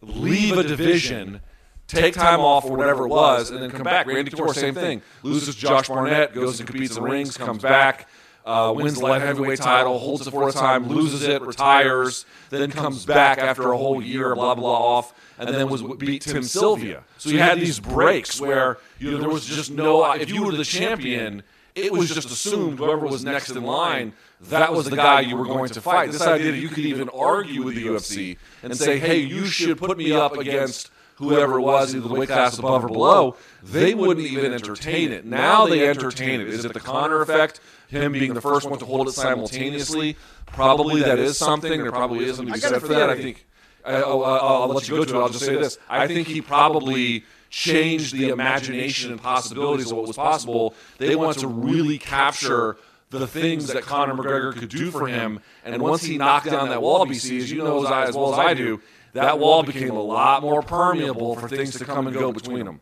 [0.02, 1.40] leave a division
[1.88, 4.06] take time off or whatever it was, and then come back.
[4.06, 5.02] Randy Couture, same thing.
[5.22, 8.08] Loses Josh Barnett, goes and competes in the rings, comes back,
[8.44, 12.70] uh, wins the light heavyweight title, holds it for a time, loses it, retires, then
[12.70, 17.04] comes back after a whole year, blah blah off, and then was beat Tim Sylvia.
[17.18, 20.12] So you had these breaks where you know there was just no.
[20.12, 21.42] If you were the champion.
[21.74, 24.12] It was just assumed whoever was next in line,
[24.50, 26.12] that was the guy you were going to fight.
[26.12, 29.78] This idea that you could even argue with the UFC and say, hey, you should
[29.78, 33.94] put me up against whoever it was, either the weight class above or below, they
[33.94, 35.24] wouldn't even entertain it.
[35.24, 36.48] Now they entertain it.
[36.48, 37.60] Is it the Conor effect?
[37.92, 40.16] Him being the first one to hold it simultaneously?
[40.46, 41.82] Probably that is something.
[41.82, 43.10] There probably is something to be said for that.
[43.10, 43.46] I think.
[43.84, 45.20] I'll, I'll, I'll let you go to it.
[45.20, 45.76] I'll just say this.
[45.90, 50.74] I think he probably changed the imagination and possibilities of what was possible.
[50.98, 52.78] They want to really capture
[53.10, 55.40] the things that Conor McGregor could do for him.
[55.64, 58.38] And once he knocked down that wall, BC, as you know as, as well as
[58.38, 58.80] I do,
[59.12, 62.80] that wall became a lot more permeable for things to come and go between them.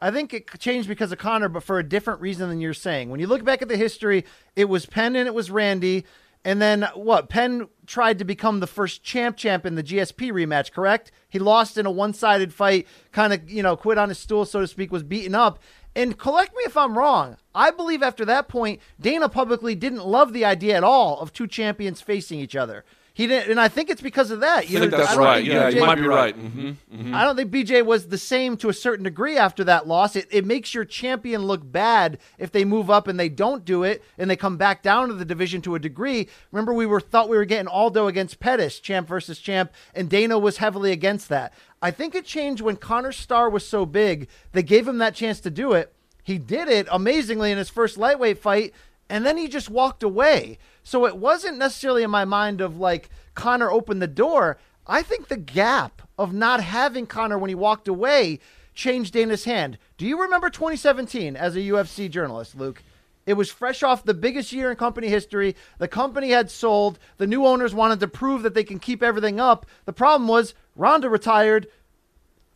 [0.00, 3.10] I think it changed because of Conor, but for a different reason than you're saying.
[3.10, 4.24] When you look back at the history,
[4.56, 6.04] it was Penn and it was Randy.
[6.42, 7.28] And then what?
[7.28, 11.12] Penn tried to become the first champ champ in the GSP rematch, correct?
[11.28, 14.46] He lost in a one sided fight, kind of, you know, quit on his stool,
[14.46, 15.58] so to speak, was beaten up.
[15.94, 17.36] And correct me if I'm wrong.
[17.54, 21.46] I believe after that point, Dana publicly didn't love the idea at all of two
[21.46, 22.84] champions facing each other.
[23.12, 24.70] He didn't, and I think it's because of that.
[24.70, 25.44] You I think know, that's right.
[25.44, 26.36] Yeah, BJ, you might be right.
[26.36, 27.14] Mm-hmm, mm-hmm.
[27.14, 30.16] I don't think BJ was the same to a certain degree after that loss.
[30.16, 33.82] It, it makes your champion look bad if they move up and they don't do
[33.82, 36.28] it and they come back down to the division to a degree.
[36.52, 40.38] Remember, we were thought we were getting Aldo against Pettis, champ versus champ, and Dana
[40.38, 41.52] was heavily against that.
[41.82, 44.28] I think it changed when Conor Star was so big.
[44.52, 45.92] They gave him that chance to do it.
[46.22, 48.72] He did it amazingly in his first lightweight fight,
[49.08, 50.58] and then he just walked away.
[50.90, 54.58] So it wasn't necessarily in my mind of like Conor opened the door.
[54.88, 58.40] I think the gap of not having Conor when he walked away
[58.74, 59.78] changed Dana's hand.
[59.98, 62.82] Do you remember 2017 as a UFC journalist, Luke?
[63.24, 65.54] It was fresh off the biggest year in company history.
[65.78, 66.98] The company had sold.
[67.18, 69.66] The new owners wanted to prove that they can keep everything up.
[69.84, 71.68] The problem was Ronda retired.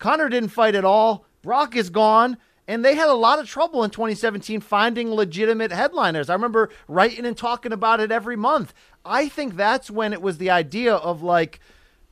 [0.00, 1.24] Conor didn't fight at all.
[1.42, 2.38] Brock is gone.
[2.66, 6.30] And they had a lot of trouble in 2017 finding legitimate headliners.
[6.30, 8.72] I remember writing and talking about it every month.
[9.04, 11.60] I think that's when it was the idea of like,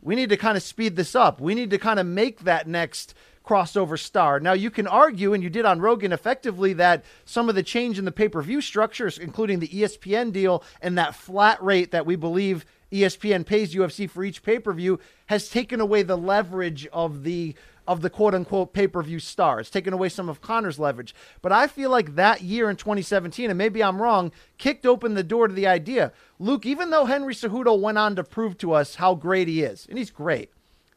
[0.02, 1.40] we need to kind of speed this up.
[1.40, 3.14] We need to kind of make that next
[3.44, 4.40] crossover star.
[4.40, 7.98] Now, you can argue, and you did on Rogan effectively, that some of the change
[7.98, 12.06] in the pay per view structures, including the ESPN deal and that flat rate that
[12.06, 16.86] we believe ESPN pays UFC for each pay per view, has taken away the leverage
[16.92, 17.54] of the
[17.86, 21.14] of the quote unquote pay per view stars, taking away some of Conor's leverage.
[21.40, 25.22] But I feel like that year in 2017, and maybe I'm wrong, kicked open the
[25.22, 26.12] door to the idea.
[26.38, 29.86] Luke, even though Henry Cejudo went on to prove to us how great he is,
[29.88, 30.50] and he's great,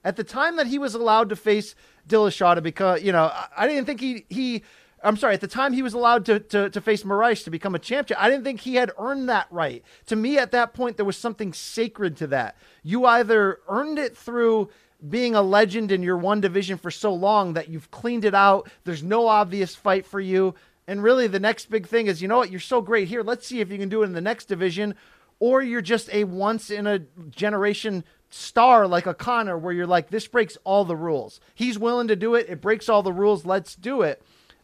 [0.03, 1.75] at the time that he was allowed to face
[2.07, 4.63] Dillashaw to become, you know, I, didn't think he he.
[5.03, 5.33] I'm sorry.
[5.33, 8.19] At the time he was allowed to, to, to face Moraes to become a champion,
[8.19, 9.83] I didn't think he had earned that right.
[10.07, 12.55] To me, at that point, there was something sacred to that.
[12.81, 14.69] You either earned it through
[15.09, 18.69] being a legend in your one division for so long that you've cleaned it out.
[18.83, 20.55] There's no obvious fight for you.
[20.87, 22.51] And really, the next big thing is, you know what?
[22.51, 23.23] You're so great here.
[23.23, 24.95] Let's see if you can do it in the next division.
[25.39, 26.99] Or you're just a once in a
[27.29, 31.39] generation star like a Conor, where you're like, this breaks all the rules.
[31.53, 32.47] He's willing to do it.
[32.49, 33.45] It breaks all the rules.
[33.45, 34.21] Let's do it.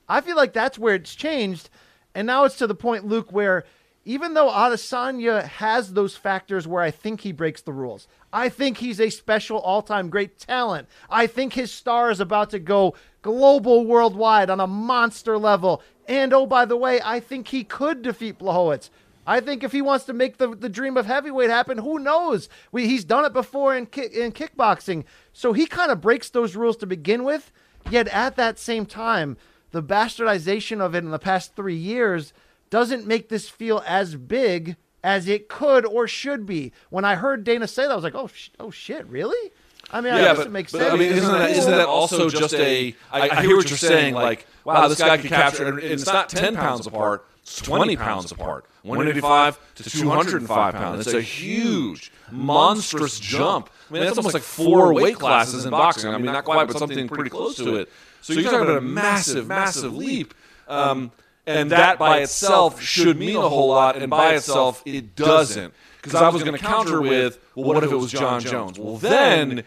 [0.08, 1.70] I feel like that's where it's changed.
[2.14, 3.66] And now it's to the point, Luke, where
[4.04, 8.78] even though Adesanya has those factors where I think he breaks the rules, I think
[8.78, 10.88] he's a special all time great talent.
[11.10, 15.82] I think his star is about to go global worldwide on a monster level.
[16.08, 18.90] And oh, by the way, I think he could defeat Blachowicz.
[19.28, 22.50] I think if he wants to make the, the dream of heavyweight happen, who knows?
[22.72, 25.04] We, he's done it before in, ki- in kickboxing.
[25.32, 27.52] So he kind of breaks those rules to begin with.
[27.90, 29.38] Yet at that same time,
[29.72, 32.34] the bastardization of it in the past three years
[32.72, 36.72] doesn't make this feel as big as it could or should be.
[36.90, 39.52] When I heard Dana say that, I was like, oh, sh- oh shit, really?
[39.92, 40.94] I mean, I guess it makes but, sense.
[40.94, 42.96] I mean, isn't that, isn't that also just a?
[43.12, 44.14] I, I hear what you're saying.
[44.14, 48.32] Like, wow, this guy can capture, and it's not 10 pounds apart; it's 20 pounds
[48.32, 48.66] apart.
[48.84, 51.06] 185 to 205 pounds.
[51.06, 53.70] It's a huge, monstrous jump.
[53.90, 56.14] I mean, that's almost like four weight classes in boxing.
[56.14, 57.90] I mean, not quite, but something pretty close to it.
[58.22, 60.34] So you're talking about a massive, massive leap.
[60.70, 61.12] Um,
[61.58, 65.74] and that by itself should mean a whole lot, and by itself it doesn't.
[66.02, 68.80] Because I was going to counter with, well, what if it was Jon Jones?
[68.80, 69.64] Well, then,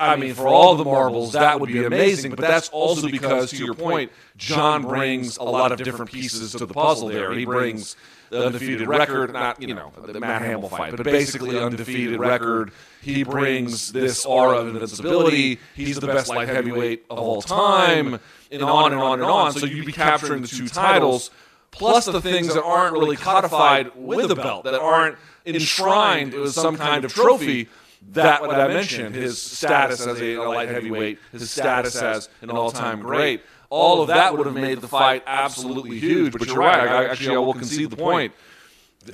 [0.00, 2.30] I mean, for all the marbles, that would be amazing.
[2.30, 6.66] But that's also because, to your point, Jon brings a lot of different pieces to
[6.66, 7.32] the puzzle there.
[7.32, 7.96] He brings
[8.30, 12.72] the undefeated record, not, you know, the Matt Hamill fight, but basically undefeated record.
[13.02, 15.58] He brings this aura of invincibility.
[15.74, 18.20] He's the best light heavyweight of all time,
[18.50, 19.52] and on and on and on.
[19.52, 21.30] So you'd be capturing the two titles,
[21.72, 26.76] plus the things that aren't really codified with a belt, that aren't enshrined with some
[26.76, 27.68] kind of trophy.
[28.12, 33.00] That what I mentioned, his status as a light heavyweight, his status as an all-time
[33.00, 36.32] great, all of that would have made the fight absolutely huge.
[36.32, 36.88] But you're right.
[36.88, 38.32] I, actually, I will concede the point.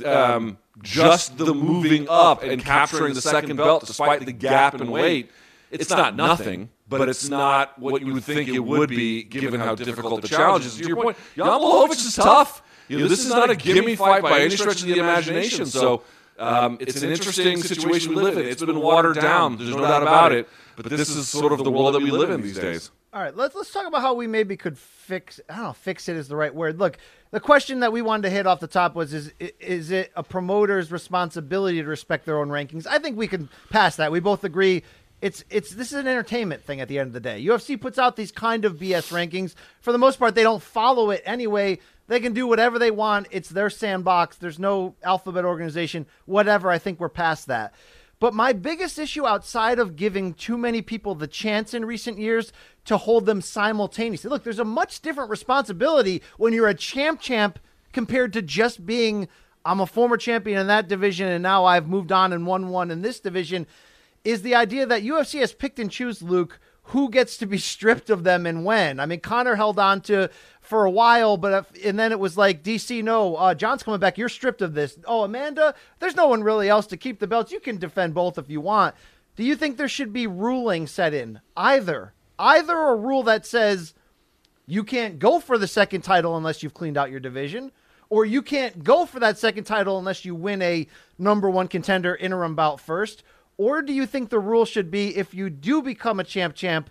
[0.05, 5.31] Um, just the moving up and capturing the second belt, despite the gap in weight,
[5.71, 9.75] it's not nothing, but it's not what you would think it would be, given how
[9.75, 10.77] difficult the challenge is.
[10.77, 12.63] To your point, Jan Blachowicz is tough.
[12.89, 15.67] You know, this is not a gimme fight by any stretch of the imagination.
[15.67, 16.03] So
[16.39, 18.47] um, it's an interesting situation we live in.
[18.47, 19.57] It's been watered down.
[19.57, 20.49] There's no doubt about it.
[20.77, 22.91] But this is sort of the world that we live in these days.
[23.13, 25.41] All right, let's let's talk about how we maybe could fix.
[25.49, 26.79] I don't know, fix it is the right word.
[26.79, 26.99] Look,
[27.31, 30.23] the question that we wanted to hit off the top was: is is it a
[30.23, 32.87] promoter's responsibility to respect their own rankings?
[32.87, 34.13] I think we can pass that.
[34.13, 34.83] We both agree.
[35.23, 37.43] It's it's this is an entertainment thing at the end of the day.
[37.43, 39.55] UFC puts out these kind of BS rankings.
[39.81, 41.79] For the most part, they don't follow it anyway.
[42.09, 43.27] They can do whatever they want.
[43.31, 44.37] It's their sandbox.
[44.37, 46.07] There's no alphabet organization.
[46.25, 46.71] Whatever.
[46.71, 47.75] I think we're past that.
[48.19, 52.53] But my biggest issue outside of giving too many people the chance in recent years
[52.87, 54.31] to hold them simultaneously.
[54.31, 57.59] Look, there's a much different responsibility when you're a champ champ
[57.93, 59.29] compared to just being
[59.67, 62.91] I'm a former champion in that division and now I've moved on and won one
[62.91, 63.67] in this division
[64.23, 66.61] is the idea that UFC has picked and choose Luke
[66.91, 69.01] who gets to be stripped of them and when.
[69.01, 70.31] I mean, Conor held on to
[70.67, 74.01] for a while, but if, and then it was like DC, no, uh, Jon's coming
[74.01, 74.19] back.
[74.19, 74.99] You're stripped of this.
[75.07, 77.53] Oh, Amanda, there's no one really else to keep the belts.
[77.53, 78.95] You can defend both if you want.
[79.37, 83.95] Do you think there should be ruling set in either, either a rule that says
[84.67, 87.71] you can't go for the second title unless you've cleaned out your division,
[88.09, 90.87] or you can't go for that second title unless you win a
[91.19, 93.23] number one contender interim bout first?
[93.59, 96.91] Or do you think the rule should be if you do become a champ champ,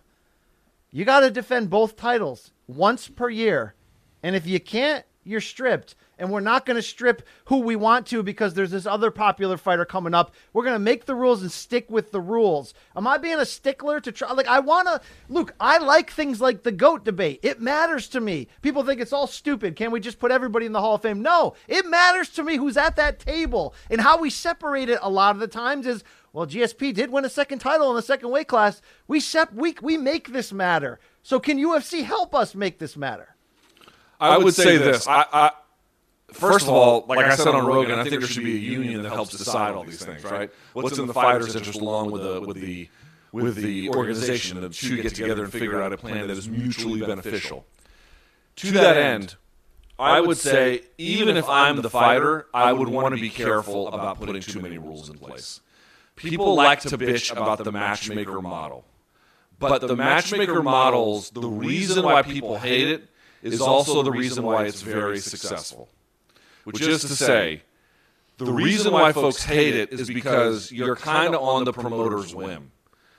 [0.96, 3.76] you got to defend both titles once per year.
[4.24, 5.94] And if you can't, you're stripped.
[6.18, 9.58] And we're not going to strip who we want to because there's this other popular
[9.58, 10.34] fighter coming up.
[10.54, 12.74] We're going to make the rules and stick with the rules.
[12.96, 14.32] Am I being a stickler to try?
[14.32, 15.02] Like, I want to.
[15.28, 17.42] Look, I like things like the GOAT debate.
[17.44, 18.48] It matters to me.
[18.62, 19.76] People think it's all stupid.
[19.76, 21.22] Can we just put everybody in the Hall of Fame?
[21.22, 23.76] No, it matters to me who's at that table.
[23.90, 26.06] And how we separate it a lot of the times is
[26.36, 28.82] Well, GSP did win a second title in the second weight class.
[29.08, 31.00] We sep- we we make this matter.
[31.24, 33.38] So can UFC help us make this matter?
[34.20, 35.08] I would say this.
[35.08, 35.52] I, I
[36.34, 39.02] first of all, like I said on Rogan, I think there should be a union
[39.04, 40.52] that helps decide all these things, right?
[40.74, 42.90] What's in the fighters' interest, along with the with the
[43.32, 47.00] with the organization, the two get together and figure out a plan that is mutually
[47.00, 47.66] beneficial.
[48.58, 49.38] To that end,
[49.98, 54.20] I would say even if I'm the fighter, I would want to be careful about
[54.20, 55.62] putting too many rules in place.
[56.16, 58.86] People like to bitch about the matchmaker model.
[59.60, 63.10] But the matchmaker models, the reason why people hate it
[63.42, 65.90] is also the reason why it's very successful.
[66.64, 67.62] Which is to say,
[68.38, 72.72] the reason why folks hate it is because you're kind of on the promoter's whim.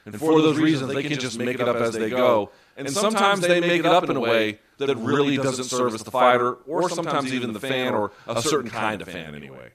[0.04, 2.50] And for those reasons, they can just make it up as they go.
[2.76, 6.54] And sometimes they make it up in a way that really doesn't service the fighter,
[6.66, 9.70] or sometimes even the fan, or a certain kind of fan anyway.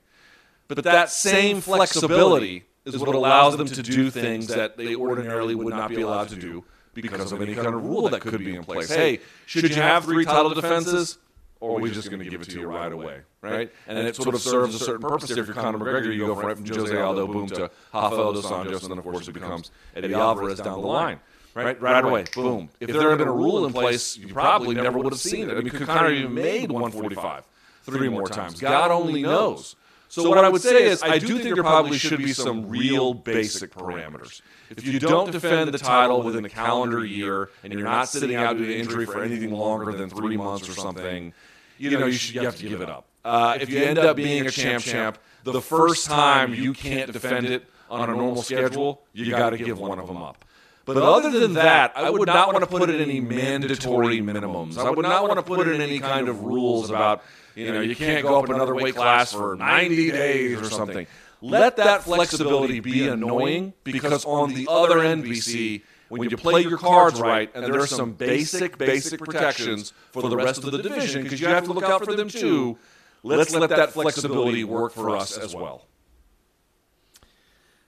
[0.68, 5.74] But that same flexibility is what allows them to do things that they ordinarily would
[5.74, 6.64] not be allowed to do
[6.94, 8.90] because of any kind of rule that could be in place.
[8.90, 11.18] Hey, should you have three title defenses?
[11.60, 13.72] Or are we just going to give it to you right away, right?
[13.88, 15.30] And it sort of serves a certain purpose.
[15.30, 18.82] If you're Conor McGregor, you go right from Jose Aldo, boom, to Rafael dos Anjos,
[18.82, 21.20] and then of course it becomes Eddie Alvarez down the line,
[21.54, 21.80] right?
[21.80, 22.70] Right away, boom.
[22.80, 25.58] If there had been a rule in place, you probably never would have seen it.
[25.58, 27.44] I mean, could Conor even made 145
[27.84, 28.60] three more times?
[28.60, 29.76] God only knows.
[30.12, 33.14] So what I would say is, I do think there probably should be some real
[33.14, 34.42] basic parameters.
[34.70, 38.58] If you don't defend the title within a calendar year and you're not sitting out
[38.58, 41.34] due to injury for anything longer than three months or something,
[41.78, 43.06] you know you, should, you have to give it up.
[43.24, 47.46] Uh, if you end up being a champ champ, the first time you can't defend
[47.46, 50.44] it on a normal schedule, you got to give one of them up.
[50.84, 54.78] But other than that, I would not want to put in any mandatory minimums.
[54.78, 57.24] I would not want to put in any kind of rules about,
[57.56, 61.08] you know, you can't go up another weight class for 90 days or something.
[61.42, 66.78] Let that flexibility be annoying because on the other end, BC, when you play your
[66.78, 71.42] cards right, and there's some basic, basic protections for the rest of the division, because
[71.42, 72.78] you have to look out for them too,
[73.24, 75.86] let's let that flexibility work for us as well.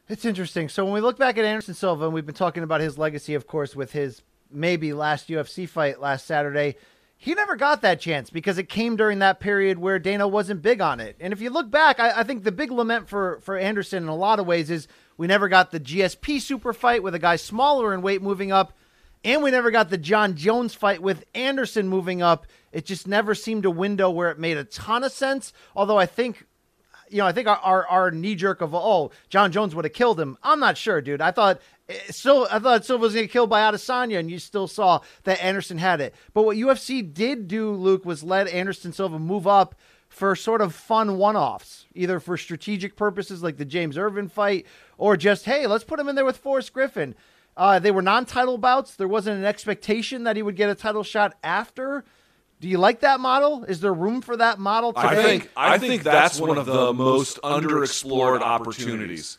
[0.10, 0.68] It's interesting.
[0.68, 3.36] So when we look back at Anderson Silva, and we've been talking about his legacy,
[3.36, 4.22] of course, with his
[4.52, 6.76] maybe last UFC fight last Saturday,
[7.24, 10.82] he never got that chance because it came during that period where Dana wasn't big
[10.82, 11.16] on it.
[11.22, 14.10] And if you look back, I, I think the big lament for for Anderson in
[14.10, 17.38] a lot of ways is we never got the GSP super fight with a guy
[17.38, 18.74] smaller in weight moving up,
[19.24, 22.46] and we never got the Jon Jones fight with Anderson moving up.
[22.74, 25.54] It just never seemed a window where it made a ton of sense.
[25.78, 26.46] Although I think
[27.10, 29.94] you know, I think our, our, our knee jerk of oh, Jon Jones would have
[29.94, 30.38] killed him.
[30.44, 31.22] I'm not sure, dude.
[31.22, 31.62] I thought
[32.10, 35.44] still I thought Silva was gonna get killed by Adesanya, and you still saw that
[35.44, 36.14] Anderson had it.
[36.34, 39.76] But what UFC did do, Luke, was let Anderson Silva move up
[40.08, 44.66] for sort of fun one-offs, either for strategic purposes like the James Irvin fight,
[44.98, 47.16] or just hey, let's put him in there with Forrest Griffin.
[47.56, 48.96] Uh, they were non-title bouts.
[48.96, 52.04] There wasn't an expectation that he would get a title shot after.
[52.60, 53.64] Do you like that model?
[53.66, 55.08] Is there room for that model today?
[55.08, 59.38] I think I think that's one of the most underexplored opportunities.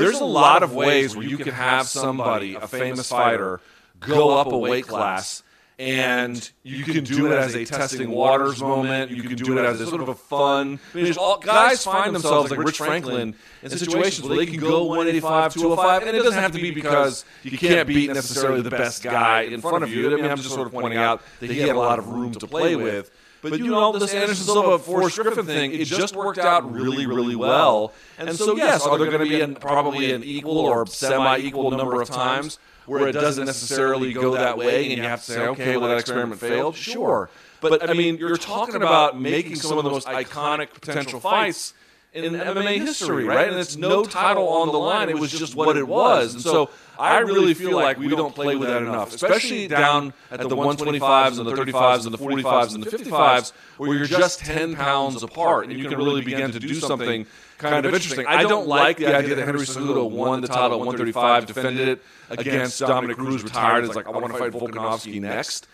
[0.00, 3.60] There's a lot of ways where you can have somebody, a famous fighter,
[4.00, 5.42] go up a weight class
[5.78, 9.10] and you can do it as a testing waters moment.
[9.10, 10.78] You can do it as a sort of a fun.
[10.94, 14.84] I mean, all, guys find themselves like Rich Franklin in situations where they can go
[14.84, 19.02] 185, 205, and it doesn't have to be because you can't beat necessarily the best
[19.02, 20.12] guy in front of you.
[20.12, 22.32] I mean, I'm just sort of pointing out that he had a lot of room
[22.32, 23.10] to play with.
[23.50, 27.36] But you know, this Anderson Silva Forrest Griffin thing, it just worked out really, really
[27.36, 27.92] well.
[28.18, 32.00] And so, yes, are there going to be an, probably an equal or semi-equal number
[32.00, 35.76] of times where it doesn't necessarily go that way, and you have to say, okay,
[35.76, 36.74] well, that experiment failed?
[36.76, 37.28] Sure.
[37.60, 41.74] But, I mean, you're talking about making some of the most iconic potential fights
[42.14, 43.48] in MMA history, right?
[43.48, 45.08] And it's no title on the line.
[45.08, 46.34] It was just what it was.
[46.34, 50.40] And so I really feel like we don't play with that enough, especially down at
[50.40, 54.76] the 125s and the 35s and the 45s and the 55s, where you're just 10
[54.76, 57.26] pounds apart and you can really begin to do something
[57.58, 58.26] kind of interesting.
[58.26, 62.02] I don't like the idea that Henry Cejudo won the title at 135, defended it
[62.30, 63.84] against Dominick Cruz, retired.
[63.84, 65.66] It's like, I want to fight Volkanovski next.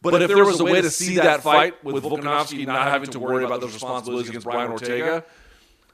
[0.00, 3.18] But if there was a way to see that fight with Volkanovski not having to
[3.18, 5.24] worry about those responsibilities against Brian Ortega,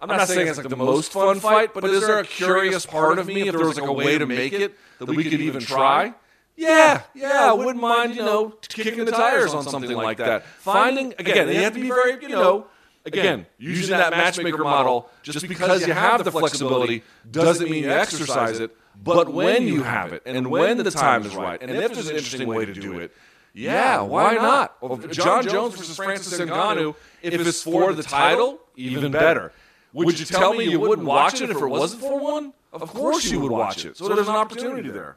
[0.01, 3.19] I'm not saying it's like the most fun fight, but is there a curious part
[3.19, 5.61] of me if there was like a way to make it that we could even
[5.61, 6.15] try?
[6.57, 10.47] Yeah, yeah, I wouldn't mind, you know, kicking the tires on something like that.
[10.47, 12.67] Finding again, you have to be very, you know,
[13.05, 18.61] again, using that matchmaker model just because you have the flexibility doesn't mean you exercise
[18.61, 22.09] it, but when you have it and when the time is right, and if there's
[22.09, 23.13] an interesting way to do it,
[23.57, 24.77] yeah, why not?
[25.11, 29.53] Jon Jones versus Francis Ngannou, if it's for the title, even better
[29.95, 32.53] Would you tell me you wouldn't watch it if it wasn't for one?
[32.73, 33.97] Of course you would watch it.
[33.97, 35.17] So there's an opportunity there.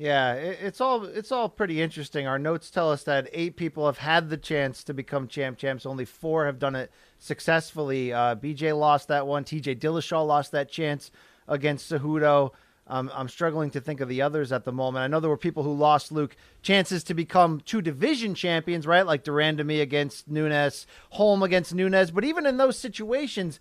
[0.00, 2.28] Yeah, it's all it's all pretty interesting.
[2.28, 5.84] Our notes tell us that eight people have had the chance to become champ champs.
[5.84, 8.12] Only four have done it successfully.
[8.12, 9.42] Uh, BJ lost that one.
[9.42, 11.10] TJ Dillashaw lost that chance
[11.48, 12.52] against Cejudo.
[12.88, 15.02] Um, I'm struggling to think of the others at the moment.
[15.02, 19.06] I know there were people who lost Luke chances to become two division champions, right?
[19.06, 22.10] Like de Randamie against Nunes, Holm against Nunes.
[22.10, 23.60] But even in those situations,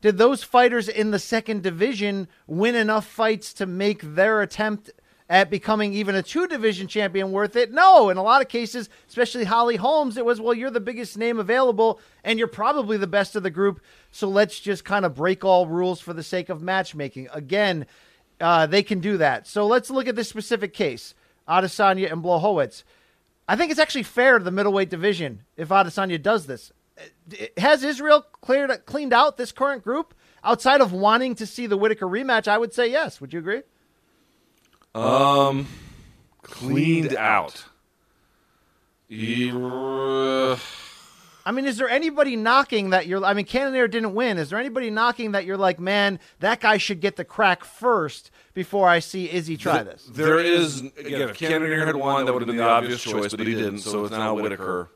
[0.00, 4.90] did those fighters in the second division win enough fights to make their attempt
[5.30, 7.72] at becoming even a two division champion worth it?
[7.72, 8.10] No.
[8.10, 11.38] In a lot of cases, especially Holly Holmes, it was, well, you're the biggest name
[11.38, 13.80] available and you're probably the best of the group.
[14.10, 17.28] So let's just kind of break all rules for the sake of matchmaking.
[17.32, 17.86] Again,
[18.40, 19.46] uh, they can do that.
[19.46, 21.14] So let's look at this specific case
[21.48, 22.84] Adesanya and Blachowicz.
[23.48, 26.72] I think it's actually fair to the middleweight division if Adesanya does this.
[27.56, 32.06] Has Israel cleared cleaned out this current group outside of wanting to see the Whitaker
[32.06, 32.48] rematch?
[32.48, 33.20] I would say yes.
[33.20, 33.62] Would you agree?
[34.94, 35.66] Um,
[36.42, 37.64] cleaned out.
[39.08, 40.56] Yeah.
[41.46, 43.22] I mean, is there anybody knocking that you're?
[43.24, 44.38] I mean, Cannonier didn't win.
[44.38, 48.30] Is there anybody knocking that you're like, man, that guy should get the crack first
[48.54, 50.08] before I see Izzy try this?
[50.10, 53.46] There is again, if Cannonier had won, that would have been the obvious choice, but
[53.46, 53.80] he didn't.
[53.80, 54.88] So it's now Whitaker.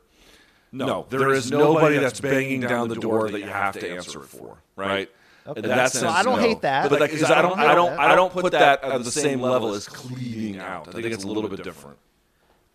[0.71, 4.27] No, there is nobody that's banging down the door that you have to answer it
[4.27, 5.09] for, right?
[5.47, 5.61] Okay.
[5.61, 6.47] In that So sense, I don't no.
[6.47, 6.89] hate that.
[6.89, 7.99] But like, 'cause I don't, I don't, that.
[7.99, 10.87] I don't put that at the same level as cleaning out.
[10.89, 11.97] I think it's a little bit different.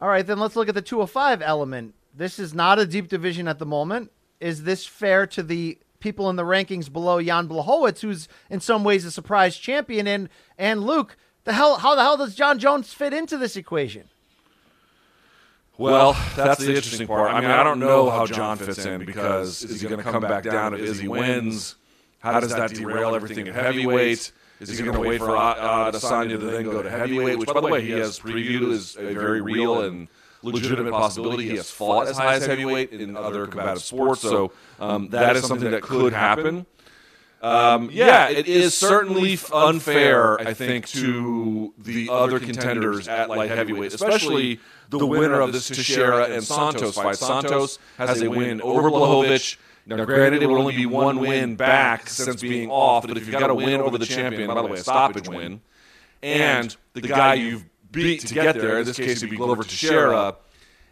[0.00, 1.94] All right, then let's look at the 205 element.
[2.14, 4.12] This is not a deep division at the moment.
[4.40, 8.84] Is this fair to the people in the rankings below Jan Blachowicz, who's in some
[8.84, 10.06] ways a surprise champion?
[10.06, 14.08] And and Luke, the hell, how the hell does Jon Jones fit into this equation?
[15.76, 17.32] Well, that's the interesting part.
[17.32, 20.22] I mean, I don't know how Jon fits in because is he going to come
[20.22, 21.74] back down if Izzy wins?
[22.20, 24.32] How does that derail everything at heavyweight?
[24.60, 27.38] Is he going to wait for uh, Adesanya to then go to heavyweight?
[27.38, 30.08] Which, by the way, he has previewed as a very real and
[30.44, 31.48] legitimate possibility.
[31.48, 35.46] He has fought as high as heavyweight in other combative sports, so um, that is
[35.46, 36.66] something that could happen.
[37.42, 43.92] Um, yeah, it is certainly unfair, I think, to the other contenders at light heavyweight,
[43.92, 47.16] especially the winner of this Teixeira and Santos fight.
[47.18, 49.56] Santos has a win over Blachowicz.
[49.86, 53.38] Now, granted, it will only be one win back since being off, but if you've
[53.38, 55.60] got a win over the champion, by the way, a stoppage win,
[56.22, 59.62] and the guy you've beat to get there, in this case, it would be Glover
[59.62, 60.36] Teixeira,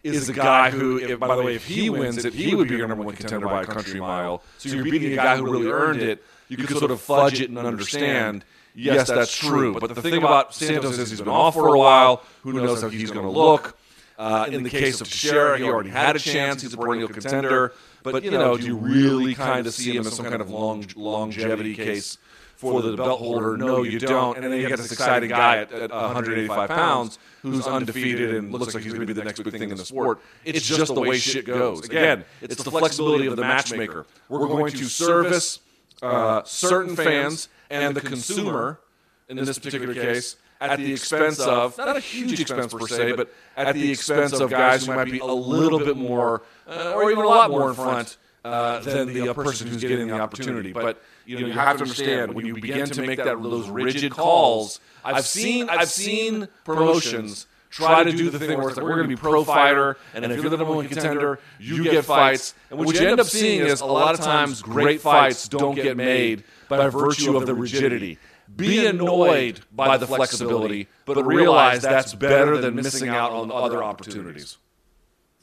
[0.03, 2.77] is the guy who, if, by the way, if he wins it, he would be
[2.77, 4.43] your number one contender by a country mile.
[4.59, 6.23] So you're beating a guy who really earned it.
[6.49, 8.45] You could sort of fudge it and understand.
[8.75, 9.79] Yes, that's true.
[9.79, 12.23] But the thing about Santos is he's been off for a while.
[12.43, 13.77] Who knows how he's going to look?
[14.19, 16.63] Uh, in the case of Teixeira, he already had a chance.
[16.63, 17.73] He's a perennial contender.
[18.03, 20.85] But, you know, do you really kind of see him as some kind of long,
[20.97, 22.19] longevity case
[22.63, 23.57] for the belt holder?
[23.57, 24.37] No, you don't.
[24.37, 28.75] And then you get this exciting guy at, at 185 pounds who's undefeated and looks
[28.75, 30.21] like he's going to be the next big thing in the sport.
[30.45, 31.85] It's just the way shit goes.
[31.85, 34.07] Again, it's the flexibility of the matchmaker.
[34.29, 35.61] We're going to service
[36.01, 38.81] uh, certain fans and the consumer,
[39.29, 43.33] in this particular case, at the expense of, not a huge expense per se, but
[43.57, 47.25] at the expense of guys who might be a little bit more, uh, or even
[47.25, 50.73] a lot more in front uh, than the uh, person who's getting the opportunity.
[50.73, 54.13] But you know, you have to understand when you begin to make that those rigid
[54.13, 54.81] calls.
[55.05, 59.09] I've seen I've seen promotions try to do the thing where it's like we're going
[59.09, 62.55] to be pro fighter, and if you're the number one contender, you get fights.
[62.71, 65.97] And what you end up seeing is a lot of times great fights don't get
[65.97, 68.19] made by virtue of the rigidity.
[68.55, 74.59] Be annoyed by the flexibility, but realize that's better than missing out on other opportunities.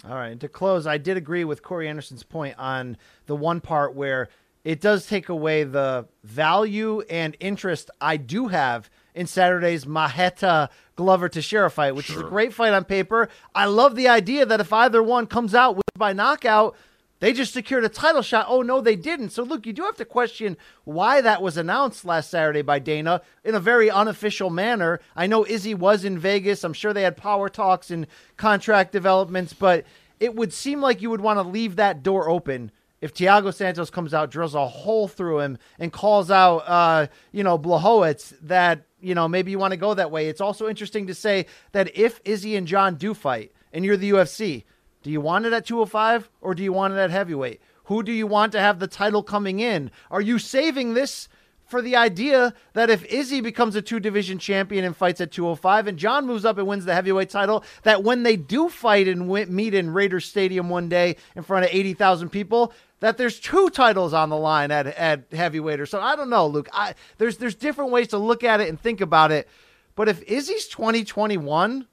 [0.07, 0.31] All right.
[0.31, 4.29] And to close, I did agree with Corey Anderson's point on the one part where
[4.63, 11.29] it does take away the value and interest I do have in Saturday's Marreta Glover
[11.29, 13.29] Teixeira fight, which is a great fight on paper.
[13.55, 16.75] I love the idea that if either one comes out with by knockout,
[17.19, 18.45] they just secured a title shot.
[18.47, 19.29] Oh no, they didn't.
[19.29, 23.21] So look, you do have to question why that was announced last Saturday by Dana
[23.43, 24.99] in a very unofficial manner.
[25.15, 26.63] I know Izzy was in Vegas.
[26.63, 29.85] I'm sure they had power talks and contract developments, but
[30.19, 32.71] it would seem like you would want to leave that door open
[33.01, 37.43] if Thiago Santos comes out, drills a hole through him, and calls out, uh, you
[37.43, 40.27] know, Blachowicz, that, you know, maybe you want to go that way.
[40.27, 44.11] It's also interesting to say that if Izzy and Jon do fight, and you're the
[44.11, 44.63] UFC,
[45.01, 47.61] do you want it at 205 or do you want it at heavyweight?
[47.85, 49.91] Who do you want to have the title coming in?
[50.11, 51.27] Are you saving this
[51.65, 55.87] for the idea that if Izzy becomes a two division champion and fights at 205
[55.87, 59.27] and Jon moves up and wins the heavyweight title, that when they do fight and
[59.27, 64.13] meet in Raiders Stadium one day in front of 80,000 people, that there's two titles
[64.13, 66.01] on the line at at heavyweight or so.
[66.01, 66.67] I don't know, Luke.
[66.73, 69.47] I there's there's different ways to look at it and think about it.
[69.95, 71.87] But if Izzy's 2021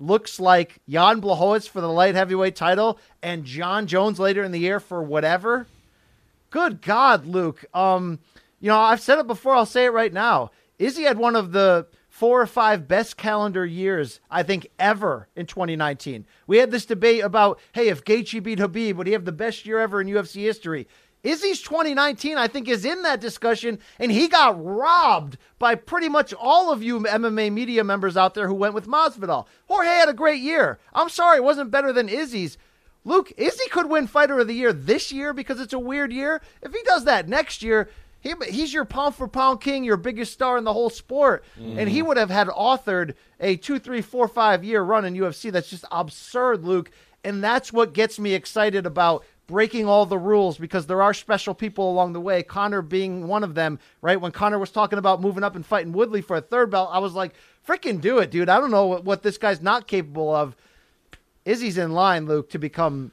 [0.00, 4.58] looks like Jan Blachowicz for the light heavyweight title and Jon Jones later in the
[4.58, 5.66] year for whatever,
[6.50, 7.64] good God, Luke.
[7.74, 8.18] Um,
[8.60, 10.50] you know, I've said it before, I'll say it right now.
[10.78, 15.46] Izzy had one of the four or five best calendar years, I think, ever in
[15.46, 16.26] 2019.
[16.46, 19.66] We had this debate about, hey, if Gaethje beat Khabib, would he have the best
[19.66, 20.88] year ever in UFC history?
[21.22, 26.32] Izzy's 2019, I think, is in that discussion, and he got robbed by pretty much
[26.32, 29.46] all of you MMA media members out there who went with Masvidal.
[29.66, 30.78] Jorge had a great year.
[30.94, 32.56] I'm sorry, it wasn't better than Izzy's.
[33.04, 36.40] Luke, Izzy could win Fighter of the Year this year because it's a weird year.
[36.62, 37.88] If he does that next year,
[38.20, 41.44] he, he's your pound for pound king, your biggest star in the whole sport.
[41.78, 42.06] And he mm.
[42.06, 45.52] would have had authored a two, three, four, five year run in UFC.
[45.52, 46.90] That's just absurd, Luke.
[47.24, 51.54] And that's what gets me excited about breaking all the rules because there are special
[51.54, 52.44] people along the way.
[52.44, 54.20] Conor being one of them, right?
[54.20, 57.00] When Conor was talking about moving up and fighting Woodley for a third belt, I
[57.00, 57.34] was like,
[57.66, 58.48] freaking do it, dude.
[58.48, 60.54] I don't know what, what this guy's not capable of.
[61.44, 63.10] Izzy's in line, Luke, to become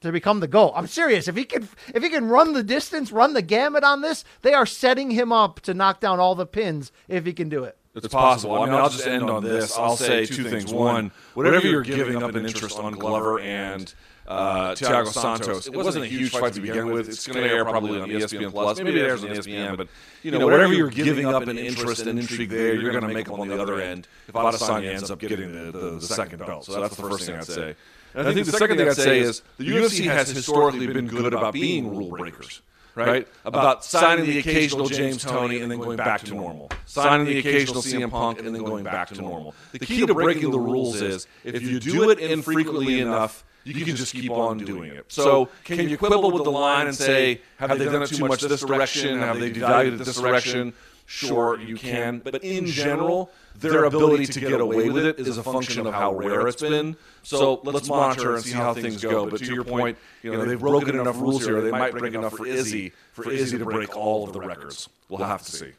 [0.00, 0.72] to become the goal.
[0.76, 1.28] I'm serious.
[1.28, 4.54] If he can if he can run the distance, run the gamut on this, they
[4.54, 7.76] are setting him up to knock down all the pins if he can do it.
[7.94, 8.60] It's possible.
[8.60, 9.76] I mean, I'll just end on this.
[9.78, 10.72] I'll say two things.
[10.72, 13.94] One, whatever you're giving up in interest on Glover and
[14.26, 17.08] uh, Thiago Santos, it wasn't a huge fight to begin with.
[17.08, 18.78] It's going to air probably on ESPN Plus.
[18.78, 19.88] Maybe it airs on ESPN, but
[20.22, 23.28] you know, whatever you're giving up in interest and intrigue there, you're going to make
[23.28, 26.64] up on the other end if Adesanya ends up getting the, the, the second belt.
[26.64, 27.74] So that's the first thing I'd say.
[28.14, 31.34] And I think the second thing I'd say is the UFC has historically been good
[31.34, 32.62] about being rule breakers
[32.94, 33.28] right?
[33.44, 36.70] About signing the occasional James Toney and then going back to normal.
[36.86, 39.54] Signing the occasional CM Punk and then going back to normal.
[39.72, 43.96] The key to breaking the rules is if you do it infrequently enough, you can
[43.96, 45.10] just keep on doing it.
[45.10, 48.42] So, can you quibble with the line and say, have they done it too much
[48.42, 49.18] this direction?
[49.18, 50.74] Have they devalued it this direction?
[51.06, 52.20] Sure, you can.
[52.20, 56.14] But in general, their ability to get away with it is a function of how
[56.14, 56.96] rare it's been.
[57.22, 59.28] So let's monitor and see how things go.
[59.28, 61.60] But to your point, you know they've broken enough rules here.
[61.60, 64.88] They might break enough for Izzy for Izzy to break all of the records.
[65.08, 65.72] We'll have to see.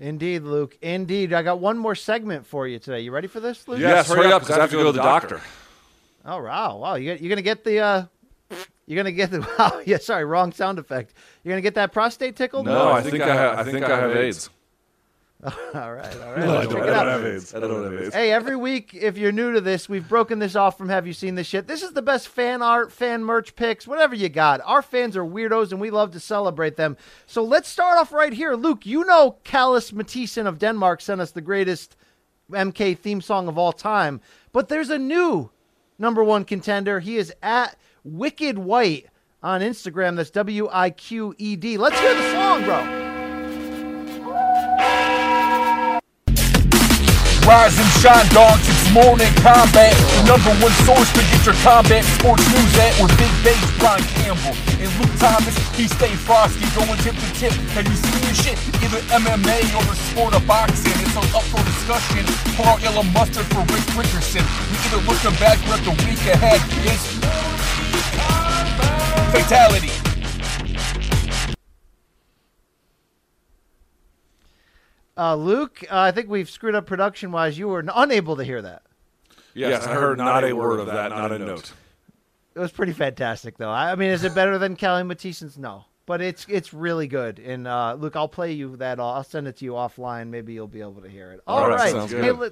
[0.00, 0.76] Indeed, Luke.
[0.82, 1.32] Indeed.
[1.32, 3.00] I got one more segment for you today.
[3.00, 3.78] You ready for this, Luke?
[3.78, 5.40] Yes, hurry up because I have to go to the doctor.
[6.24, 6.94] Oh wow, wow!
[6.94, 8.04] You you're gonna get the uh,
[8.86, 9.80] you're gonna get the wow.
[9.84, 11.14] Yeah, sorry, wrong sound effect.
[11.42, 12.66] You're gonna get that prostate tickled?
[12.66, 13.58] No, I think I have.
[13.58, 14.50] I think I have AIDS.
[15.74, 16.38] all right, all right.
[16.38, 17.52] No, I don't, I don't have AIDS.
[17.52, 18.14] I don't have AIDS.
[18.14, 21.12] Hey, every week, if you're new to this, we've broken this off from Have You
[21.12, 21.66] Seen This Shit?
[21.66, 24.60] This is the best fan art, fan merch picks, whatever you got.
[24.64, 26.96] Our fans are weirdos and we love to celebrate them.
[27.26, 28.54] So let's start off right here.
[28.54, 31.96] Luke, you know Callis Mathisen of Denmark sent us the greatest
[32.52, 34.20] MK theme song of all time,
[34.52, 35.50] but there's a new
[36.02, 37.00] number one contender.
[37.00, 39.06] He is at Wicked White
[39.42, 40.16] on Instagram.
[40.16, 41.78] That's W I Q E D.
[41.78, 42.98] Let's hear the song, bro.
[47.46, 48.81] Rise and shine, dogs.
[48.92, 49.96] Morning combat.
[50.28, 52.92] Number one source to get your combat sports news at.
[53.00, 55.56] With Big Bass, Brian Campbell, and Luke Thomas.
[55.72, 57.56] He stay frosty, going tip to tip.
[57.72, 58.58] Have you seen this shit?
[58.84, 60.92] Either MMA or the sport of boxing.
[61.00, 62.28] It's all up for discussion.
[62.52, 64.44] Pour out yellow mustard for Rick Richardson.
[64.68, 66.60] We either looking back or at the week ahead.
[66.84, 67.16] It's
[69.32, 70.01] fatality.
[75.16, 77.58] Uh, Luke, uh, I think we've screwed up production wise.
[77.58, 78.82] You were n- unable to hear that.
[79.54, 81.72] Yes, I heard not a word of that, not a note.
[82.54, 83.70] It was pretty fantastic, though.
[83.70, 85.58] I I mean, is it better than Callie Matissen's?
[85.58, 87.38] No, but it's it's really good.
[87.38, 88.98] And uh, Luke, I'll play you that.
[88.98, 90.28] I'll send it to you offline.
[90.28, 91.40] Maybe you'll be able to hear it.
[91.46, 91.92] All All right, right.
[91.92, 92.38] sounds Hey, good.
[92.38, 92.50] li-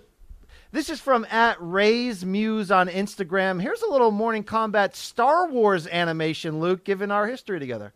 [0.72, 3.60] this is from at Ray's Muse on Instagram.
[3.60, 7.92] Here's a little Morning Combat Star Wars animation, Luke, given our history together.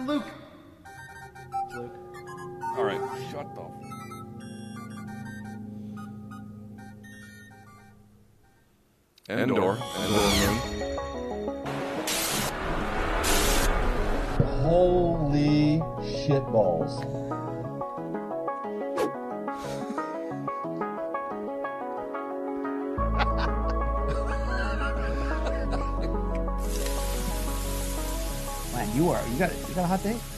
[0.00, 0.24] Luke.
[0.24, 0.26] Luke.
[2.76, 3.62] All right, shut the.
[9.32, 9.78] Endor.
[9.78, 10.44] Endor.
[14.64, 17.04] Holy shitballs.
[28.72, 30.33] Man, you are you got you got a hot date?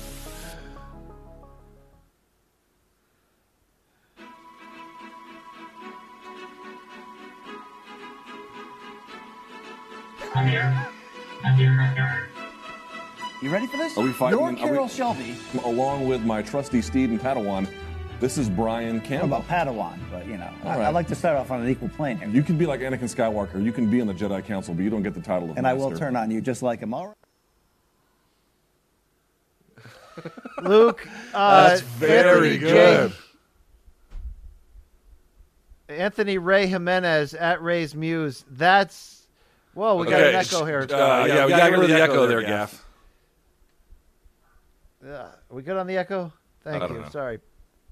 [13.43, 13.99] You ready for this?
[13.99, 14.39] Are we fighting?
[14.39, 15.37] You're are we- Carroll Shelby.
[15.65, 17.69] Along with my trusty steed and Padawan.
[18.21, 19.37] This is Brian I Campbell.
[19.37, 20.95] about Padawan, but you know, I, All I right.
[20.95, 22.29] like to start off on an equal plane here.
[22.29, 23.63] You can be like Anakin Skywalker.
[23.63, 25.67] You can be in the Jedi Council, but you don't get the title of and
[25.67, 26.95] I will turn on you just like him.
[26.95, 27.17] All right.
[30.63, 33.13] Luke, uh, That's very Anthony J- good.
[35.91, 38.45] Anthony Ray Jimenez at Ray's Muse.
[38.51, 39.16] That's
[39.77, 40.81] whoa, we got Okay, an echo here.
[40.81, 42.85] Uh, yeah, we got rid of the echo there, Gaff.
[45.05, 46.33] Yeah, are we good on the echo?
[46.65, 47.03] Thank I don't you.
[47.03, 47.09] know.
[47.11, 47.39] Sorry.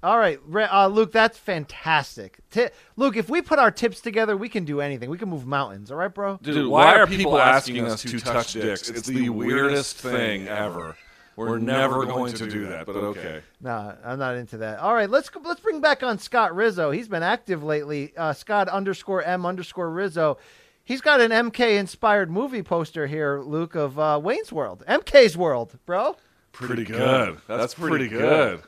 [0.03, 2.39] All right, uh, Luke, that's fantastic.
[2.51, 2.67] Ti
[2.97, 5.09] Luke, if we put our tips together, we can do anything.
[5.09, 5.91] We can move mountains.
[5.91, 6.39] All right, bro?
[6.43, 8.91] Dude, why are people asking us to touch dicks?
[8.91, 10.97] It's the weirdest thing ever.
[11.37, 13.41] We're never going to do that, but okay.
[13.61, 14.79] No, I'm not into that.
[14.81, 16.91] All right, let's let's bring back on Scott Rizzo.
[16.91, 18.13] He's been active lately.
[18.17, 20.39] Uh, Scott underscore M underscore Rizzo.
[20.85, 24.85] He's got an MK inspired movie poster here, Luke, of uh, Wayne's World.
[24.87, 26.17] MK's World, bro.
[26.53, 27.39] Pretty good.
[27.49, 28.63] That's pretty good.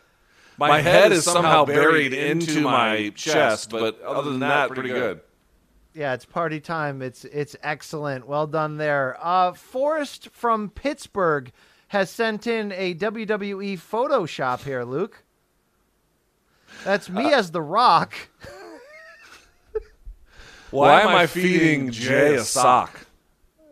[0.59, 5.21] My head is somehow buried into my chest, but other than that, pretty good.
[5.93, 7.03] Yeah, it's party time.
[7.03, 8.27] It's it's excellent.
[8.27, 9.17] Well done there.
[9.21, 11.53] Uh, Forrest from Pittsburgh
[11.89, 15.23] has sent in a WWE Photoshop here, Luke.
[16.85, 18.15] That's me as the Rock.
[20.71, 23.07] Why am I feeding Jay a sock?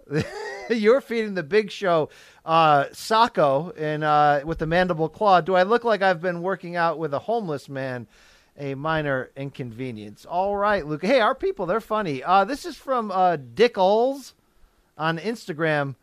[0.70, 2.08] You're feeding the Big Show
[2.44, 5.40] uh, Sacco in uh, with the mandible claw.
[5.40, 8.06] Do I look like I've been working out with a homeless man?
[8.56, 10.24] A minor inconvenience.
[10.24, 11.04] All right, Luke.
[11.04, 12.22] Hey, our people, they're funny.
[12.22, 14.34] Uh, this is from uh, Dick Oles
[14.96, 15.96] on Instagram.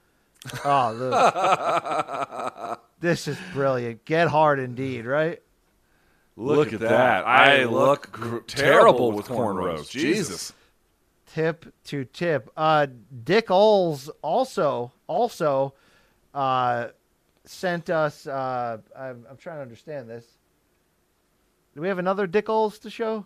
[0.66, 2.82] Oh, look.
[3.00, 4.04] this is brilliant.
[4.04, 5.42] Get hard indeed, right?
[6.36, 7.26] Look, at that.
[7.26, 9.90] I look gr- terrible with cornrows.
[9.90, 10.52] Jesus.
[11.34, 12.49] Tip to tip.
[12.56, 12.88] Uh,
[13.24, 15.74] Dick Oles also also
[16.34, 16.88] uh,
[17.45, 18.28] sent us.
[18.28, 20.26] Uh, I'm, I'm trying to understand this.
[21.74, 23.26] Do we have another Dick Oles to show?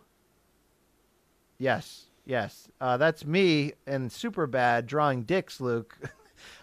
[1.57, 2.67] Yes, yes.
[2.79, 5.97] Uh, that's me and super bad drawing dicks, Luke.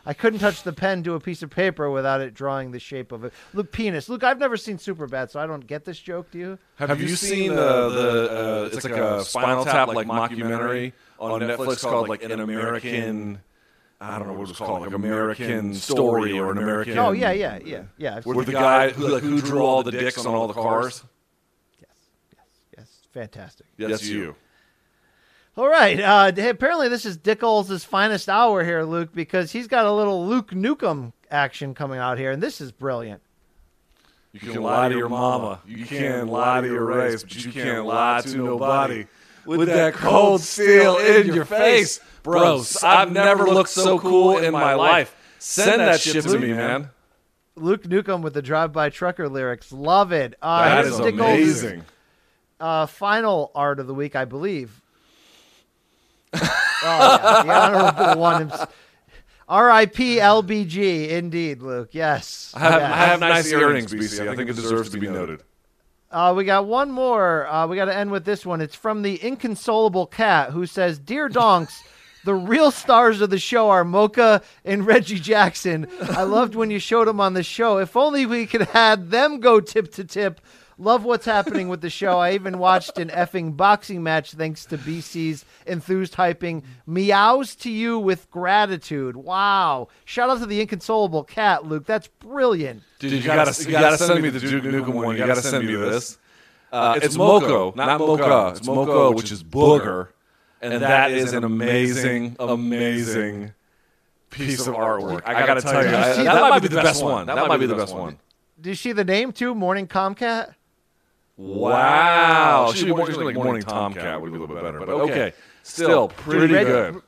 [0.07, 3.11] I couldn't touch the pen to a piece of paper without it drawing the shape
[3.11, 3.33] of it.
[3.55, 4.09] Luke, penis.
[4.09, 6.31] Luke, I've never seen super bad, so I don't get this joke.
[6.31, 6.59] Do you?
[6.77, 8.31] Have, you seen the the?
[8.31, 10.93] Uh, it's like a Spinal Tap like mockumentary
[11.23, 13.41] on Netflix called like an American.
[14.01, 16.99] I don't know what it was called, like American Story or an American.
[16.99, 18.17] Oh yeah, yeah, yeah, yeah.
[18.17, 18.55] I've Where seen the it.
[18.55, 21.05] guy who like who drew all the dicks on all the cars.
[21.81, 21.89] Yes,
[22.37, 22.47] yes,
[22.79, 22.89] yes.
[23.13, 23.67] fantastic.
[23.79, 24.35] That's you.
[25.57, 26.01] All right.
[26.01, 30.27] Uh, apparently, this is Dick Oles' finest hour here, Luke, because he's got a little
[30.27, 33.23] Luke Nukem action coming out here, and this is brilliant.
[34.33, 35.61] You can lie to your mama.
[35.67, 39.07] You can lie to your race, but you can't lie to nobody.
[39.45, 42.83] With that cold steel in your face, bros.
[42.83, 45.15] I've never looked so cool in my life.
[45.39, 46.91] Send that shit to me, man.
[47.55, 49.73] Luke Nukem with the drive-by trucker lyrics.
[49.73, 50.35] Love it.
[50.41, 51.85] Uh, That here's amazing.
[52.59, 54.81] Uh, final art of the week, I believe.
[56.35, 56.41] oh,
[56.83, 58.49] yeah, the honorable one.
[58.49, 58.67] hims-
[59.49, 60.17] R.I.P.
[60.17, 61.91] LBG, indeed, Luke.
[61.93, 62.53] Yes.
[62.57, 62.93] I have, Yes.
[62.93, 64.27] I have nice earrings, BC.
[64.29, 65.43] I think it deserves to be noted.
[66.13, 67.47] Uh, we got one more.
[67.47, 68.61] Uh, we got to end with this one.
[68.61, 71.83] It's from the inconsolable cat who says, "Dear Donks."
[72.25, 75.89] The real stars of the show are Mocha and Reggie Jackson.
[76.01, 77.79] I loved when you showed them on the show.
[77.79, 80.41] If only we could have them go tip to tip.
[80.79, 82.19] Love what's happening with the show.
[82.19, 86.63] I even watched an effing boxing match thanks to BC's enthused hyping.
[86.87, 89.17] Meows to you with gratitude.
[89.17, 89.89] Wow.
[90.05, 91.87] Shout out to the inconsolable cat, Luke.
[91.87, 92.83] That's brilliant.
[92.99, 95.17] Dude, you gotta, you gotta send me the Duke Nukem one.
[95.17, 96.19] You gotta send me this.
[96.73, 98.55] Uh, it's Moko, not Mocha.
[98.57, 100.09] It's Moko, which is booger,
[100.63, 103.53] and that is an amazing, amazing
[104.31, 105.21] piece of artwork.
[105.27, 106.51] I gotta tell you, Did you I- that that?
[106.51, 107.27] might be the best one.
[107.27, 108.19] That might be the best one.
[108.61, 109.55] Did you see the name too?
[109.55, 110.55] Morning Comcat?
[111.37, 115.33] Wow, should be more like Morning Tomcat would be a little bit better, but okay,
[115.63, 117.03] still pretty Reg- good.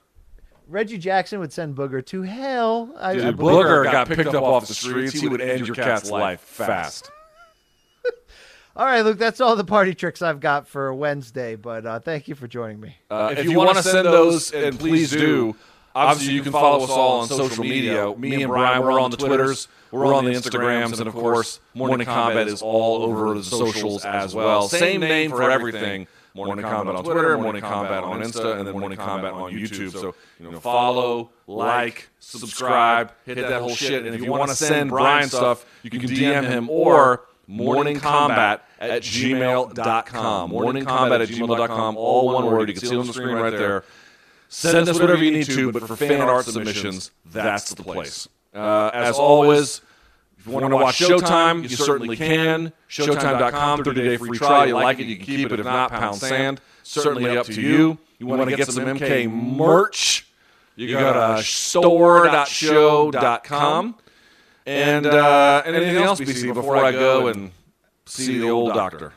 [0.66, 2.94] Reggie Jackson would send Booger to hell.
[2.98, 3.56] I, I Dude, believe.
[3.56, 5.12] Booger got picked up off the streets.
[5.12, 7.10] He would end your cat's life fast.
[8.76, 12.26] All right, Luke, that's all the party tricks I've got for Wednesday, but uh, thank
[12.26, 12.96] you for joining me.
[13.08, 15.54] Uh, if you want to send those, and please do,
[15.94, 18.14] obviously you can follow us all on social media.
[18.16, 22.06] Me and Brian, we're on the Twitters, we're on the Instagrams, and of course, Morning
[22.06, 24.68] Combat is all over the socials as well.
[24.68, 26.06] Same name for everything.
[26.36, 29.92] Morning Combat on Twitter, Morning Combat on Insta, and then Morning Combat on YouTube.
[29.92, 34.04] So, you know, follow, like, subscribe, hit that whole shit.
[34.04, 39.02] And if you want to send Brian stuff, you can DM him or morningcombat at
[39.02, 40.50] gmail.com.
[40.50, 42.68] Morningcombat at gmail.com, all one word.
[42.68, 43.84] You can see it on the screen right there.
[44.48, 48.28] Send us whatever you need to, but for fan art submissions, that's the place.
[48.54, 49.80] Uh, as always,
[50.38, 52.72] If you want to watch Showtime, you certainly can.
[52.88, 54.66] Showtime.com, 30 day free trial.
[54.68, 55.58] You like it, you can keep it.
[55.58, 56.60] If not, pound sand.
[56.82, 57.98] Certainly up to you.
[58.18, 60.26] You want to get some MK merch?
[60.76, 63.94] You go to store.show.com.
[64.66, 67.50] And, uh, and anything else, BC, before I go and
[68.06, 69.12] see the old doctor?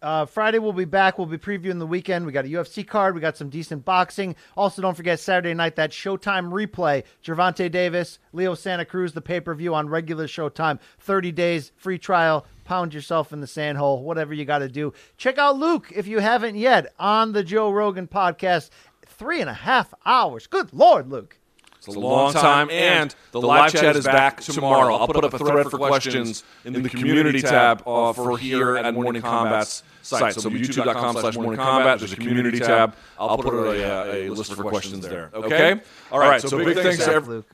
[0.00, 1.18] Uh, Friday we'll be back.
[1.18, 2.24] We'll be previewing the weekend.
[2.24, 3.14] We got a UFC card.
[3.14, 4.36] We got some decent boxing.
[4.56, 7.02] Also, don't forget Saturday night that Showtime replay.
[7.24, 10.78] Gervonta Davis, Leo Santa Cruz, the pay per view on regular Showtime.
[10.98, 12.46] Thirty days free trial.
[12.64, 14.02] Pound yourself in the sand hole.
[14.02, 14.92] Whatever you got to do.
[15.16, 18.70] Check out Luke if you haven't yet on the Joe Rogan podcast.
[19.06, 20.46] Three and a half hours.
[20.46, 21.38] Good lord, Luke.
[21.78, 24.96] It's a long time, and the live chat is back tomorrow.
[24.96, 28.92] I'll put up a thread for questions in the community tab uh, for here at
[28.94, 30.34] Morning Combat's site.
[30.34, 32.94] So youtube.com slash morning combat, there's a community tab.
[33.18, 35.30] I'll put a, a, a list for questions there.
[35.32, 35.80] Okay?
[36.10, 37.46] All right, so big thanks to every- Luke.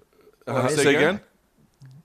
[0.47, 1.21] Uh, say again?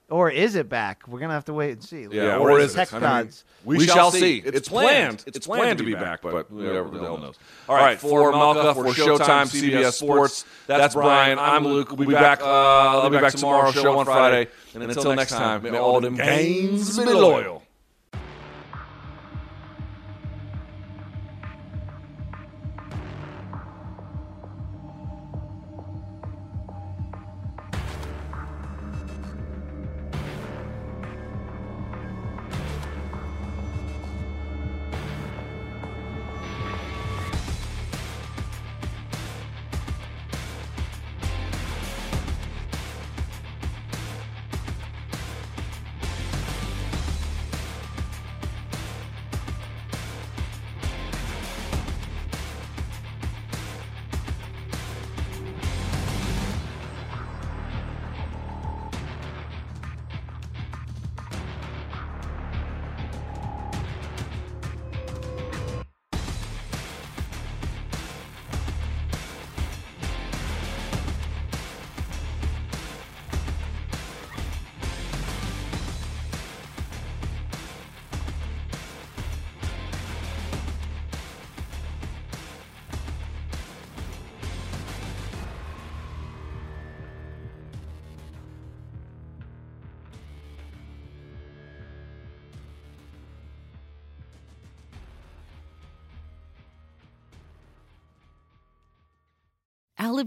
[0.10, 1.08] Or is it back?
[1.08, 2.08] We're gonna have to wait and see.
[2.12, 2.96] Yeah, or, or is is tech it?
[2.96, 3.44] I mean, gods?
[3.64, 4.40] we, shall see.
[4.44, 5.24] It's planned.
[5.28, 7.36] It's planned to be back, but whatever the hell knows.
[7.68, 10.46] All right, for Malka, for Showtime, CBS Sports.
[10.68, 11.38] That's Brian.
[11.40, 11.92] I'm Luke.
[11.92, 12.42] We'll be back.
[12.42, 13.72] Uh, I'll be back tomorrow.
[13.72, 14.50] Show on Friday.
[14.74, 17.64] And until next time, may all them gains be loyal.